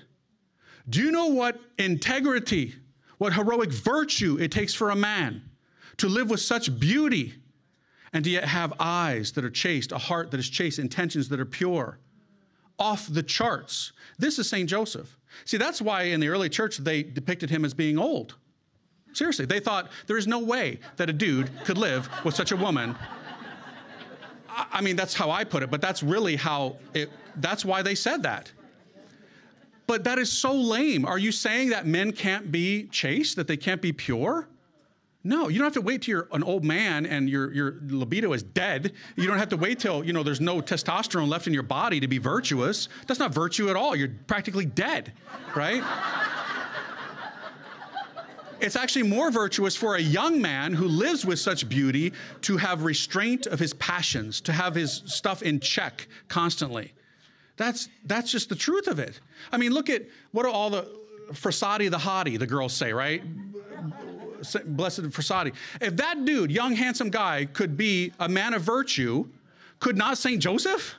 Do 0.88 1.02
you 1.02 1.10
know 1.10 1.26
what 1.26 1.58
integrity, 1.78 2.74
what 3.18 3.32
heroic 3.32 3.72
virtue 3.72 4.38
it 4.40 4.50
takes 4.50 4.74
for 4.74 4.90
a 4.90 4.96
man 4.96 5.42
to 5.98 6.08
live 6.08 6.30
with 6.30 6.40
such 6.40 6.78
beauty 6.78 7.34
and 8.12 8.24
to 8.24 8.30
yet 8.30 8.44
have 8.44 8.72
eyes 8.78 9.32
that 9.32 9.44
are 9.44 9.50
chaste, 9.50 9.92
a 9.92 9.98
heart 9.98 10.30
that 10.30 10.40
is 10.40 10.48
chaste, 10.48 10.78
intentions 10.78 11.28
that 11.30 11.40
are 11.40 11.46
pure? 11.46 11.98
Off 12.78 13.06
the 13.08 13.22
charts. 13.22 13.92
This 14.18 14.38
is 14.38 14.48
St. 14.48 14.68
Joseph. 14.68 15.16
See, 15.44 15.56
that's 15.56 15.80
why 15.80 16.02
in 16.04 16.20
the 16.20 16.28
early 16.28 16.48
church 16.48 16.78
they 16.78 17.02
depicted 17.02 17.50
him 17.50 17.64
as 17.64 17.72
being 17.72 17.98
old. 17.98 18.34
Seriously, 19.12 19.46
they 19.46 19.60
thought 19.60 19.90
there 20.06 20.18
is 20.18 20.26
no 20.26 20.40
way 20.40 20.80
that 20.96 21.08
a 21.08 21.12
dude 21.12 21.50
could 21.64 21.78
live 21.78 22.08
with 22.24 22.34
such 22.34 22.50
a 22.50 22.56
woman. 22.56 22.96
I 24.54 24.80
mean, 24.80 24.96
that's 24.96 25.14
how 25.14 25.30
I 25.30 25.44
put 25.44 25.62
it, 25.62 25.70
but 25.70 25.80
that's 25.80 26.02
really 26.02 26.36
how 26.36 26.76
it, 26.92 27.10
that's 27.36 27.64
why 27.64 27.82
they 27.82 27.94
said 27.94 28.22
that. 28.22 28.52
But 29.86 30.04
that 30.04 30.18
is 30.18 30.32
so 30.32 30.54
lame. 30.54 31.04
Are 31.04 31.18
you 31.18 31.32
saying 31.32 31.70
that 31.70 31.86
men 31.86 32.12
can't 32.12 32.50
be 32.50 32.86
chaste, 32.86 33.36
that 33.36 33.46
they 33.48 33.56
can't 33.56 33.82
be 33.82 33.92
pure? 33.92 34.48
No, 35.26 35.48
you 35.48 35.58
don't 35.58 35.64
have 35.64 35.74
to 35.74 35.80
wait 35.80 36.02
till 36.02 36.12
you're 36.12 36.28
an 36.32 36.42
old 36.42 36.64
man 36.64 37.06
and 37.06 37.30
your, 37.30 37.50
your 37.52 37.76
libido 37.86 38.34
is 38.34 38.42
dead. 38.42 38.92
You 39.16 39.26
don't 39.26 39.38
have 39.38 39.48
to 39.50 39.56
wait 39.56 39.78
till, 39.78 40.04
you 40.04 40.12
know, 40.12 40.22
there's 40.22 40.40
no 40.40 40.60
testosterone 40.60 41.28
left 41.28 41.46
in 41.46 41.54
your 41.54 41.62
body 41.62 41.98
to 42.00 42.08
be 42.08 42.18
virtuous. 42.18 42.90
That's 43.06 43.18
not 43.18 43.32
virtue 43.32 43.70
at 43.70 43.76
all. 43.76 43.96
You're 43.96 44.10
practically 44.26 44.66
dead, 44.66 45.14
right? 45.56 45.82
It's 48.64 48.76
actually 48.76 49.02
more 49.02 49.30
virtuous 49.30 49.76
for 49.76 49.96
a 49.96 50.00
young 50.00 50.40
man 50.40 50.72
who 50.72 50.88
lives 50.88 51.26
with 51.26 51.38
such 51.38 51.68
beauty 51.68 52.14
to 52.40 52.56
have 52.56 52.82
restraint 52.82 53.46
of 53.46 53.58
his 53.58 53.74
passions, 53.74 54.40
to 54.40 54.52
have 54.52 54.74
his 54.74 55.02
stuff 55.04 55.42
in 55.42 55.60
check 55.60 56.08
constantly. 56.28 56.94
That's, 57.58 57.90
that's 58.06 58.32
just 58.32 58.48
the 58.48 58.54
truth 58.54 58.86
of 58.86 58.98
it. 58.98 59.20
I 59.52 59.58
mean, 59.58 59.72
look 59.72 59.90
at 59.90 60.04
what 60.32 60.46
are 60.46 60.50
all 60.50 60.70
the 60.70 60.88
Frassati 61.32 61.90
the 61.90 61.98
hottie, 61.98 62.38
the 62.38 62.46
girls 62.46 62.72
say, 62.72 62.94
right? 62.94 63.22
Blessed 64.64 65.02
Frassati. 65.10 65.52
If 65.82 65.96
that 65.96 66.24
dude, 66.24 66.50
young, 66.50 66.74
handsome 66.74 67.10
guy, 67.10 67.44
could 67.44 67.76
be 67.76 68.14
a 68.18 68.30
man 68.30 68.54
of 68.54 68.62
virtue, 68.62 69.28
could 69.78 69.98
not 69.98 70.16
St. 70.16 70.40
Joseph? 70.40 70.94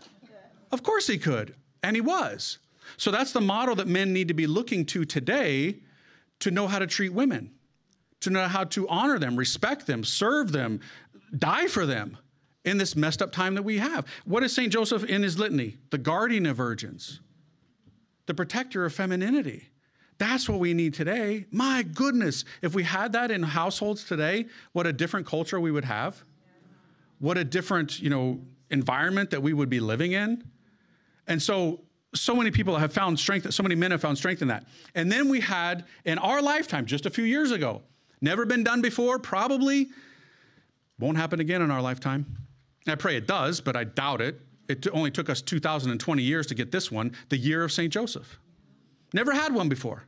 Of 0.72 0.84
course 0.84 1.08
he 1.08 1.18
could. 1.18 1.56
And 1.82 1.96
he 1.96 2.02
was. 2.02 2.60
So 2.98 3.10
that's 3.10 3.32
the 3.32 3.42
model 3.42 3.74
that 3.76 3.88
men 3.88 4.14
need 4.14 4.28
to 4.28 4.36
be 4.36 4.46
looking 4.46 4.86
to 4.88 5.04
today 5.04 5.80
to 6.40 6.52
know 6.52 6.68
how 6.68 6.80
to 6.80 6.88
treat 6.88 7.14
women, 7.14 7.52
to 8.22 8.30
know 8.30 8.48
how 8.48 8.64
to 8.64 8.88
honor 8.88 9.20
them, 9.20 9.36
respect 9.36 9.88
them, 9.88 10.04
serve 10.04 10.52
them, 10.52 10.80
die 11.38 11.68
for 11.68 11.86
them 11.86 12.18
in 12.64 12.78
this 12.78 12.96
messed 12.96 13.22
up 13.22 13.32
time 13.32 13.56
that 13.56 13.64
we 13.64 13.78
have. 13.78 14.06
What 14.26 14.44
is 14.44 14.54
St. 14.54 14.72
Joseph 14.72 15.04
in 15.04 15.24
his 15.24 15.38
litany? 15.38 15.78
The 15.92 15.98
guardian 15.98 16.46
of 16.46 16.58
virgins, 16.58 17.22
the 18.26 18.34
protector 18.34 18.86
of 18.86 18.94
femininity. 18.94 19.70
That's 20.18 20.48
what 20.48 20.60
we 20.60 20.74
need 20.74 20.94
today. 20.94 21.46
My 21.52 21.84
goodness, 21.84 22.46
if 22.62 22.74
we 22.74 22.84
had 22.84 23.12
that 23.14 23.32
in 23.32 23.44
households 23.44 24.06
today, 24.06 24.46
what 24.72 24.88
a 24.88 24.94
different 24.94 25.28
culture 25.28 25.60
we 25.60 25.72
would 25.72 25.86
have. 25.86 26.24
What 27.20 27.38
a 27.38 27.44
different, 27.44 28.00
you 28.00 28.10
know, 28.10 28.40
environment 28.70 29.30
that 29.32 29.42
we 29.42 29.54
would 29.54 29.70
be 29.70 29.80
living 29.80 30.14
in. 30.14 30.44
And 31.28 31.42
so 31.42 31.82
so 32.16 32.34
many 32.36 32.50
people 32.50 32.78
have 32.78 32.94
found 32.94 33.20
strength, 33.20 33.54
so 33.54 33.62
many 33.62 33.76
men 33.76 33.92
have 33.92 34.02
found 34.02 34.18
strength 34.18 34.42
in 34.42 34.48
that. 34.48 34.66
And 34.96 35.12
then 35.12 35.30
we 35.30 35.42
had 35.42 35.86
in 36.06 36.18
our 36.18 36.42
lifetime, 36.42 36.86
just 36.86 37.06
a 37.06 37.10
few 37.10 37.26
years 37.26 37.52
ago, 37.52 37.82
never 38.26 38.46
been 38.46 38.66
done 38.66 38.82
before, 38.82 39.20
probably 39.20 39.88
won't 41.00 41.18
happen 41.18 41.40
again 41.40 41.62
in 41.62 41.72
our 41.72 41.82
lifetime. 41.82 42.26
I 42.88 42.96
pray 42.96 43.16
it 43.16 43.28
does, 43.28 43.62
but 43.62 43.78
I 43.78 43.86
doubt 43.86 44.20
it. 44.20 44.42
It 44.68 44.88
only 44.92 45.12
took 45.12 45.30
us 45.30 45.42
2,020 45.42 46.22
years 46.22 46.48
to 46.48 46.56
get 46.56 46.72
this 46.72 46.92
one, 46.92 47.14
the 47.30 47.38
year 47.38 47.64
of 47.64 47.72
St. 47.72 47.94
Joseph. 47.94 48.40
Never 49.14 49.32
had 49.32 49.54
one 49.54 49.70
before. 49.70 50.04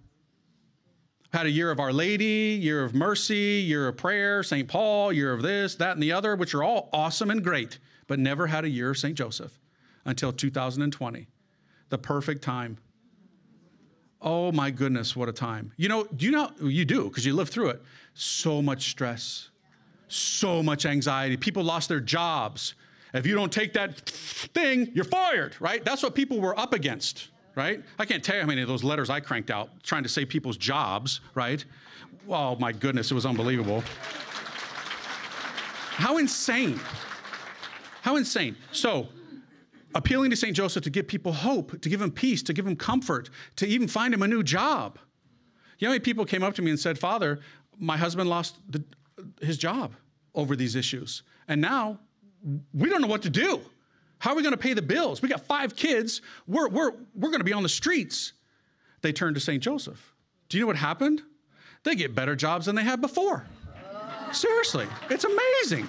Had 1.32 1.46
a 1.46 1.52
year 1.52 1.72
of 1.72 1.80
Our 1.80 1.94
Lady, 1.94 2.58
year 2.60 2.84
of 2.84 2.94
mercy, 2.94 3.64
year 3.66 3.88
of 3.88 3.98
prayer, 3.98 4.44
St. 4.44 4.68
Paul, 4.68 5.14
year 5.14 5.32
of 5.34 5.42
this, 5.42 5.76
that, 5.76 5.94
and 5.94 6.02
the 6.02 6.12
other, 6.12 6.36
which 6.36 6.54
are 6.54 6.64
all 6.64 6.90
awesome 6.92 7.30
and 7.30 7.44
great, 7.44 7.78
but 8.08 8.18
never 8.18 8.48
had 8.48 8.66
a 8.66 8.70
year 8.70 8.90
of 8.92 8.98
St. 8.98 9.16
Joseph 9.16 9.60
until 10.06 10.32
2020. 10.34 11.28
The 11.90 11.98
perfect 11.98 12.42
time. 12.42 12.78
Oh 14.22 14.52
my 14.52 14.72
goodness, 14.72 15.16
what 15.16 15.30
a 15.30 15.34
time. 15.34 15.72
You 15.78 15.90
know, 15.90 16.06
do 16.06 16.26
you 16.26 16.32
know, 16.32 16.52
you 16.62 16.86
do, 16.86 17.04
because 17.06 17.26
you 17.26 17.34
lived 17.34 17.52
through 17.52 17.70
it. 17.70 17.82
So 18.14 18.62
much 18.62 18.90
stress, 18.90 19.50
so 20.08 20.64
much 20.64 20.86
anxiety. 20.86 21.38
People 21.38 21.64
lost 21.64 21.88
their 21.90 22.00
jobs. 22.00 22.74
If 23.14 23.26
you 23.26 23.36
don't 23.36 23.52
take 23.52 23.74
that 23.74 24.00
thing, 24.02 24.92
you're 24.94 25.06
fired, 25.06 25.56
right? 25.60 25.84
That's 25.86 26.04
what 26.04 26.16
people 26.16 26.40
were 26.40 26.58
up 26.60 26.74
against 26.74 27.30
right? 27.58 27.84
I 27.98 28.06
can't 28.06 28.24
tell 28.24 28.36
you 28.36 28.42
how 28.42 28.48
many 28.48 28.62
of 28.62 28.68
those 28.68 28.84
letters 28.84 29.10
I 29.10 29.20
cranked 29.20 29.50
out 29.50 29.70
trying 29.82 30.04
to 30.04 30.10
save 30.10 30.30
people's 30.30 30.58
jobs, 30.58 31.22
right? 31.34 31.66
Oh 32.30 32.56
my 32.58 32.72
goodness, 32.72 33.10
it 33.10 33.16
was 33.16 33.26
unbelievable. 33.26 33.84
How 35.96 36.18
insane. 36.18 36.80
How 38.04 38.16
insane. 38.16 38.56
So, 38.72 39.10
appealing 39.96 40.30
to 40.32 40.36
St. 40.36 40.56
Joseph 40.56 40.84
to 40.84 40.90
give 40.90 41.08
people 41.08 41.32
hope, 41.32 41.82
to 41.82 41.90
give 41.90 42.00
them 42.00 42.12
peace, 42.12 42.44
to 42.44 42.54
give 42.54 42.66
them 42.66 42.76
comfort, 42.76 43.30
to 43.56 43.68
even 43.68 43.88
find 43.88 44.14
him 44.14 44.22
a 44.22 44.28
new 44.28 44.44
job. 44.44 45.00
You 45.80 45.88
know 45.88 45.92
many 45.92 46.00
people 46.00 46.26
came 46.26 46.44
up 46.44 46.56
to 46.56 46.62
me 46.62 46.72
and 46.72 46.80
said, 46.80 46.98
Father, 46.98 47.40
my 47.78 47.98
husband 47.98 48.30
lost 48.30 48.58
the, 48.70 48.84
his 49.42 49.58
job 49.58 49.94
over 50.34 50.56
these 50.56 50.76
issues. 50.76 51.24
And 51.48 51.62
now 51.62 52.00
we 52.74 52.90
don't 52.90 53.02
know 53.02 53.08
what 53.08 53.22
to 53.24 53.30
do. 53.30 53.62
How 54.20 54.32
are 54.32 54.36
we 54.36 54.42
going 54.42 54.54
to 54.54 54.58
pay 54.58 54.74
the 54.74 54.82
bills? 54.82 55.22
We 55.22 55.30
got 55.30 55.46
five 55.46 55.76
kids. 55.76 56.22
We're, 56.48 56.70
we're, 56.70 56.92
we're 57.14 57.30
going 57.30 57.40
to 57.40 57.46
be 57.46 57.54
on 57.54 57.64
the 57.64 57.70
streets. 57.70 58.34
They 59.02 59.14
turned 59.14 59.36
to 59.36 59.42
St. 59.42 59.62
Joseph. 59.62 60.14
Do 60.50 60.58
you 60.58 60.64
know 60.64 60.68
what 60.68 60.76
happened? 60.76 61.22
They 61.84 61.96
get 61.96 62.16
better 62.16 62.36
jobs 62.36 62.66
than 62.66 62.76
they 62.76 62.84
had 62.84 63.00
before. 63.00 63.46
Seriously, 64.32 64.88
it's 65.10 65.24
amazing. 65.24 65.88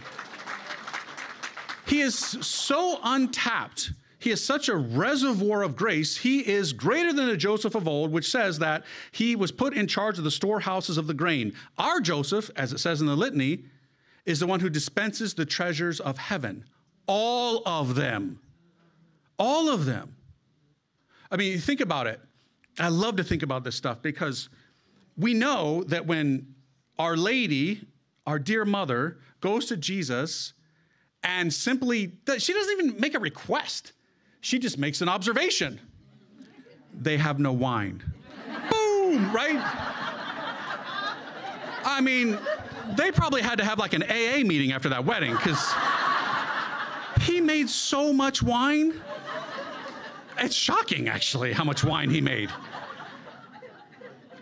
He 1.88 2.00
is 2.02 2.16
so 2.16 3.00
untapped. 3.02 3.92
He 4.18 4.30
is 4.30 4.44
such 4.44 4.68
a 4.68 4.76
reservoir 4.76 5.62
of 5.62 5.76
grace. 5.76 6.16
He 6.18 6.46
is 6.46 6.72
greater 6.72 7.12
than 7.12 7.28
the 7.28 7.36
Joseph 7.36 7.74
of 7.74 7.86
old, 7.86 8.12
which 8.12 8.30
says 8.30 8.58
that 8.58 8.84
he 9.12 9.36
was 9.36 9.52
put 9.52 9.74
in 9.74 9.86
charge 9.86 10.18
of 10.18 10.24
the 10.24 10.30
storehouses 10.30 10.98
of 10.98 11.06
the 11.06 11.14
grain. 11.14 11.54
Our 11.78 12.00
Joseph, 12.00 12.50
as 12.56 12.72
it 12.72 12.78
says 12.78 13.00
in 13.00 13.06
the 13.06 13.16
litany, 13.16 13.64
is 14.26 14.40
the 14.40 14.46
one 14.46 14.60
who 14.60 14.68
dispenses 14.68 15.34
the 15.34 15.46
treasures 15.46 16.00
of 16.00 16.18
heaven. 16.18 16.64
All 17.06 17.62
of 17.64 17.94
them. 17.94 18.40
All 19.38 19.70
of 19.70 19.86
them. 19.86 20.16
I 21.30 21.36
mean, 21.36 21.58
think 21.58 21.80
about 21.80 22.06
it. 22.06 22.20
I 22.78 22.88
love 22.88 23.16
to 23.16 23.24
think 23.24 23.42
about 23.42 23.64
this 23.64 23.76
stuff 23.76 24.02
because 24.02 24.48
we 25.16 25.32
know 25.32 25.84
that 25.84 26.06
when 26.06 26.54
Our 26.98 27.16
Lady, 27.16 27.86
our 28.26 28.38
dear 28.38 28.64
mother, 28.64 29.18
goes 29.40 29.66
to 29.66 29.76
Jesus 29.76 30.52
and 31.22 31.52
simply, 31.52 32.12
she 32.38 32.52
doesn't 32.52 32.72
even 32.72 33.00
make 33.00 33.14
a 33.14 33.18
request, 33.18 33.92
she 34.40 34.58
just 34.58 34.78
makes 34.78 35.00
an 35.00 35.08
observation. 35.08 35.80
They 36.94 37.16
have 37.16 37.38
no 37.38 37.52
wine. 37.52 38.02
Boom, 38.70 39.32
right? 39.32 39.58
I 41.84 42.00
mean, 42.00 42.38
they 42.96 43.10
probably 43.10 43.42
had 43.42 43.58
to 43.58 43.64
have 43.64 43.78
like 43.78 43.92
an 43.92 44.02
AA 44.02 44.44
meeting 44.46 44.72
after 44.72 44.88
that 44.88 45.04
wedding 45.04 45.32
because 45.32 45.72
he 47.22 47.40
made 47.40 47.68
so 47.68 48.12
much 48.12 48.42
wine. 48.42 49.00
It's 50.38 50.54
shocking, 50.54 51.08
actually, 51.08 51.52
how 51.52 51.64
much 51.64 51.82
wine 51.82 52.10
he 52.10 52.20
made. 52.20 52.50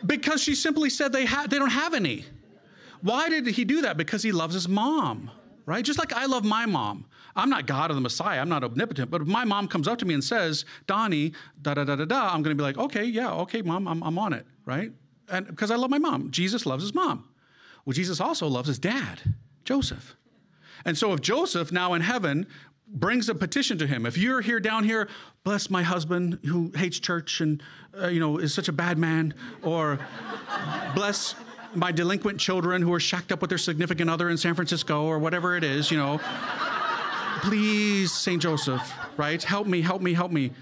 Because 0.05 0.43
she 0.43 0.55
simply 0.55 0.91
said 0.91 1.13
they, 1.13 1.25
ha- 1.25 1.47
they 1.49 1.59
don't 1.59 1.71
have 1.71 1.95
any. 1.95 2.25
Why 3.01 3.29
did 3.29 3.47
he 3.47 3.65
do 3.65 3.83
that? 3.83 3.97
Because 3.97 4.23
he 4.23 4.33
loves 4.33 4.55
his 4.55 4.69
mom, 4.69 5.31
right? 5.67 5.85
Just 5.85 5.99
like 5.99 6.13
I 6.13 6.27
love 6.27 6.45
my 6.45 6.65
mom. 6.65 7.05
I'm 7.35 7.51
not 7.51 7.67
God 7.67 7.91
or 7.91 7.95
the 7.95 8.01
Messiah, 8.01 8.41
I'm 8.41 8.49
not 8.49 8.65
omnipotent, 8.65 9.11
but 9.11 9.21
if 9.21 9.29
my 9.29 9.45
mom 9.45 9.69
comes 9.69 9.87
up 9.87 9.99
to 9.99 10.07
me 10.07 10.15
and 10.15 10.25
says, 10.25 10.65
Donnie, 10.87 11.33
da 11.61 11.75
da 11.75 11.85
da 11.85 11.97
da 11.97 12.07
da, 12.07 12.33
I'm 12.33 12.43
gonna 12.43 12.55
be 12.55 12.63
like, 12.63 12.79
okay, 12.79 13.05
yeah, 13.05 13.31
okay, 13.33 13.61
mom, 13.61 13.87
I'm, 13.87 14.03
I'm 14.03 14.19
on 14.19 14.33
it, 14.33 14.47
right? 14.65 14.91
And 15.29 15.47
because 15.47 15.71
I 15.71 15.77
love 15.77 15.91
my 15.91 15.99
mom. 15.99 16.31
Jesus 16.31 16.65
loves 16.65 16.83
his 16.83 16.95
mom. 16.95 17.29
Well, 17.85 17.93
Jesus 17.93 18.21
also 18.21 18.47
loves 18.47 18.69
his 18.69 18.79
dad, 18.79 19.21
Joseph. 19.65 20.17
And 20.85 20.97
so 20.97 21.13
if 21.13 21.21
Joseph, 21.21 21.73
now 21.73 21.95
in 21.95 22.03
heaven, 22.03 22.47
brings 22.89 23.29
a 23.29 23.35
petition 23.35 23.79
to 23.79 23.87
him. 23.87 24.07
If 24.07 24.17
you're 24.17 24.41
here 24.41 24.61
down 24.61 24.85
here, 24.85 25.09
bless 25.45 25.69
my 25.69 25.83
husband 25.83 26.39
who 26.45 26.71
hates 26.75 26.99
church 26.99 27.41
and 27.41 27.63
uh, 28.01 28.09
you 28.09 28.21
know 28.21 28.39
is 28.39 28.55
such 28.55 28.69
a 28.69 28.73
bad 28.73 28.99
man, 28.99 29.35
or 29.63 29.99
bless 30.95 31.35
my 31.77 31.93
delinquent 31.93 32.41
children 32.41 32.83
who 32.83 32.93
are 32.93 33.01
shacked 33.01 33.33
up 33.33 33.41
with 33.41 33.51
their 33.51 33.59
significant 33.59 34.11
other 34.11 34.29
in 34.29 34.37
San 34.37 34.55
Francisco 34.55 35.05
or 35.05 35.19
whatever 35.19 35.57
it 35.57 35.65
is, 35.65 35.91
you 35.91 35.97
know. 35.97 36.21
Please, 37.43 38.13
St. 38.13 38.41
Joseph, 38.41 38.93
right? 39.17 39.43
Help 39.43 39.67
me, 39.67 39.83
help 39.83 40.03
me, 40.03 40.15
help 40.15 40.33
me. 40.33 40.53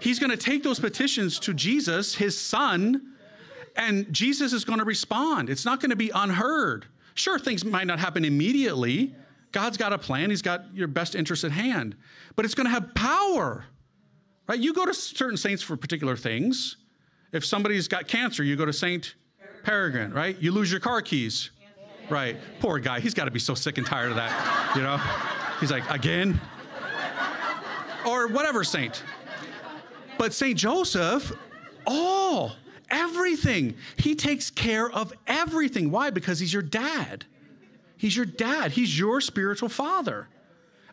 He's 0.00 0.18
going 0.18 0.30
to 0.30 0.36
take 0.36 0.62
those 0.62 0.80
petitions 0.80 1.38
to 1.40 1.54
Jesus, 1.54 2.14
his 2.14 2.38
son, 2.38 3.14
and 3.76 4.12
Jesus 4.12 4.52
is 4.52 4.64
going 4.64 4.78
to 4.78 4.84
respond. 4.84 5.48
It's 5.48 5.64
not 5.64 5.80
going 5.80 5.90
to 5.90 5.96
be 5.96 6.10
unheard. 6.14 6.86
Sure, 7.14 7.38
things 7.38 7.64
might 7.64 7.86
not 7.86 7.98
happen 7.98 8.24
immediately, 8.24 9.14
God's 9.52 9.76
got 9.76 9.92
a 9.92 9.98
plan, 9.98 10.30
He's 10.30 10.42
got 10.42 10.74
your 10.74 10.88
best 10.88 11.14
interest 11.14 11.44
at 11.44 11.52
hand, 11.52 11.94
but 12.34 12.44
it's 12.44 12.54
going 12.54 12.66
to 12.66 12.70
have 12.70 12.94
power. 12.94 13.66
Right? 14.48 14.58
You 14.58 14.72
go 14.72 14.86
to 14.86 14.94
certain 14.94 15.36
saints 15.36 15.62
for 15.62 15.76
particular 15.76 16.16
things. 16.16 16.76
If 17.32 17.44
somebody's 17.44 17.86
got 17.86 18.08
cancer, 18.08 18.42
you 18.42 18.56
go 18.56 18.64
to 18.64 18.72
Saint 18.72 19.14
Peregrine, 19.62 20.12
right? 20.12 20.40
You 20.40 20.52
lose 20.52 20.70
your 20.70 20.80
car 20.80 21.02
keys. 21.02 21.50
Right. 22.10 22.36
Poor 22.60 22.78
guy. 22.78 23.00
He's 23.00 23.14
got 23.14 23.24
to 23.26 23.30
be 23.30 23.38
so 23.38 23.54
sick 23.54 23.78
and 23.78 23.86
tired 23.86 24.10
of 24.10 24.16
that, 24.16 24.76
you 24.76 24.82
know? 24.82 24.98
He's 25.60 25.70
like, 25.70 25.88
again? 25.88 26.40
Or 28.06 28.26
whatever 28.28 28.64
saint. 28.64 29.02
But 30.18 30.34
Saint 30.34 30.58
Joseph, 30.58 31.32
all, 31.86 32.52
everything. 32.90 33.76
He 33.96 34.14
takes 34.14 34.50
care 34.50 34.90
of 34.90 35.12
everything. 35.26 35.90
Why? 35.90 36.10
Because 36.10 36.38
he's 36.38 36.52
your 36.52 36.62
dad. 36.62 37.24
He's 37.96 38.16
your 38.16 38.26
dad. 38.26 38.72
He's 38.72 38.98
your 38.98 39.20
spiritual 39.20 39.68
father. 39.68 40.28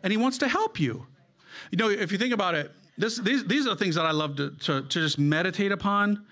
And 0.02 0.12
he 0.12 0.16
wants 0.16 0.38
to 0.38 0.48
help 0.48 0.78
you. 0.80 1.06
You 1.70 1.78
know, 1.78 1.90
if 1.90 2.12
you 2.12 2.18
think 2.18 2.32
about 2.32 2.54
it, 2.54 2.70
this, 2.96 3.18
these, 3.18 3.44
these 3.44 3.66
are 3.66 3.70
the 3.70 3.76
things 3.76 3.96
that 3.96 4.06
I 4.06 4.12
love 4.12 4.36
to, 4.36 4.50
to, 4.50 4.82
to 4.82 4.88
just 4.88 5.18
meditate 5.18 5.72
upon, 5.72 6.24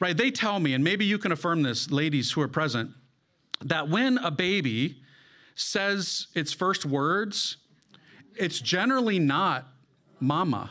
right? 0.00 0.16
They 0.16 0.30
tell 0.30 0.60
me, 0.60 0.74
and 0.74 0.82
maybe 0.82 1.04
you 1.04 1.18
can 1.18 1.32
affirm 1.32 1.62
this, 1.62 1.90
ladies 1.90 2.32
who 2.32 2.40
are 2.40 2.48
present, 2.48 2.90
that 3.62 3.88
when 3.88 4.18
a 4.18 4.30
baby 4.30 4.96
says 5.54 6.26
its 6.34 6.52
first 6.52 6.84
words, 6.84 7.56
it's 8.36 8.60
generally 8.60 9.18
not 9.18 9.66
mama. 10.20 10.70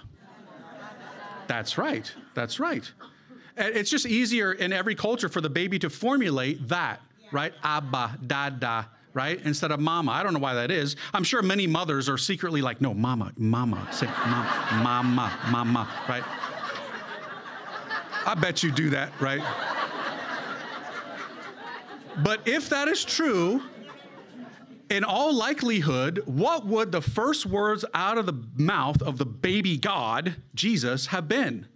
That's 1.47 1.78
right. 1.78 2.11
That's 2.34 2.59
right. 2.59 2.89
It's 3.57 3.89
just 3.89 4.05
easier 4.05 4.51
in 4.51 4.73
every 4.73 4.95
culture 4.95 5.30
for 5.30 5.41
the 5.41 5.49
baby 5.49 5.80
to 5.80 5.89
formulate 5.89 6.67
that, 6.67 7.01
right? 7.32 7.53
Abba, 7.63 8.19
dada, 8.28 8.89
right? 9.13 9.39
Instead 9.45 9.71
of 9.71 9.80
mama. 9.80 10.11
I 10.11 10.23
don't 10.23 10.34
know 10.34 10.39
why 10.39 10.55
that 10.55 10.71
is. 10.71 10.97
I'm 11.13 11.23
sure 11.23 11.41
many 11.41 11.65
mothers 11.65 12.09
are 12.09 12.17
secretly 12.17 12.61
like, 12.61 12.82
no, 12.82 12.93
mama, 12.93 13.32
mama, 13.38 13.88
say 13.91 14.07
mama, 14.07 14.82
mama, 14.84 15.39
mama, 15.49 15.89
right? 16.09 16.23
I 18.26 18.34
bet 18.36 18.63
you 18.63 18.71
do 18.71 18.89
that, 18.89 19.11
right? 19.21 19.41
But 22.23 22.47
if 22.47 22.69
that 22.69 22.88
is 22.88 23.03
true, 23.03 23.61
in 24.89 25.03
all 25.03 25.34
likelihood, 25.34 26.23
what 26.26 26.65
would 26.65 26.91
the 26.91 27.01
first 27.01 27.45
words 27.45 27.84
out 27.93 28.17
of 28.17 28.26
the 28.26 28.43
mouth 28.55 29.01
of 29.01 29.17
the 29.17 29.26
baby 29.26 29.78
God, 29.78 30.36
Jesus, 30.53 31.07
have 31.07 31.28
been? 31.28 31.67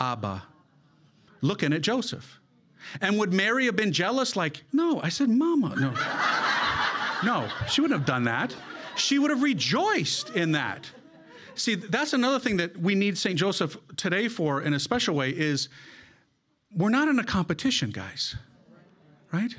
Abba. 0.00 0.44
Looking 1.40 1.72
at 1.72 1.82
Joseph. 1.82 2.40
And 3.00 3.18
would 3.18 3.32
Mary 3.32 3.66
have 3.66 3.76
been 3.76 3.92
jealous? 3.92 4.36
Like, 4.36 4.62
no, 4.72 5.00
I 5.02 5.08
said, 5.08 5.28
Mama. 5.28 5.74
No. 5.76 5.92
no, 7.24 7.48
she 7.68 7.80
wouldn't 7.80 7.98
have 7.98 8.06
done 8.06 8.24
that. 8.24 8.54
She 8.96 9.18
would 9.18 9.30
have 9.30 9.42
rejoiced 9.42 10.30
in 10.30 10.52
that. 10.52 10.90
See, 11.54 11.74
that's 11.74 12.12
another 12.12 12.38
thing 12.38 12.56
that 12.56 12.76
we 12.76 12.94
need 12.94 13.16
St. 13.16 13.36
Joseph 13.36 13.76
today 13.96 14.28
for 14.28 14.62
in 14.62 14.74
a 14.74 14.80
special 14.80 15.14
way 15.14 15.30
is 15.30 15.68
we're 16.74 16.90
not 16.90 17.08
in 17.08 17.18
a 17.18 17.24
competition, 17.24 17.90
guys. 17.90 18.36
Right? 19.32 19.54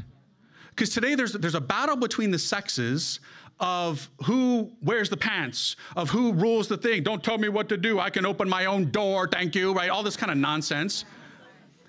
Because 0.70 0.90
today 0.90 1.16
there's, 1.16 1.34
there's 1.34 1.56
a 1.56 1.62
battle 1.62 1.96
between 1.96 2.32
the 2.32 2.40
sexes 2.40 3.20
of 3.60 4.10
who 4.26 4.72
wears 4.82 5.10
the 5.10 5.18
pants, 5.18 5.78
of 5.96 6.10
who 6.10 6.34
rules 6.34 6.68
the 6.68 6.78
thing. 6.78 7.04
Don't 7.04 7.24
tell 7.24 7.38
me 7.38 7.48
what 7.48 7.70
to 7.70 7.78
do. 7.78 8.00
I 8.00 8.10
can 8.10 8.26
open 8.26 8.50
my 8.50 8.66
own 8.66 8.92
door, 8.92 9.28
thank 9.28 9.56
you, 9.56 9.74
right? 9.74 9.90
All 9.90 10.04
this 10.04 10.18
kind 10.18 10.32
of 10.32 10.38
nonsense. 10.38 11.06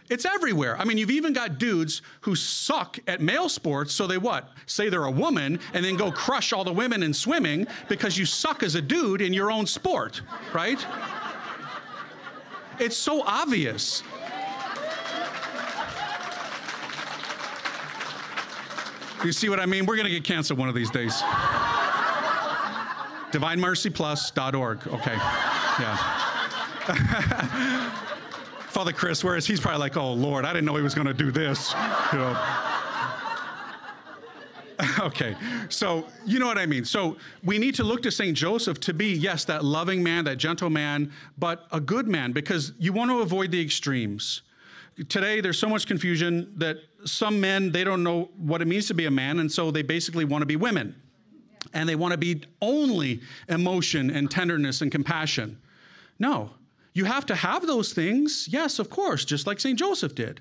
It's 0.09 0.25
everywhere. 0.25 0.79
I 0.79 0.85
mean, 0.85 0.99
you've 0.99 1.11
even 1.11 1.33
got 1.33 1.59
dudes 1.59 2.03
who 2.21 2.37
suck 2.37 2.99
at 3.07 3.21
male 3.21 3.49
sports, 3.49 3.93
so 3.93 4.07
they 4.07 4.19
what? 4.19 4.51
Say 4.67 4.89
they're 4.89 5.05
a 5.05 5.11
woman 5.11 5.59
and 5.75 5.85
then 5.85 5.97
go 5.97 6.13
crush 6.13 6.53
all 6.53 6.65
the 6.65 6.73
women 6.73 7.03
in 7.03 7.13
swimming 7.13 7.67
because 7.89 8.17
you 8.17 8.25
suck 8.25 8.63
as 8.63 8.77
a 8.77 8.83
dude 8.83 9.21
in 9.21 9.33
your 9.33 9.51
own 9.51 9.67
sport, 9.67 10.23
right? 10.53 10.85
It's 12.79 12.97
so 12.97 13.23
obvious. 13.23 14.03
You 19.25 19.33
see 19.33 19.49
what 19.49 19.59
I 19.59 19.67
mean? 19.67 19.87
We're 19.87 19.97
going 19.97 20.07
to 20.07 20.13
get 20.13 20.25
canceled 20.25 20.59
one 20.59 20.69
of 20.69 20.75
these 20.75 20.91
days. 20.91 21.15
DivineMercyPlus.org. 23.33 24.87
Okay. 24.87 25.17
Yeah. 25.81 27.93
Father 28.77 28.93
Chris, 28.93 29.25
whereas 29.25 29.47
he's 29.47 29.59
probably 29.59 29.81
like, 29.81 29.97
oh, 29.97 30.13
Lord, 30.13 30.45
I 30.45 30.53
didn't 30.53 30.67
know 30.67 30.77
he 30.77 30.83
was 30.83 30.95
going 30.95 31.07
to 31.07 31.15
do 31.15 31.31
this. 31.31 31.73
You 32.13 32.19
know. 32.19 32.39
okay, 35.07 35.35
so 35.71 36.05
you 36.27 36.39
know 36.39 36.47
what 36.47 36.59
I 36.59 36.67
mean. 36.67 36.85
So 36.85 37.17
we 37.43 37.57
need 37.57 37.75
to 37.77 37.85
look 37.85 38.03
to 38.03 38.11
St. 38.11 38.37
Joseph 38.37 38.79
to 38.81 38.93
be, 38.93 39.15
yes, 39.15 39.47
that 39.47 39.65
loving 39.65 40.03
man, 40.03 40.27
that 40.27 40.37
gentle 40.37 40.69
man, 40.69 41.11
but 41.39 41.67
a 41.73 41.81
good 41.81 42.07
man 42.07 42.33
because 42.33 42.75
you 42.79 42.93
want 42.93 43.11
to 43.11 43.21
avoid 43.21 43.51
the 43.51 43.63
extremes. 43.63 44.43
Today, 45.09 45.41
there's 45.41 45.59
so 45.59 45.71
much 45.71 45.87
confusion 45.87 46.53
that 46.59 46.77
some 47.07 47.41
men, 47.41 47.73
they 47.73 47.83
don't 47.83 48.03
know 48.03 48.29
what 48.37 48.61
it 48.61 48.67
means 48.67 48.89
to 48.89 48.95
be 48.95 49.07
a 49.07 49.11
man, 49.11 49.39
and 49.39 49.51
so 49.51 49.71
they 49.71 49.81
basically 49.81 50.27
want 50.27 50.43
to 50.43 50.47
be 50.47 50.57
women. 50.57 50.95
And 51.73 51.89
they 51.89 51.97
want 51.97 52.13
to 52.13 52.19
be 52.19 52.43
only 52.61 53.23
emotion 53.49 54.11
and 54.11 54.31
tenderness 54.31 54.83
and 54.83 54.93
compassion. 54.93 55.59
No, 56.19 56.51
you 56.97 57.05
have 57.05 57.27
to 57.27 57.35
have 57.35 57.67
those 57.67 57.93
things, 57.93 58.49
yes, 58.51 58.79
of 58.79 58.89
course, 58.89 59.27
just 59.27 59.47
like 59.47 59.61
St. 59.61 59.79
Joseph 59.79 60.15
did. 60.15 60.41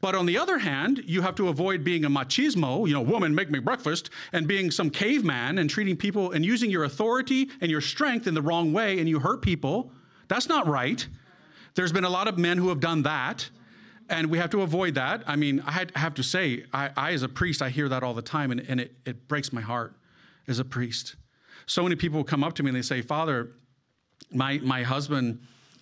But 0.00 0.14
on 0.14 0.24
the 0.24 0.38
other 0.38 0.56
hand, 0.56 1.02
you 1.04 1.20
have 1.20 1.34
to 1.34 1.48
avoid 1.48 1.84
being 1.84 2.06
a 2.06 2.08
machismo, 2.08 2.88
you 2.88 2.94
know, 2.94 3.02
woman, 3.02 3.34
make 3.34 3.50
me 3.50 3.58
breakfast, 3.58 4.08
and 4.32 4.48
being 4.48 4.70
some 4.70 4.88
caveman 4.88 5.58
and 5.58 5.68
treating 5.68 5.98
people 5.98 6.32
and 6.32 6.42
using 6.42 6.70
your 6.70 6.84
authority 6.84 7.50
and 7.60 7.70
your 7.70 7.82
strength 7.82 8.26
in 8.26 8.32
the 8.32 8.40
wrong 8.40 8.72
way 8.72 8.98
and 8.98 9.10
you 9.10 9.18
hurt 9.18 9.42
people. 9.42 9.92
That's 10.28 10.48
not 10.48 10.66
right. 10.66 11.06
There's 11.74 11.92
been 11.92 12.04
a 12.04 12.10
lot 12.10 12.28
of 12.28 12.38
men 12.38 12.56
who 12.56 12.70
have 12.70 12.80
done 12.80 13.02
that, 13.02 13.50
and 14.08 14.30
we 14.30 14.38
have 14.38 14.48
to 14.50 14.62
avoid 14.62 14.94
that. 14.94 15.22
I 15.26 15.36
mean, 15.36 15.62
I 15.66 15.84
have 15.96 16.14
to 16.14 16.22
say, 16.22 16.64
I, 16.72 16.88
I 16.96 17.12
as 17.12 17.22
a 17.22 17.28
priest, 17.28 17.60
I 17.60 17.68
hear 17.68 17.90
that 17.90 18.02
all 18.02 18.14
the 18.14 18.22
time, 18.22 18.52
and, 18.52 18.60
and 18.60 18.80
it, 18.80 18.94
it 19.04 19.28
breaks 19.28 19.52
my 19.52 19.60
heart 19.60 19.94
as 20.48 20.58
a 20.58 20.64
priest. 20.64 21.16
So 21.66 21.82
many 21.82 21.94
people 21.94 22.24
come 22.24 22.42
up 22.42 22.54
to 22.54 22.62
me 22.62 22.70
and 22.70 22.76
they 22.78 22.82
say, 22.82 23.02
Father, 23.02 23.50
my, 24.32 24.58
my 24.62 24.82
husband, 24.82 25.40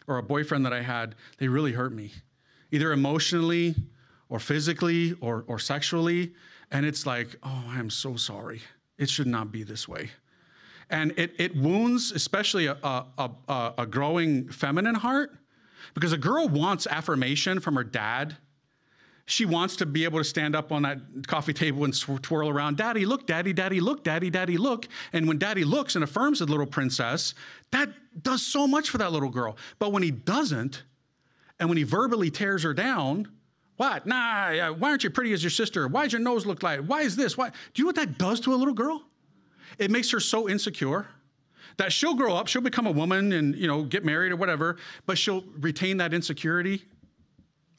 or 0.08 0.18
a 0.18 0.22
boyfriend 0.22 0.64
that 0.66 0.72
I 0.72 0.82
had, 0.82 1.14
they 1.38 1.46
really 1.46 1.72
hurt 1.72 1.92
me, 1.92 2.12
either 2.72 2.92
emotionally 2.92 3.76
or 4.28 4.40
physically 4.40 5.14
or, 5.20 5.44
or 5.46 5.58
sexually. 5.58 6.32
And 6.70 6.84
it's 6.84 7.06
like, 7.06 7.36
oh, 7.42 7.64
I'm 7.68 7.90
so 7.90 8.16
sorry. 8.16 8.62
It 8.98 9.08
should 9.08 9.26
not 9.28 9.52
be 9.52 9.62
this 9.62 9.86
way. 9.86 10.10
And 10.90 11.12
it, 11.16 11.34
it 11.38 11.54
wounds, 11.54 12.10
especially 12.12 12.66
a, 12.66 12.76
a, 12.82 13.30
a, 13.48 13.74
a 13.78 13.86
growing 13.86 14.48
feminine 14.48 14.96
heart, 14.96 15.30
because 15.94 16.12
a 16.12 16.18
girl 16.18 16.48
wants 16.48 16.86
affirmation 16.86 17.60
from 17.60 17.76
her 17.76 17.84
dad 17.84 18.36
she 19.28 19.44
wants 19.44 19.76
to 19.76 19.84
be 19.84 20.04
able 20.04 20.18
to 20.18 20.24
stand 20.24 20.56
up 20.56 20.72
on 20.72 20.82
that 20.82 20.98
coffee 21.26 21.52
table 21.52 21.84
and 21.84 21.94
twirl 22.22 22.48
around, 22.48 22.78
Daddy, 22.78 23.04
look, 23.04 23.26
Daddy, 23.26 23.52
Daddy, 23.52 23.78
look, 23.78 24.02
Daddy, 24.02 24.30
Daddy, 24.30 24.56
look. 24.56 24.88
And 25.12 25.28
when 25.28 25.36
Daddy 25.36 25.64
looks 25.64 25.96
and 25.96 26.02
affirms 26.02 26.38
the 26.38 26.46
little 26.46 26.64
princess, 26.64 27.34
that 27.70 27.90
does 28.22 28.40
so 28.40 28.66
much 28.66 28.88
for 28.88 28.96
that 28.96 29.12
little 29.12 29.28
girl. 29.28 29.58
But 29.78 29.92
when 29.92 30.02
he 30.02 30.10
doesn't, 30.10 30.82
and 31.60 31.68
when 31.68 31.76
he 31.76 31.84
verbally 31.84 32.30
tears 32.30 32.62
her 32.62 32.72
down, 32.72 33.28
what? 33.76 34.06
Nah, 34.06 34.72
why 34.72 34.88
aren't 34.88 35.04
you 35.04 35.10
pretty 35.10 35.34
as 35.34 35.42
your 35.42 35.50
sister? 35.50 35.86
Why 35.88 36.04
does 36.04 36.14
your 36.14 36.22
nose 36.22 36.46
look 36.46 36.62
like? 36.62 36.80
Why 36.80 37.02
is 37.02 37.14
this? 37.14 37.36
Why? 37.36 37.50
Do 37.50 37.54
you 37.74 37.84
know 37.84 37.88
what 37.88 37.96
that 37.96 38.16
does 38.16 38.40
to 38.40 38.54
a 38.54 38.56
little 38.56 38.72
girl? 38.72 39.02
It 39.78 39.90
makes 39.90 40.10
her 40.10 40.20
so 40.20 40.48
insecure 40.48 41.06
that 41.76 41.92
she'll 41.92 42.14
grow 42.14 42.34
up, 42.34 42.46
she'll 42.46 42.62
become 42.62 42.86
a 42.86 42.92
woman 42.92 43.32
and, 43.32 43.54
you 43.54 43.66
know, 43.66 43.82
get 43.82 44.06
married 44.06 44.32
or 44.32 44.36
whatever, 44.36 44.78
but 45.04 45.18
she'll 45.18 45.44
retain 45.58 45.98
that 45.98 46.14
insecurity 46.14 46.82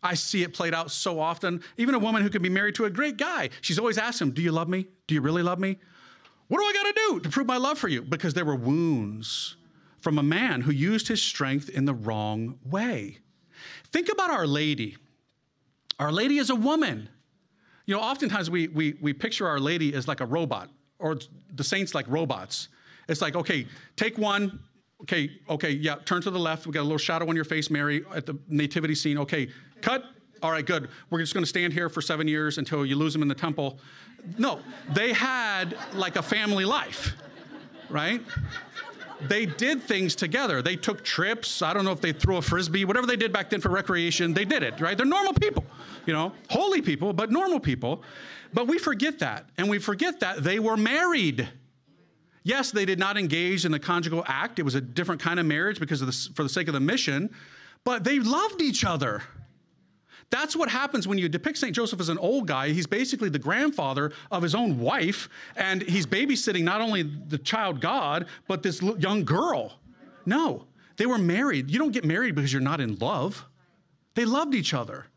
I 0.01 0.13
see 0.13 0.43
it 0.43 0.53
played 0.53 0.73
out 0.73 0.91
so 0.91 1.19
often. 1.19 1.61
Even 1.77 1.95
a 1.95 1.99
woman 1.99 2.21
who 2.21 2.29
can 2.29 2.41
be 2.41 2.49
married 2.49 2.75
to 2.75 2.85
a 2.85 2.89
great 2.89 3.17
guy, 3.17 3.49
she's 3.61 3.79
always 3.79 3.97
asked 3.97 4.21
him, 4.21 4.31
Do 4.31 4.41
you 4.41 4.51
love 4.51 4.69
me? 4.69 4.87
Do 5.07 5.15
you 5.15 5.21
really 5.21 5.43
love 5.43 5.59
me? 5.59 5.77
What 6.47 6.59
do 6.59 6.65
I 6.65 6.73
got 6.73 6.83
to 6.83 6.93
do 6.93 7.19
to 7.19 7.29
prove 7.29 7.47
my 7.47 7.57
love 7.57 7.77
for 7.77 7.87
you? 7.87 8.01
Because 8.01 8.33
there 8.33 8.45
were 8.45 8.55
wounds 8.55 9.55
from 9.99 10.17
a 10.17 10.23
man 10.23 10.61
who 10.61 10.71
used 10.71 11.07
his 11.07 11.21
strength 11.21 11.69
in 11.69 11.85
the 11.85 11.93
wrong 11.93 12.57
way. 12.65 13.17
Think 13.91 14.09
about 14.11 14.31
Our 14.31 14.47
Lady. 14.47 14.97
Our 15.99 16.11
Lady 16.11 16.37
is 16.37 16.49
a 16.49 16.55
woman. 16.55 17.09
You 17.85 17.95
know, 17.95 18.01
oftentimes 18.01 18.49
we, 18.49 18.67
we, 18.67 18.95
we 19.01 19.13
picture 19.13 19.47
Our 19.47 19.59
Lady 19.59 19.93
as 19.93 20.07
like 20.07 20.21
a 20.21 20.25
robot, 20.25 20.69
or 20.97 21.17
the 21.53 21.63
saints 21.63 21.93
like 21.93 22.05
robots. 22.07 22.69
It's 23.07 23.21
like, 23.21 23.35
okay, 23.35 23.67
take 23.95 24.17
one, 24.17 24.59
okay, 25.01 25.31
okay, 25.49 25.71
yeah, 25.71 25.95
turn 26.05 26.21
to 26.21 26.31
the 26.31 26.39
left. 26.39 26.65
We 26.65 26.73
got 26.73 26.81
a 26.81 26.83
little 26.83 26.97
shadow 26.97 27.27
on 27.29 27.35
your 27.35 27.45
face, 27.45 27.69
Mary, 27.69 28.03
at 28.13 28.25
the 28.25 28.37
nativity 28.47 28.95
scene. 28.95 29.17
Okay, 29.17 29.49
Cut. 29.81 30.05
All 30.41 30.51
right, 30.51 30.65
good. 30.65 30.89
We're 31.09 31.19
just 31.19 31.33
going 31.33 31.43
to 31.43 31.49
stand 31.49 31.73
here 31.73 31.89
for 31.89 32.01
seven 32.01 32.27
years 32.27 32.57
until 32.57 32.85
you 32.85 32.95
lose 32.95 33.13
them 33.13 33.21
in 33.21 33.27
the 33.27 33.35
temple. 33.35 33.77
No, 34.37 34.59
they 34.93 35.13
had 35.13 35.77
like 35.93 36.15
a 36.15 36.21
family 36.21 36.65
life, 36.65 37.13
right? 37.89 38.21
They 39.21 39.45
did 39.45 39.83
things 39.83 40.15
together. 40.15 40.61
They 40.61 40.77
took 40.77 41.03
trips. 41.03 41.61
I 41.61 41.73
don't 41.73 41.83
know 41.83 41.91
if 41.91 41.99
they 41.99 42.13
threw 42.13 42.37
a 42.37 42.41
frisbee, 42.41 42.85
whatever 42.85 43.05
they 43.05 43.17
did 43.17 43.33
back 43.33 43.49
then 43.49 43.59
for 43.59 43.69
recreation, 43.69 44.33
they 44.33 44.45
did 44.45 44.63
it, 44.63 44.79
right? 44.79 44.95
They're 44.95 45.05
normal 45.05 45.33
people, 45.33 45.65
you 46.05 46.13
know, 46.13 46.31
holy 46.49 46.81
people, 46.81 47.11
but 47.11 47.31
normal 47.31 47.59
people. 47.59 48.01
But 48.53 48.67
we 48.67 48.77
forget 48.77 49.19
that. 49.19 49.45
And 49.57 49.69
we 49.69 49.77
forget 49.77 50.21
that 50.21 50.43
they 50.43 50.59
were 50.59 50.77
married. 50.77 51.49
Yes, 52.43 52.71
they 52.71 52.85
did 52.85 52.99
not 52.99 53.17
engage 53.17 53.65
in 53.65 53.71
the 53.71 53.79
conjugal 53.79 54.23
act. 54.27 54.59
It 54.59 54.63
was 54.63 54.75
a 54.75 54.81
different 54.81 55.21
kind 55.21 55.39
of 55.39 55.45
marriage 55.45 55.79
because 55.79 56.01
of 56.01 56.07
the, 56.07 56.29
for 56.35 56.43
the 56.43 56.49
sake 56.49 56.67
of 56.67 56.73
the 56.73 56.79
mission, 56.79 57.29
but 57.83 58.03
they 58.03 58.19
loved 58.19 58.61
each 58.61 58.83
other. 58.85 59.23
That's 60.31 60.55
what 60.55 60.69
happens 60.69 61.07
when 61.07 61.17
you 61.17 61.27
depict 61.27 61.57
St. 61.57 61.75
Joseph 61.75 61.99
as 61.99 62.09
an 62.09 62.19
old 62.19 62.47
guy. 62.47 62.69
He's 62.69 62.85
basically 62.85 63.29
the 63.29 63.39
grandfather 63.39 64.11
of 64.31 64.43
his 64.43 64.53
own 64.53 64.79
wife, 64.79 65.27
and 65.55 65.81
he's 65.81 66.05
babysitting 66.05 66.63
not 66.63 66.81
only 66.81 67.01
the 67.03 67.39
child 67.39 67.81
God, 67.81 68.27
but 68.47 68.61
this 68.61 68.81
young 68.81 69.25
girl. 69.25 69.79
No, 70.27 70.65
they 70.97 71.07
were 71.07 71.17
married. 71.17 71.71
You 71.71 71.79
don't 71.79 71.91
get 71.91 72.05
married 72.05 72.35
because 72.35 72.53
you're 72.53 72.61
not 72.61 72.79
in 72.79 72.95
love. 72.99 73.43
They 74.13 74.25
loved 74.25 74.53
each 74.53 74.73
other. 74.73 75.07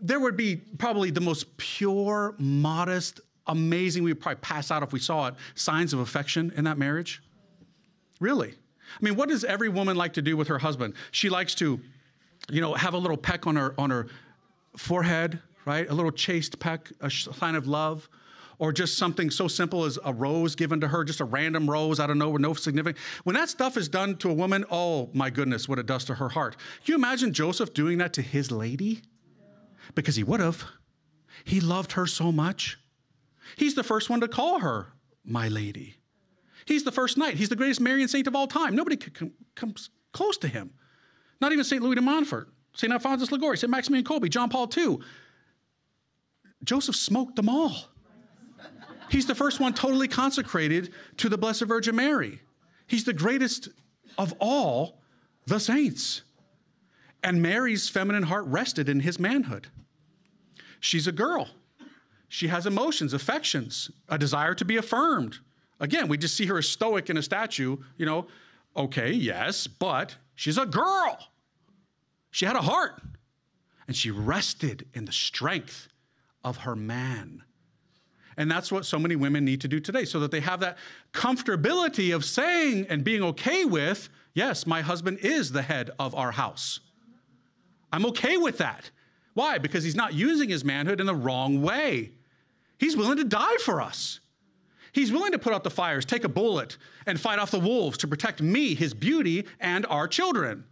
there 0.00 0.20
would 0.20 0.36
be 0.36 0.56
probably 0.56 1.10
the 1.10 1.20
most 1.20 1.56
pure, 1.56 2.34
modest, 2.38 3.20
amazing, 3.46 4.02
we 4.02 4.12
would 4.12 4.20
probably 4.20 4.40
pass 4.40 4.70
out 4.70 4.82
if 4.82 4.92
we 4.92 4.98
saw 4.98 5.28
it, 5.28 5.34
signs 5.54 5.92
of 5.92 6.00
affection 6.00 6.52
in 6.56 6.64
that 6.64 6.78
marriage? 6.78 7.22
Really? 8.20 8.50
I 8.50 9.04
mean, 9.04 9.16
what 9.16 9.28
does 9.28 9.44
every 9.44 9.68
woman 9.68 9.96
like 9.96 10.12
to 10.14 10.22
do 10.22 10.36
with 10.36 10.48
her 10.48 10.58
husband? 10.58 10.94
She 11.10 11.28
likes 11.28 11.54
to, 11.56 11.80
you 12.50 12.60
know, 12.60 12.74
have 12.74 12.94
a 12.94 12.98
little 12.98 13.16
peck 13.16 13.46
on 13.46 13.56
her 13.56 13.74
on 13.78 13.90
her 13.90 14.06
forehead, 14.76 15.40
right? 15.64 15.88
A 15.88 15.94
little 15.94 16.12
chaste 16.12 16.58
peck, 16.58 16.90
a 17.00 17.10
sign 17.10 17.54
of 17.54 17.66
love. 17.66 18.08
Or 18.60 18.72
just 18.72 18.96
something 18.96 19.30
so 19.30 19.48
simple 19.48 19.84
as 19.84 19.98
a 20.04 20.12
rose 20.12 20.54
given 20.54 20.80
to 20.80 20.86
her, 20.86 21.02
just 21.02 21.18
a 21.18 21.24
random 21.24 21.68
rose 21.68 21.98
out 21.98 22.08
of 22.08 22.16
nowhere, 22.16 22.38
no 22.38 22.54
significance. 22.54 23.04
When 23.24 23.34
that 23.34 23.48
stuff 23.48 23.76
is 23.76 23.88
done 23.88 24.16
to 24.18 24.30
a 24.30 24.32
woman, 24.32 24.64
oh 24.70 25.10
my 25.12 25.28
goodness, 25.28 25.68
what 25.68 25.80
it 25.80 25.86
does 25.86 26.04
to 26.04 26.14
her 26.14 26.28
heart. 26.28 26.56
Can 26.84 26.92
you 26.92 26.94
imagine 26.94 27.32
Joseph 27.32 27.74
doing 27.74 27.98
that 27.98 28.12
to 28.12 28.22
his 28.22 28.52
lady? 28.52 29.02
Because 29.96 30.14
he 30.14 30.22
would 30.22 30.38
have. 30.38 30.64
He 31.42 31.60
loved 31.60 31.92
her 31.92 32.06
so 32.06 32.30
much. 32.30 32.78
He's 33.56 33.74
the 33.74 33.82
first 33.82 34.10
one 34.10 34.20
to 34.20 34.28
call 34.28 34.60
her 34.60 34.94
my 35.24 35.48
lady. 35.48 35.96
He's 36.66 36.84
the 36.84 36.92
first 36.92 37.18
knight. 37.18 37.34
He's 37.34 37.48
the 37.48 37.56
greatest 37.56 37.80
Marian 37.80 38.08
saint 38.08 38.26
of 38.26 38.34
all 38.34 38.46
time. 38.46 38.74
Nobody 38.74 38.96
comes 39.54 39.90
close 40.12 40.38
to 40.38 40.48
him. 40.48 40.72
Not 41.40 41.52
even 41.52 41.64
St. 41.64 41.82
Louis 41.82 41.96
de 41.96 42.00
Montfort, 42.00 42.48
St. 42.74 42.92
Alphonsus 42.92 43.30
Liguori, 43.30 43.58
St. 43.58 43.70
Maximilian 43.70 44.04
Kolbe, 44.04 44.30
John 44.30 44.48
Paul 44.48 44.70
II. 44.76 44.98
Joseph 46.62 46.96
smoked 46.96 47.36
them 47.36 47.48
all. 47.48 47.74
He's 49.10 49.26
the 49.26 49.34
first 49.34 49.60
one 49.60 49.74
totally 49.74 50.08
consecrated 50.08 50.92
to 51.18 51.28
the 51.28 51.36
Blessed 51.36 51.64
Virgin 51.64 51.96
Mary. 51.96 52.40
He's 52.86 53.04
the 53.04 53.12
greatest 53.12 53.68
of 54.16 54.34
all 54.40 55.02
the 55.46 55.60
saints. 55.60 56.22
And 57.22 57.42
Mary's 57.42 57.88
feminine 57.88 58.24
heart 58.24 58.46
rested 58.46 58.88
in 58.88 59.00
his 59.00 59.18
manhood. 59.18 59.68
She's 60.80 61.06
a 61.06 61.12
girl. 61.12 61.48
She 62.34 62.48
has 62.48 62.66
emotions, 62.66 63.14
affections, 63.14 63.92
a 64.08 64.18
desire 64.18 64.54
to 64.54 64.64
be 64.64 64.76
affirmed. 64.76 65.38
Again, 65.78 66.08
we 66.08 66.18
just 66.18 66.36
see 66.36 66.46
her 66.46 66.58
as 66.58 66.68
stoic 66.68 67.08
in 67.08 67.16
a 67.16 67.22
statue, 67.22 67.76
you 67.96 68.04
know, 68.04 68.26
okay, 68.76 69.12
yes, 69.12 69.68
but 69.68 70.16
she's 70.34 70.58
a 70.58 70.66
girl. 70.66 71.16
She 72.32 72.44
had 72.44 72.56
a 72.56 72.60
heart, 72.60 73.00
and 73.86 73.94
she 73.94 74.10
rested 74.10 74.84
in 74.94 75.04
the 75.04 75.12
strength 75.12 75.86
of 76.42 76.56
her 76.56 76.74
man. 76.74 77.44
And 78.36 78.50
that's 78.50 78.72
what 78.72 78.84
so 78.84 78.98
many 78.98 79.14
women 79.14 79.44
need 79.44 79.60
to 79.60 79.68
do 79.68 79.78
today 79.78 80.04
so 80.04 80.18
that 80.18 80.32
they 80.32 80.40
have 80.40 80.58
that 80.58 80.76
comfortability 81.12 82.12
of 82.12 82.24
saying 82.24 82.88
and 82.88 83.04
being 83.04 83.22
okay 83.22 83.64
with, 83.64 84.08
yes, 84.32 84.66
my 84.66 84.80
husband 84.80 85.18
is 85.18 85.52
the 85.52 85.62
head 85.62 85.92
of 86.00 86.16
our 86.16 86.32
house. 86.32 86.80
I'm 87.92 88.04
okay 88.06 88.38
with 88.38 88.58
that. 88.58 88.90
Why? 89.34 89.58
Because 89.58 89.84
he's 89.84 89.94
not 89.94 90.14
using 90.14 90.48
his 90.48 90.64
manhood 90.64 90.98
in 90.98 91.06
the 91.06 91.14
wrong 91.14 91.62
way. 91.62 92.10
He's 92.78 92.96
willing 92.96 93.18
to 93.18 93.24
die 93.24 93.56
for 93.64 93.80
us. 93.80 94.20
He's 94.92 95.10
willing 95.10 95.32
to 95.32 95.38
put 95.38 95.52
out 95.52 95.64
the 95.64 95.70
fires, 95.70 96.04
take 96.04 96.22
a 96.22 96.28
bullet, 96.28 96.76
and 97.06 97.18
fight 97.18 97.40
off 97.40 97.50
the 97.50 97.58
wolves 97.58 97.98
to 97.98 98.08
protect 98.08 98.40
me, 98.40 98.74
his 98.74 98.94
beauty, 98.94 99.44
and 99.58 99.84
our 99.86 100.06
children. 100.06 100.64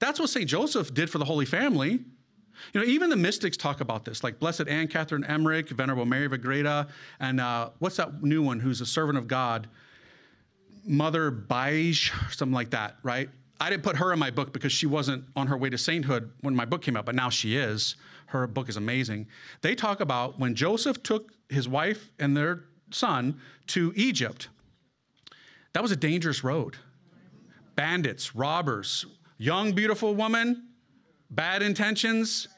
That's 0.00 0.20
what 0.20 0.28
St. 0.28 0.46
Joseph 0.46 0.92
did 0.92 1.08
for 1.08 1.18
the 1.18 1.24
Holy 1.24 1.46
Family. 1.46 2.00
You 2.72 2.80
know, 2.80 2.86
even 2.86 3.08
the 3.08 3.16
mystics 3.16 3.56
talk 3.56 3.80
about 3.80 4.04
this, 4.04 4.22
like 4.22 4.38
Blessed 4.38 4.68
Anne 4.68 4.88
Catherine 4.88 5.24
Emmerich, 5.24 5.70
Venerable 5.70 6.04
Mary 6.04 6.26
of 6.26 6.32
Agreda, 6.32 6.88
and 7.20 7.40
uh, 7.40 7.70
what's 7.78 7.96
that 7.96 8.22
new 8.22 8.42
one 8.42 8.60
who's 8.60 8.80
a 8.80 8.86
servant 8.86 9.16
of 9.16 9.28
God? 9.28 9.68
Mother 10.84 11.30
Baij, 11.30 12.10
something 12.32 12.54
like 12.54 12.70
that, 12.70 12.96
right? 13.02 13.28
I 13.60 13.70
didn't 13.70 13.82
put 13.82 13.96
her 13.96 14.12
in 14.12 14.18
my 14.18 14.30
book 14.30 14.52
because 14.52 14.72
she 14.72 14.86
wasn't 14.86 15.24
on 15.34 15.46
her 15.48 15.56
way 15.56 15.70
to 15.70 15.78
sainthood 15.78 16.30
when 16.40 16.54
my 16.54 16.64
book 16.64 16.82
came 16.82 16.96
out, 16.96 17.06
but 17.06 17.14
now 17.14 17.30
she 17.30 17.56
is. 17.56 17.96
Her 18.28 18.46
book 18.46 18.68
is 18.68 18.76
amazing. 18.76 19.26
They 19.62 19.74
talk 19.74 20.00
about 20.00 20.38
when 20.38 20.54
Joseph 20.54 21.02
took 21.02 21.32
his 21.48 21.66
wife 21.66 22.10
and 22.18 22.36
their 22.36 22.64
son 22.90 23.40
to 23.68 23.92
Egypt. 23.96 24.48
That 25.72 25.82
was 25.82 25.92
a 25.92 25.96
dangerous 25.96 26.44
road. 26.44 26.76
Bandits, 27.74 28.34
robbers, 28.34 29.06
young, 29.38 29.72
beautiful 29.72 30.14
woman, 30.14 30.68
bad 31.30 31.62
intentions. 31.62 32.48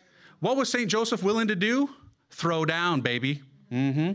What 0.41 0.57
was 0.57 0.69
St. 0.71 0.91
Joseph 0.91 1.23
willing 1.23 1.49
to 1.49 1.57
do? 1.57 1.91
Throw 2.31 2.65
down, 2.65 3.01
baby. 3.01 3.43
Mm-hmm. 3.71 4.13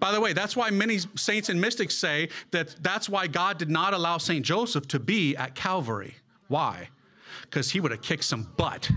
By 0.00 0.10
the 0.10 0.20
way, 0.20 0.32
that's 0.32 0.56
why 0.56 0.70
many 0.70 0.98
saints 1.14 1.50
and 1.50 1.60
mystics 1.60 1.94
say 1.94 2.30
that 2.50 2.74
that's 2.80 3.08
why 3.08 3.28
God 3.28 3.58
did 3.58 3.70
not 3.70 3.94
allow 3.94 4.18
St. 4.18 4.44
Joseph 4.44 4.88
to 4.88 4.98
be 4.98 5.36
at 5.36 5.54
Calvary. 5.54 6.16
Why? 6.48 6.88
Because 7.42 7.70
he 7.70 7.80
would 7.80 7.92
have 7.92 8.02
kicked 8.02 8.24
some 8.24 8.48
butt. 8.56 8.90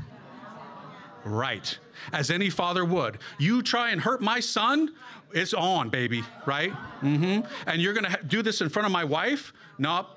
Right. 1.24 1.78
As 2.14 2.30
any 2.32 2.50
father 2.50 2.86
would. 2.86 3.20
You 3.38 3.62
try 3.62 3.90
and 3.92 4.00
hurt 4.00 4.22
my 4.22 4.40
son, 4.40 4.94
it's 5.34 5.54
on, 5.54 5.90
baby, 5.90 6.24
right? 6.46 6.72
Mm-hmm. 7.02 7.48
And 7.68 7.82
you're 7.82 7.94
gonna 7.94 8.18
do 8.28 8.42
this 8.42 8.62
in 8.62 8.70
front 8.70 8.86
of 8.86 8.92
my 8.92 9.04
wife? 9.04 9.54
Nope. 9.78 10.08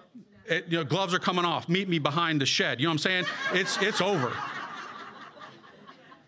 It, 0.47 0.67
you 0.69 0.79
know, 0.79 0.85
gloves 0.85 1.15
are 1.15 1.19
coming 1.19 1.45
off. 1.45 1.69
Meet 1.69 1.89
me 1.89 1.99
behind 1.99 2.41
the 2.41 2.47
shed. 2.47 2.81
You 2.81 2.87
know 2.87 2.91
what 2.91 2.95
I'm 2.95 2.99
saying? 2.99 3.25
It's 3.53 3.79
it's 3.79 4.01
over. 4.01 4.33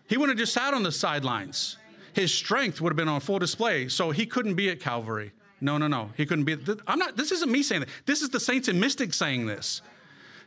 He 0.07 0.17
wouldn't 0.17 0.37
have 0.37 0.43
just 0.43 0.53
sat 0.53 0.73
on 0.73 0.83
the 0.83 0.91
sidelines. 0.91 1.77
His 2.13 2.33
strength 2.33 2.79
would 2.79 2.91
have 2.91 2.97
been 2.97 3.07
on 3.07 3.19
full 3.19 3.39
display, 3.39 3.87
so 3.87 4.11
he 4.11 4.25
couldn't 4.25 4.53
be 4.53 4.69
at 4.69 4.79
Calvary. 4.79 5.31
No, 5.59 5.77
no, 5.77 5.87
no. 5.87 6.11
He 6.15 6.25
couldn't 6.25 6.43
be. 6.45 6.57
I'm 6.87 6.99
not. 6.99 7.17
This 7.17 7.31
isn't 7.31 7.51
me 7.51 7.63
saying 7.63 7.81
that. 7.81 7.89
This 8.05 8.21
is 8.21 8.29
the 8.29 8.39
saints 8.39 8.67
and 8.67 8.79
mystics 8.79 9.17
saying 9.17 9.45
this. 9.45 9.81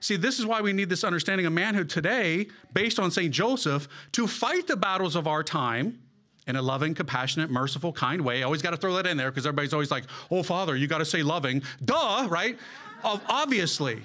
See, 0.00 0.16
this 0.16 0.38
is 0.38 0.46
why 0.46 0.60
we 0.60 0.72
need 0.72 0.88
this 0.88 1.04
understanding 1.04 1.46
of 1.46 1.52
manhood 1.52 1.88
today, 1.88 2.48
based 2.72 2.98
on 2.98 3.10
St. 3.10 3.32
Joseph, 3.32 3.88
to 4.12 4.26
fight 4.26 4.66
the 4.66 4.76
battles 4.76 5.16
of 5.16 5.26
our 5.26 5.42
time 5.42 6.00
in 6.46 6.56
a 6.56 6.62
loving, 6.62 6.94
compassionate, 6.94 7.50
merciful, 7.50 7.92
kind 7.92 8.22
way. 8.22 8.40
I 8.40 8.42
Always 8.42 8.62
got 8.62 8.70
to 8.70 8.76
throw 8.76 8.94
that 8.94 9.06
in 9.06 9.16
there 9.16 9.30
because 9.30 9.46
everybody's 9.46 9.72
always 9.72 9.90
like, 9.90 10.04
oh, 10.30 10.42
Father, 10.42 10.76
you 10.76 10.86
got 10.86 10.98
to 10.98 11.04
say 11.04 11.22
loving. 11.22 11.62
Duh, 11.84 12.26
right? 12.30 12.58
Obviously. 13.02 14.02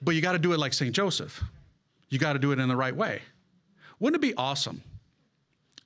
But 0.00 0.14
you 0.14 0.20
got 0.20 0.32
to 0.32 0.38
do 0.38 0.52
it 0.52 0.58
like 0.58 0.72
St. 0.72 0.94
Joseph. 0.94 1.42
You 2.10 2.18
got 2.18 2.34
to 2.34 2.38
do 2.38 2.52
it 2.52 2.58
in 2.58 2.68
the 2.68 2.76
right 2.76 2.94
way. 2.94 3.22
Wouldn't 3.98 4.22
it 4.22 4.26
be 4.26 4.34
awesome 4.36 4.82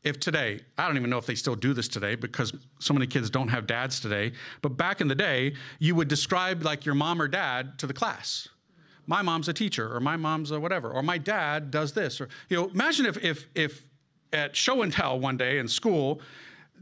if 0.05 0.19
today, 0.19 0.61
I 0.77 0.87
don't 0.87 0.97
even 0.97 1.11
know 1.11 1.19
if 1.19 1.27
they 1.27 1.35
still 1.35 1.55
do 1.55 1.73
this 1.73 1.89
today 1.89 2.17
because 2.17 2.53
so 2.81 2.93
many 2.93 3.07
kids 3.07 3.31
don't 3.31 3.49
have 3.49 3.67
dads 3.67 4.01
today, 4.01 4.33
but 4.61 4.71
back 4.71 5.01
in 5.01 5.09
the 5.09 5.15
day, 5.15 5.55
you 5.79 5.95
would 5.95 6.09
describe 6.09 6.63
like 6.63 6.85
your 6.85 6.95
mom 6.95 7.23
or 7.23 7.29
dad 7.29 7.79
to 7.79 7.87
the 7.87 7.95
class 7.95 8.49
my 9.07 9.23
mom's 9.23 9.49
a 9.49 9.53
teacher 9.53 9.95
or 9.95 10.01
my 10.01 10.17
mom's 10.17 10.51
a 10.51 10.61
whatever 10.61 10.91
or 10.91 11.03
my 11.03 11.19
dad 11.19 11.71
does 11.71 11.93
this 11.93 12.21
or 12.21 12.29
you 12.49 12.57
know 12.57 12.69
imagine 12.69 13.07
if 13.07 13.23
if 13.23 13.49
if 13.55 13.85
at 14.33 14.55
show 14.57 14.83
and 14.83 14.93
tell 14.93 15.19
one 15.19 15.37
day 15.37 15.59
in 15.59 15.69
school 15.69 16.21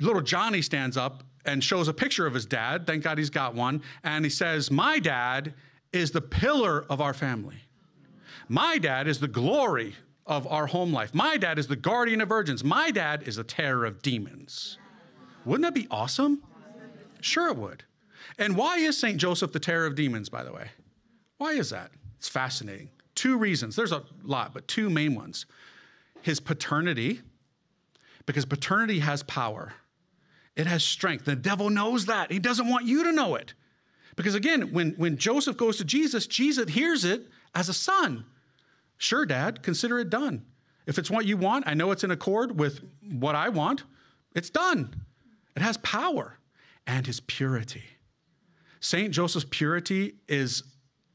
little 0.00 0.22
johnny 0.22 0.62
stands 0.62 0.96
up 0.96 1.24
and 1.46 1.64
shows 1.64 1.88
a 1.88 1.94
picture 1.94 2.26
of 2.26 2.34
his 2.34 2.46
dad 2.46 2.86
thank 2.86 3.02
god 3.02 3.18
he's 3.18 3.30
got 3.30 3.54
one 3.54 3.82
and 4.04 4.24
he 4.24 4.30
says 4.30 4.70
my 4.70 4.98
dad 4.98 5.54
is 5.92 6.10
the 6.10 6.20
pillar 6.20 6.84
of 6.88 7.00
our 7.00 7.14
family. 7.14 7.56
My 8.48 8.78
dad 8.78 9.06
is 9.08 9.20
the 9.20 9.28
glory 9.28 9.94
of 10.26 10.46
our 10.46 10.66
home 10.66 10.92
life. 10.92 11.14
My 11.14 11.36
dad 11.36 11.58
is 11.58 11.66
the 11.66 11.76
guardian 11.76 12.20
of 12.20 12.28
virgins. 12.28 12.62
My 12.62 12.90
dad 12.90 13.24
is 13.26 13.36
the 13.36 13.44
terror 13.44 13.84
of 13.84 14.02
demons. 14.02 14.78
Wouldn't 15.44 15.62
that 15.62 15.74
be 15.74 15.88
awesome? 15.90 16.42
Sure 17.20 17.48
it 17.48 17.56
would. 17.56 17.84
And 18.38 18.56
why 18.56 18.78
is 18.78 18.96
st 18.96 19.18
joseph 19.18 19.52
the 19.52 19.60
terror 19.60 19.86
of 19.86 19.94
demons 19.94 20.28
by 20.28 20.44
the 20.44 20.52
way? 20.52 20.70
Why 21.38 21.52
is 21.52 21.70
that 21.70 21.90
it's 22.20 22.28
fascinating. 22.28 22.90
Two 23.14 23.38
reasons. 23.38 23.76
There's 23.76 23.92
a 23.92 24.02
lot, 24.22 24.52
but 24.52 24.68
two 24.68 24.90
main 24.90 25.14
ones. 25.14 25.46
His 26.20 26.38
paternity, 26.38 27.22
because 28.26 28.44
paternity 28.44 28.98
has 28.98 29.22
power, 29.22 29.72
it 30.54 30.66
has 30.66 30.84
strength. 30.84 31.24
The 31.24 31.34
devil 31.34 31.70
knows 31.70 32.04
that. 32.06 32.30
He 32.30 32.38
doesn't 32.38 32.68
want 32.68 32.84
you 32.84 33.04
to 33.04 33.12
know 33.12 33.36
it. 33.36 33.54
Because 34.16 34.34
again, 34.34 34.74
when, 34.74 34.90
when 34.98 35.16
Joseph 35.16 35.56
goes 35.56 35.78
to 35.78 35.84
Jesus, 35.84 36.26
Jesus 36.26 36.68
hears 36.68 37.06
it 37.06 37.26
as 37.54 37.70
a 37.70 37.74
son. 37.74 38.26
Sure, 38.98 39.24
Dad, 39.24 39.62
consider 39.62 39.98
it 39.98 40.10
done. 40.10 40.44
If 40.86 40.98
it's 40.98 41.10
what 41.10 41.24
you 41.24 41.38
want, 41.38 41.66
I 41.66 41.72
know 41.72 41.90
it's 41.90 42.04
in 42.04 42.10
accord 42.10 42.60
with 42.60 42.82
what 43.00 43.34
I 43.34 43.48
want, 43.48 43.84
it's 44.34 44.50
done. 44.50 44.94
It 45.56 45.62
has 45.62 45.78
power 45.78 46.36
and 46.86 47.06
his 47.06 47.20
purity. 47.20 47.84
St. 48.78 49.10
Joseph's 49.10 49.46
purity 49.48 50.16
is 50.28 50.64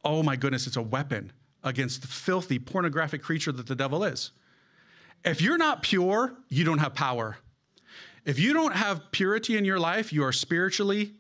oh 0.06 0.24
my 0.24 0.36
goodness, 0.36 0.68
it's 0.68 0.78
a 0.78 0.82
weapon 0.82 1.34
against 1.64 2.02
the 2.02 2.08
filthy, 2.08 2.60
pornographic 2.60 3.22
creature 3.22 3.52
that 3.52 3.68
the 3.68 3.76
devil 3.76 4.04
is. 4.04 4.32
If 5.26 5.42
you're 5.42 5.58
not 5.58 5.82
pure, 5.82 6.36
you 6.48 6.64
don't 6.64 6.78
have 6.78 6.94
power. 6.94 7.38
If 8.24 8.40
you 8.40 8.54
don't 8.54 8.76
have 8.76 9.12
purity 9.12 9.58
in 9.58 9.66
your 9.66 9.80
life, 9.80 10.14
you 10.14 10.24
are 10.24 10.32
spiritually 10.32 11.14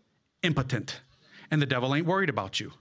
impotent, 0.44 1.02
and 1.50 1.62
the 1.62 1.66
devil 1.66 1.94
ain't 1.96 2.06
worried 2.06 2.30
about 2.30 2.60
you. 2.60 2.72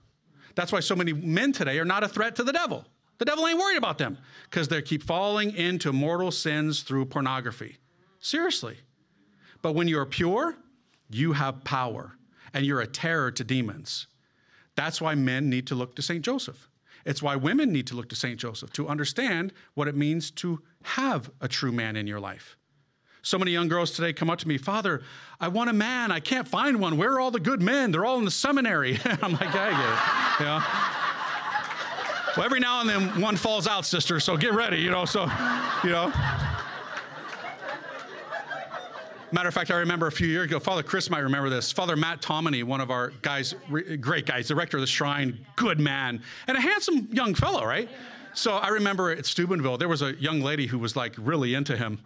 That's 0.55 0.71
why 0.71 0.81
so 0.81 0.95
many 0.95 1.13
men 1.13 1.53
today 1.53 1.79
are 1.79 1.85
not 1.85 2.05
a 2.05 2.09
threat 2.09 2.37
to 2.37 2.45
the 2.45 2.53
devil. 2.53 2.85
The 3.19 3.25
devil 3.25 3.47
ain't 3.47 3.59
worried 3.59 3.79
about 3.79 3.99
them 3.99 4.19
because 4.51 4.69
they 4.69 4.83
keep 4.83 5.03
falling 5.03 5.55
into 5.55 5.93
mortal 5.93 6.31
sins 6.31 6.83
through 6.83 7.07
pornography. 7.07 7.79
Seriously. 8.19 8.79
But 9.63 9.75
when 9.75 9.89
you're 9.89 10.07
pure, 10.07 10.57
you 11.11 11.33
have 11.33 11.65
power 11.65 12.13
and 12.53 12.67
you're 12.67 12.81
a 12.81 12.87
terror 12.87 13.31
to 13.31 13.45
demons. 13.45 14.07
That's 14.77 15.01
why 15.01 15.15
men 15.15 15.49
need 15.49 15.67
to 15.69 15.75
look 15.75 15.95
to 15.97 16.03
St. 16.03 16.25
Joseph. 16.25 16.69
It's 17.05 17.23
why 17.23 17.37
women 17.37 17.73
need 17.73 17.87
to 17.89 17.95
look 17.95 18.09
to 18.11 18.17
St. 18.17 18.39
Joseph 18.39 18.73
to 18.73 18.89
understand 18.89 19.53
what 19.75 19.89
it 19.89 19.97
means 19.97 20.31
to 20.33 20.63
have 20.83 21.31
a 21.41 21.49
true 21.49 21.73
man 21.73 21.97
in 21.97 22.07
your 22.07 22.21
life. 22.21 22.57
So 23.23 23.39
many 23.39 23.53
young 23.53 23.69
girls 23.69 23.91
today 23.93 24.13
come 24.13 24.29
up 24.29 24.39
to 24.41 24.49
me, 24.49 24.59
Father, 24.59 25.03
I 25.41 25.49
want 25.49 25.71
a 25.71 25.73
man. 25.73 26.13
I 26.13 26.21
can't 26.21 26.47
find 26.47 26.79
one. 26.79 26.99
Where 26.99 27.13
are 27.13 27.21
all 27.21 27.31
the 27.31 27.41
good 27.41 27.63
men? 27.63 27.91
They're 27.91 28.05
all 28.05 28.19
in 28.19 28.25
the 28.25 28.31
seminary. 28.31 28.99
I'm 29.05 29.33
like, 29.33 29.55
I 29.55 29.71
get 29.71 30.47
it. 30.47 30.63
Well, 32.37 32.45
every 32.45 32.61
now 32.61 32.81
and 32.81 32.89
then 32.89 33.21
one 33.21 33.37
falls 33.37 33.67
out, 33.67 33.87
sister, 33.87 34.19
so 34.21 34.37
get 34.37 34.53
ready, 34.55 34.79
you 34.79 34.91
know. 34.91 35.05
So, 35.05 35.23
you 35.85 35.91
know. 35.91 36.13
Matter 39.35 39.49
of 39.49 39.55
fact, 39.55 39.73
I 39.73 39.79
remember 39.79 40.07
a 40.07 40.13
few 40.13 40.29
years 40.29 40.47
ago, 40.47 40.61
Father 40.61 40.85
Chris 40.85 41.11
might 41.11 41.19
remember 41.19 41.51
this. 41.51 41.73
Father 41.73 41.97
Matt 41.97 42.23
Tomini, 42.23 42.63
one 42.63 42.81
of 42.81 42.93
our 42.93 43.09
guys, 43.21 43.53
great 44.01 44.27
guys, 44.27 44.47
director 44.47 44.77
of 44.77 44.81
the 44.81 44.87
shrine, 44.87 45.45
good 45.57 45.81
man, 45.81 46.23
and 46.47 46.57
a 46.57 46.61
handsome 46.61 47.09
young 47.11 47.35
fellow, 47.35 47.65
right? 47.67 47.89
So 48.33 48.53
I 48.53 48.69
remember 48.69 49.11
at 49.11 49.27
Steubenville, 49.27 49.77
there 49.77 49.89
was 49.89 50.03
a 50.03 50.15
young 50.21 50.41
lady 50.41 50.69
who 50.69 50.79
was 50.79 50.95
like 50.95 51.17
really 51.19 51.55
into 51.55 51.77
him. 51.77 51.99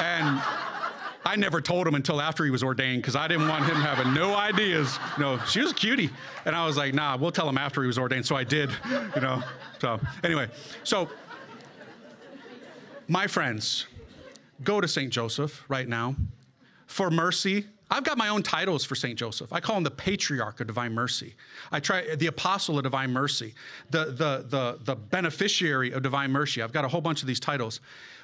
And 0.00 0.42
I 1.24 1.34
never 1.34 1.62
told 1.62 1.86
him 1.86 1.94
until 1.94 2.20
after 2.20 2.44
he 2.44 2.50
was 2.50 2.62
ordained 2.62 3.00
because 3.00 3.16
I 3.16 3.26
didn't 3.26 3.48
want 3.48 3.64
him 3.64 3.76
having 3.76 4.12
no 4.12 4.34
ideas. 4.34 4.98
You 5.16 5.22
know, 5.22 5.38
she 5.46 5.60
was 5.60 5.70
a 5.70 5.74
cutie. 5.74 6.10
And 6.44 6.54
I 6.54 6.66
was 6.66 6.76
like, 6.76 6.92
nah, 6.92 7.16
we'll 7.16 7.32
tell 7.32 7.48
him 7.48 7.56
after 7.56 7.80
he 7.80 7.86
was 7.86 7.96
ordained. 7.96 8.26
So 8.26 8.36
I 8.36 8.44
did, 8.44 8.68
you 9.14 9.22
know. 9.22 9.42
So 9.78 9.98
anyway, 10.22 10.48
so 10.82 11.08
my 13.08 13.26
friends, 13.26 13.86
go 14.62 14.80
to 14.80 14.88
St. 14.88 15.12
Joseph 15.12 15.64
right 15.68 15.88
now 15.88 16.14
for 16.86 17.10
mercy. 17.10 17.66
I've 17.90 18.04
got 18.04 18.16
my 18.16 18.28
own 18.28 18.42
titles 18.42 18.84
for 18.84 18.94
St. 18.94 19.18
Joseph. 19.18 19.52
I 19.52 19.60
call 19.60 19.76
him 19.76 19.84
the 19.84 19.90
patriarch 19.90 20.60
of 20.60 20.66
divine 20.66 20.92
mercy. 20.92 21.34
I 21.70 21.80
try 21.80 22.14
the 22.14 22.26
apostle 22.28 22.78
of 22.78 22.84
divine 22.84 23.12
mercy, 23.12 23.54
the, 23.90 24.06
the, 24.06 24.46
the, 24.48 24.78
the 24.82 24.96
beneficiary 24.96 25.92
of 25.92 26.02
divine 26.02 26.30
mercy. 26.30 26.62
I've 26.62 26.72
got 26.72 26.84
a 26.84 26.88
whole 26.88 27.00
bunch 27.00 27.20
of 27.20 27.28
these 27.28 27.40
titles. 27.40 27.80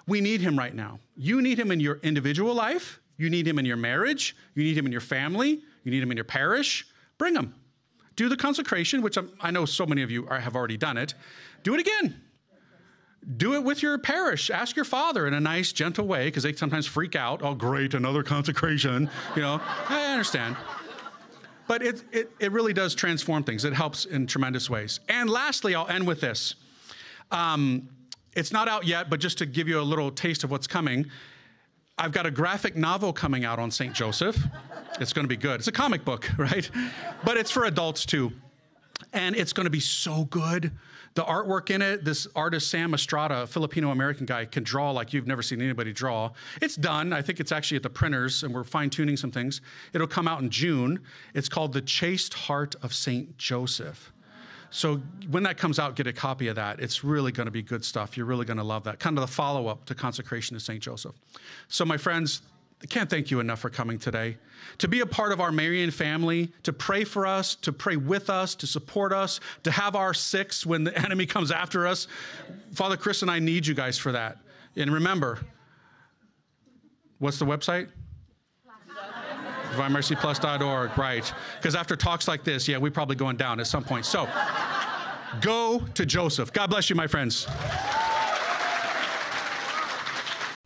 We 0.06 0.20
need 0.20 0.40
him 0.40 0.58
right 0.58 0.74
now. 0.74 0.98
You 1.16 1.42
need 1.42 1.58
him 1.58 1.70
in 1.70 1.78
your 1.78 1.96
individual 2.02 2.54
life. 2.54 3.00
You 3.16 3.28
need 3.28 3.46
him 3.46 3.58
in 3.58 3.66
your 3.66 3.76
marriage. 3.76 4.34
You 4.54 4.64
need 4.64 4.76
him 4.76 4.86
in 4.86 4.92
your 4.92 5.02
family. 5.02 5.60
You 5.84 5.90
need 5.90 6.02
him 6.02 6.10
in 6.10 6.16
your 6.16 6.24
parish. 6.24 6.86
Bring 7.18 7.34
him. 7.34 7.54
Do 8.16 8.28
the 8.28 8.36
consecration, 8.36 9.02
which 9.02 9.16
I'm, 9.16 9.30
i 9.40 9.50
know 9.50 9.64
so 9.66 9.86
many 9.86 10.02
of 10.02 10.10
you 10.10 10.26
are, 10.28 10.40
have 10.40 10.56
already 10.56 10.76
done 10.76 10.96
it. 10.96 11.14
Do 11.62 11.74
it 11.74 11.80
again. 11.80 12.20
Do 13.36 13.54
it 13.54 13.62
with 13.62 13.82
your 13.82 13.98
parish. 13.98 14.50
Ask 14.50 14.76
your 14.76 14.84
father 14.84 15.26
in 15.26 15.34
a 15.34 15.40
nice, 15.40 15.72
gentle 15.72 16.06
way, 16.06 16.26
because 16.26 16.42
they 16.42 16.54
sometimes 16.54 16.86
freak 16.86 17.14
out. 17.14 17.42
Oh, 17.42 17.54
great, 17.54 17.94
another 17.94 18.22
consecration. 18.22 19.10
You 19.36 19.42
know, 19.42 19.60
I 19.88 20.12
understand. 20.12 20.56
But 21.66 21.82
it, 21.82 22.02
it, 22.12 22.32
it 22.40 22.50
really 22.50 22.72
does 22.72 22.94
transform 22.94 23.44
things. 23.44 23.64
It 23.64 23.74
helps 23.74 24.06
in 24.06 24.26
tremendous 24.26 24.68
ways. 24.68 25.00
And 25.08 25.28
lastly, 25.30 25.74
I'll 25.74 25.86
end 25.86 26.06
with 26.06 26.20
this. 26.20 26.54
Um, 27.30 27.88
it's 28.34 28.52
not 28.52 28.68
out 28.68 28.86
yet, 28.86 29.10
but 29.10 29.20
just 29.20 29.38
to 29.38 29.46
give 29.46 29.68
you 29.68 29.80
a 29.80 29.82
little 29.82 30.10
taste 30.10 30.42
of 30.42 30.50
what's 30.50 30.66
coming, 30.66 31.06
I've 31.98 32.12
got 32.12 32.26
a 32.26 32.30
graphic 32.30 32.74
novel 32.74 33.12
coming 33.12 33.44
out 33.44 33.58
on 33.58 33.70
St. 33.70 33.92
Joseph. 33.92 34.36
It's 34.98 35.12
going 35.12 35.24
to 35.24 35.28
be 35.28 35.36
good. 35.36 35.60
It's 35.60 35.68
a 35.68 35.72
comic 35.72 36.04
book, 36.04 36.28
right? 36.38 36.68
But 37.24 37.36
it's 37.36 37.50
for 37.50 37.66
adults 37.66 38.06
too. 38.06 38.32
And 39.12 39.36
it's 39.36 39.52
going 39.52 39.66
to 39.66 39.70
be 39.70 39.80
so 39.80 40.24
good. 40.24 40.72
The 41.14 41.24
artwork 41.24 41.70
in 41.70 41.82
it, 41.82 42.04
this 42.04 42.28
artist 42.36 42.70
Sam 42.70 42.94
Estrada, 42.94 43.42
a 43.42 43.46
Filipino 43.46 43.90
American 43.90 44.26
guy, 44.26 44.44
can 44.44 44.62
draw 44.62 44.92
like 44.92 45.12
you've 45.12 45.26
never 45.26 45.42
seen 45.42 45.60
anybody 45.60 45.92
draw. 45.92 46.30
It's 46.62 46.76
done. 46.76 47.12
I 47.12 47.20
think 47.20 47.40
it's 47.40 47.50
actually 47.50 47.78
at 47.78 47.82
the 47.82 47.90
printers, 47.90 48.44
and 48.44 48.54
we're 48.54 48.64
fine 48.64 48.90
tuning 48.90 49.16
some 49.16 49.32
things. 49.32 49.60
It'll 49.92 50.06
come 50.06 50.28
out 50.28 50.40
in 50.40 50.50
June. 50.50 51.00
It's 51.34 51.48
called 51.48 51.72
The 51.72 51.82
Chaste 51.82 52.34
Heart 52.34 52.76
of 52.82 52.94
St. 52.94 53.36
Joseph. 53.38 54.12
So 54.70 54.98
when 55.30 55.42
that 55.42 55.56
comes 55.56 55.80
out, 55.80 55.96
get 55.96 56.06
a 56.06 56.12
copy 56.12 56.46
of 56.46 56.54
that. 56.54 56.78
It's 56.78 57.02
really 57.02 57.32
going 57.32 57.46
to 57.46 57.50
be 57.50 57.62
good 57.62 57.84
stuff. 57.84 58.16
You're 58.16 58.26
really 58.26 58.44
going 58.44 58.58
to 58.58 58.64
love 58.64 58.84
that. 58.84 59.00
Kind 59.00 59.18
of 59.18 59.22
the 59.22 59.32
follow 59.32 59.66
up 59.66 59.84
to 59.86 59.96
consecration 59.96 60.54
to 60.54 60.60
St. 60.60 60.80
Joseph. 60.80 61.16
So, 61.66 61.84
my 61.84 61.96
friends, 61.96 62.42
I 62.82 62.86
can't 62.86 63.10
thank 63.10 63.30
you 63.30 63.40
enough 63.40 63.60
for 63.60 63.68
coming 63.68 63.98
today. 63.98 64.38
To 64.78 64.88
be 64.88 65.00
a 65.00 65.06
part 65.06 65.32
of 65.32 65.40
our 65.40 65.52
Marian 65.52 65.90
family, 65.90 66.50
to 66.62 66.72
pray 66.72 67.04
for 67.04 67.26
us, 67.26 67.54
to 67.56 67.72
pray 67.72 67.96
with 67.96 68.30
us, 68.30 68.54
to 68.56 68.66
support 68.66 69.12
us, 69.12 69.40
to 69.64 69.70
have 69.70 69.94
our 69.94 70.14
six 70.14 70.64
when 70.64 70.84
the 70.84 70.96
enemy 71.04 71.26
comes 71.26 71.50
after 71.50 71.86
us. 71.86 72.06
Father 72.72 72.96
Chris 72.96 73.22
and 73.22 73.30
I 73.30 73.38
need 73.38 73.66
you 73.66 73.74
guys 73.74 73.98
for 73.98 74.12
that. 74.12 74.38
And 74.76 74.92
remember, 74.92 75.40
what's 77.18 77.38
the 77.38 77.46
website? 77.46 77.88
DivineMercyPlus.org, 79.72 80.98
right. 80.98 81.32
Because 81.56 81.74
after 81.74 81.96
talks 81.96 82.26
like 82.26 82.44
this, 82.44 82.66
yeah, 82.66 82.78
we're 82.78 82.90
probably 82.90 83.16
going 83.16 83.36
down 83.36 83.60
at 83.60 83.66
some 83.66 83.84
point. 83.84 84.04
So 84.04 84.28
go 85.40 85.80
to 85.94 86.06
Joseph. 86.06 86.52
God 86.52 86.70
bless 86.70 86.90
you, 86.90 86.96
my 86.96 87.06
friends. 87.06 87.46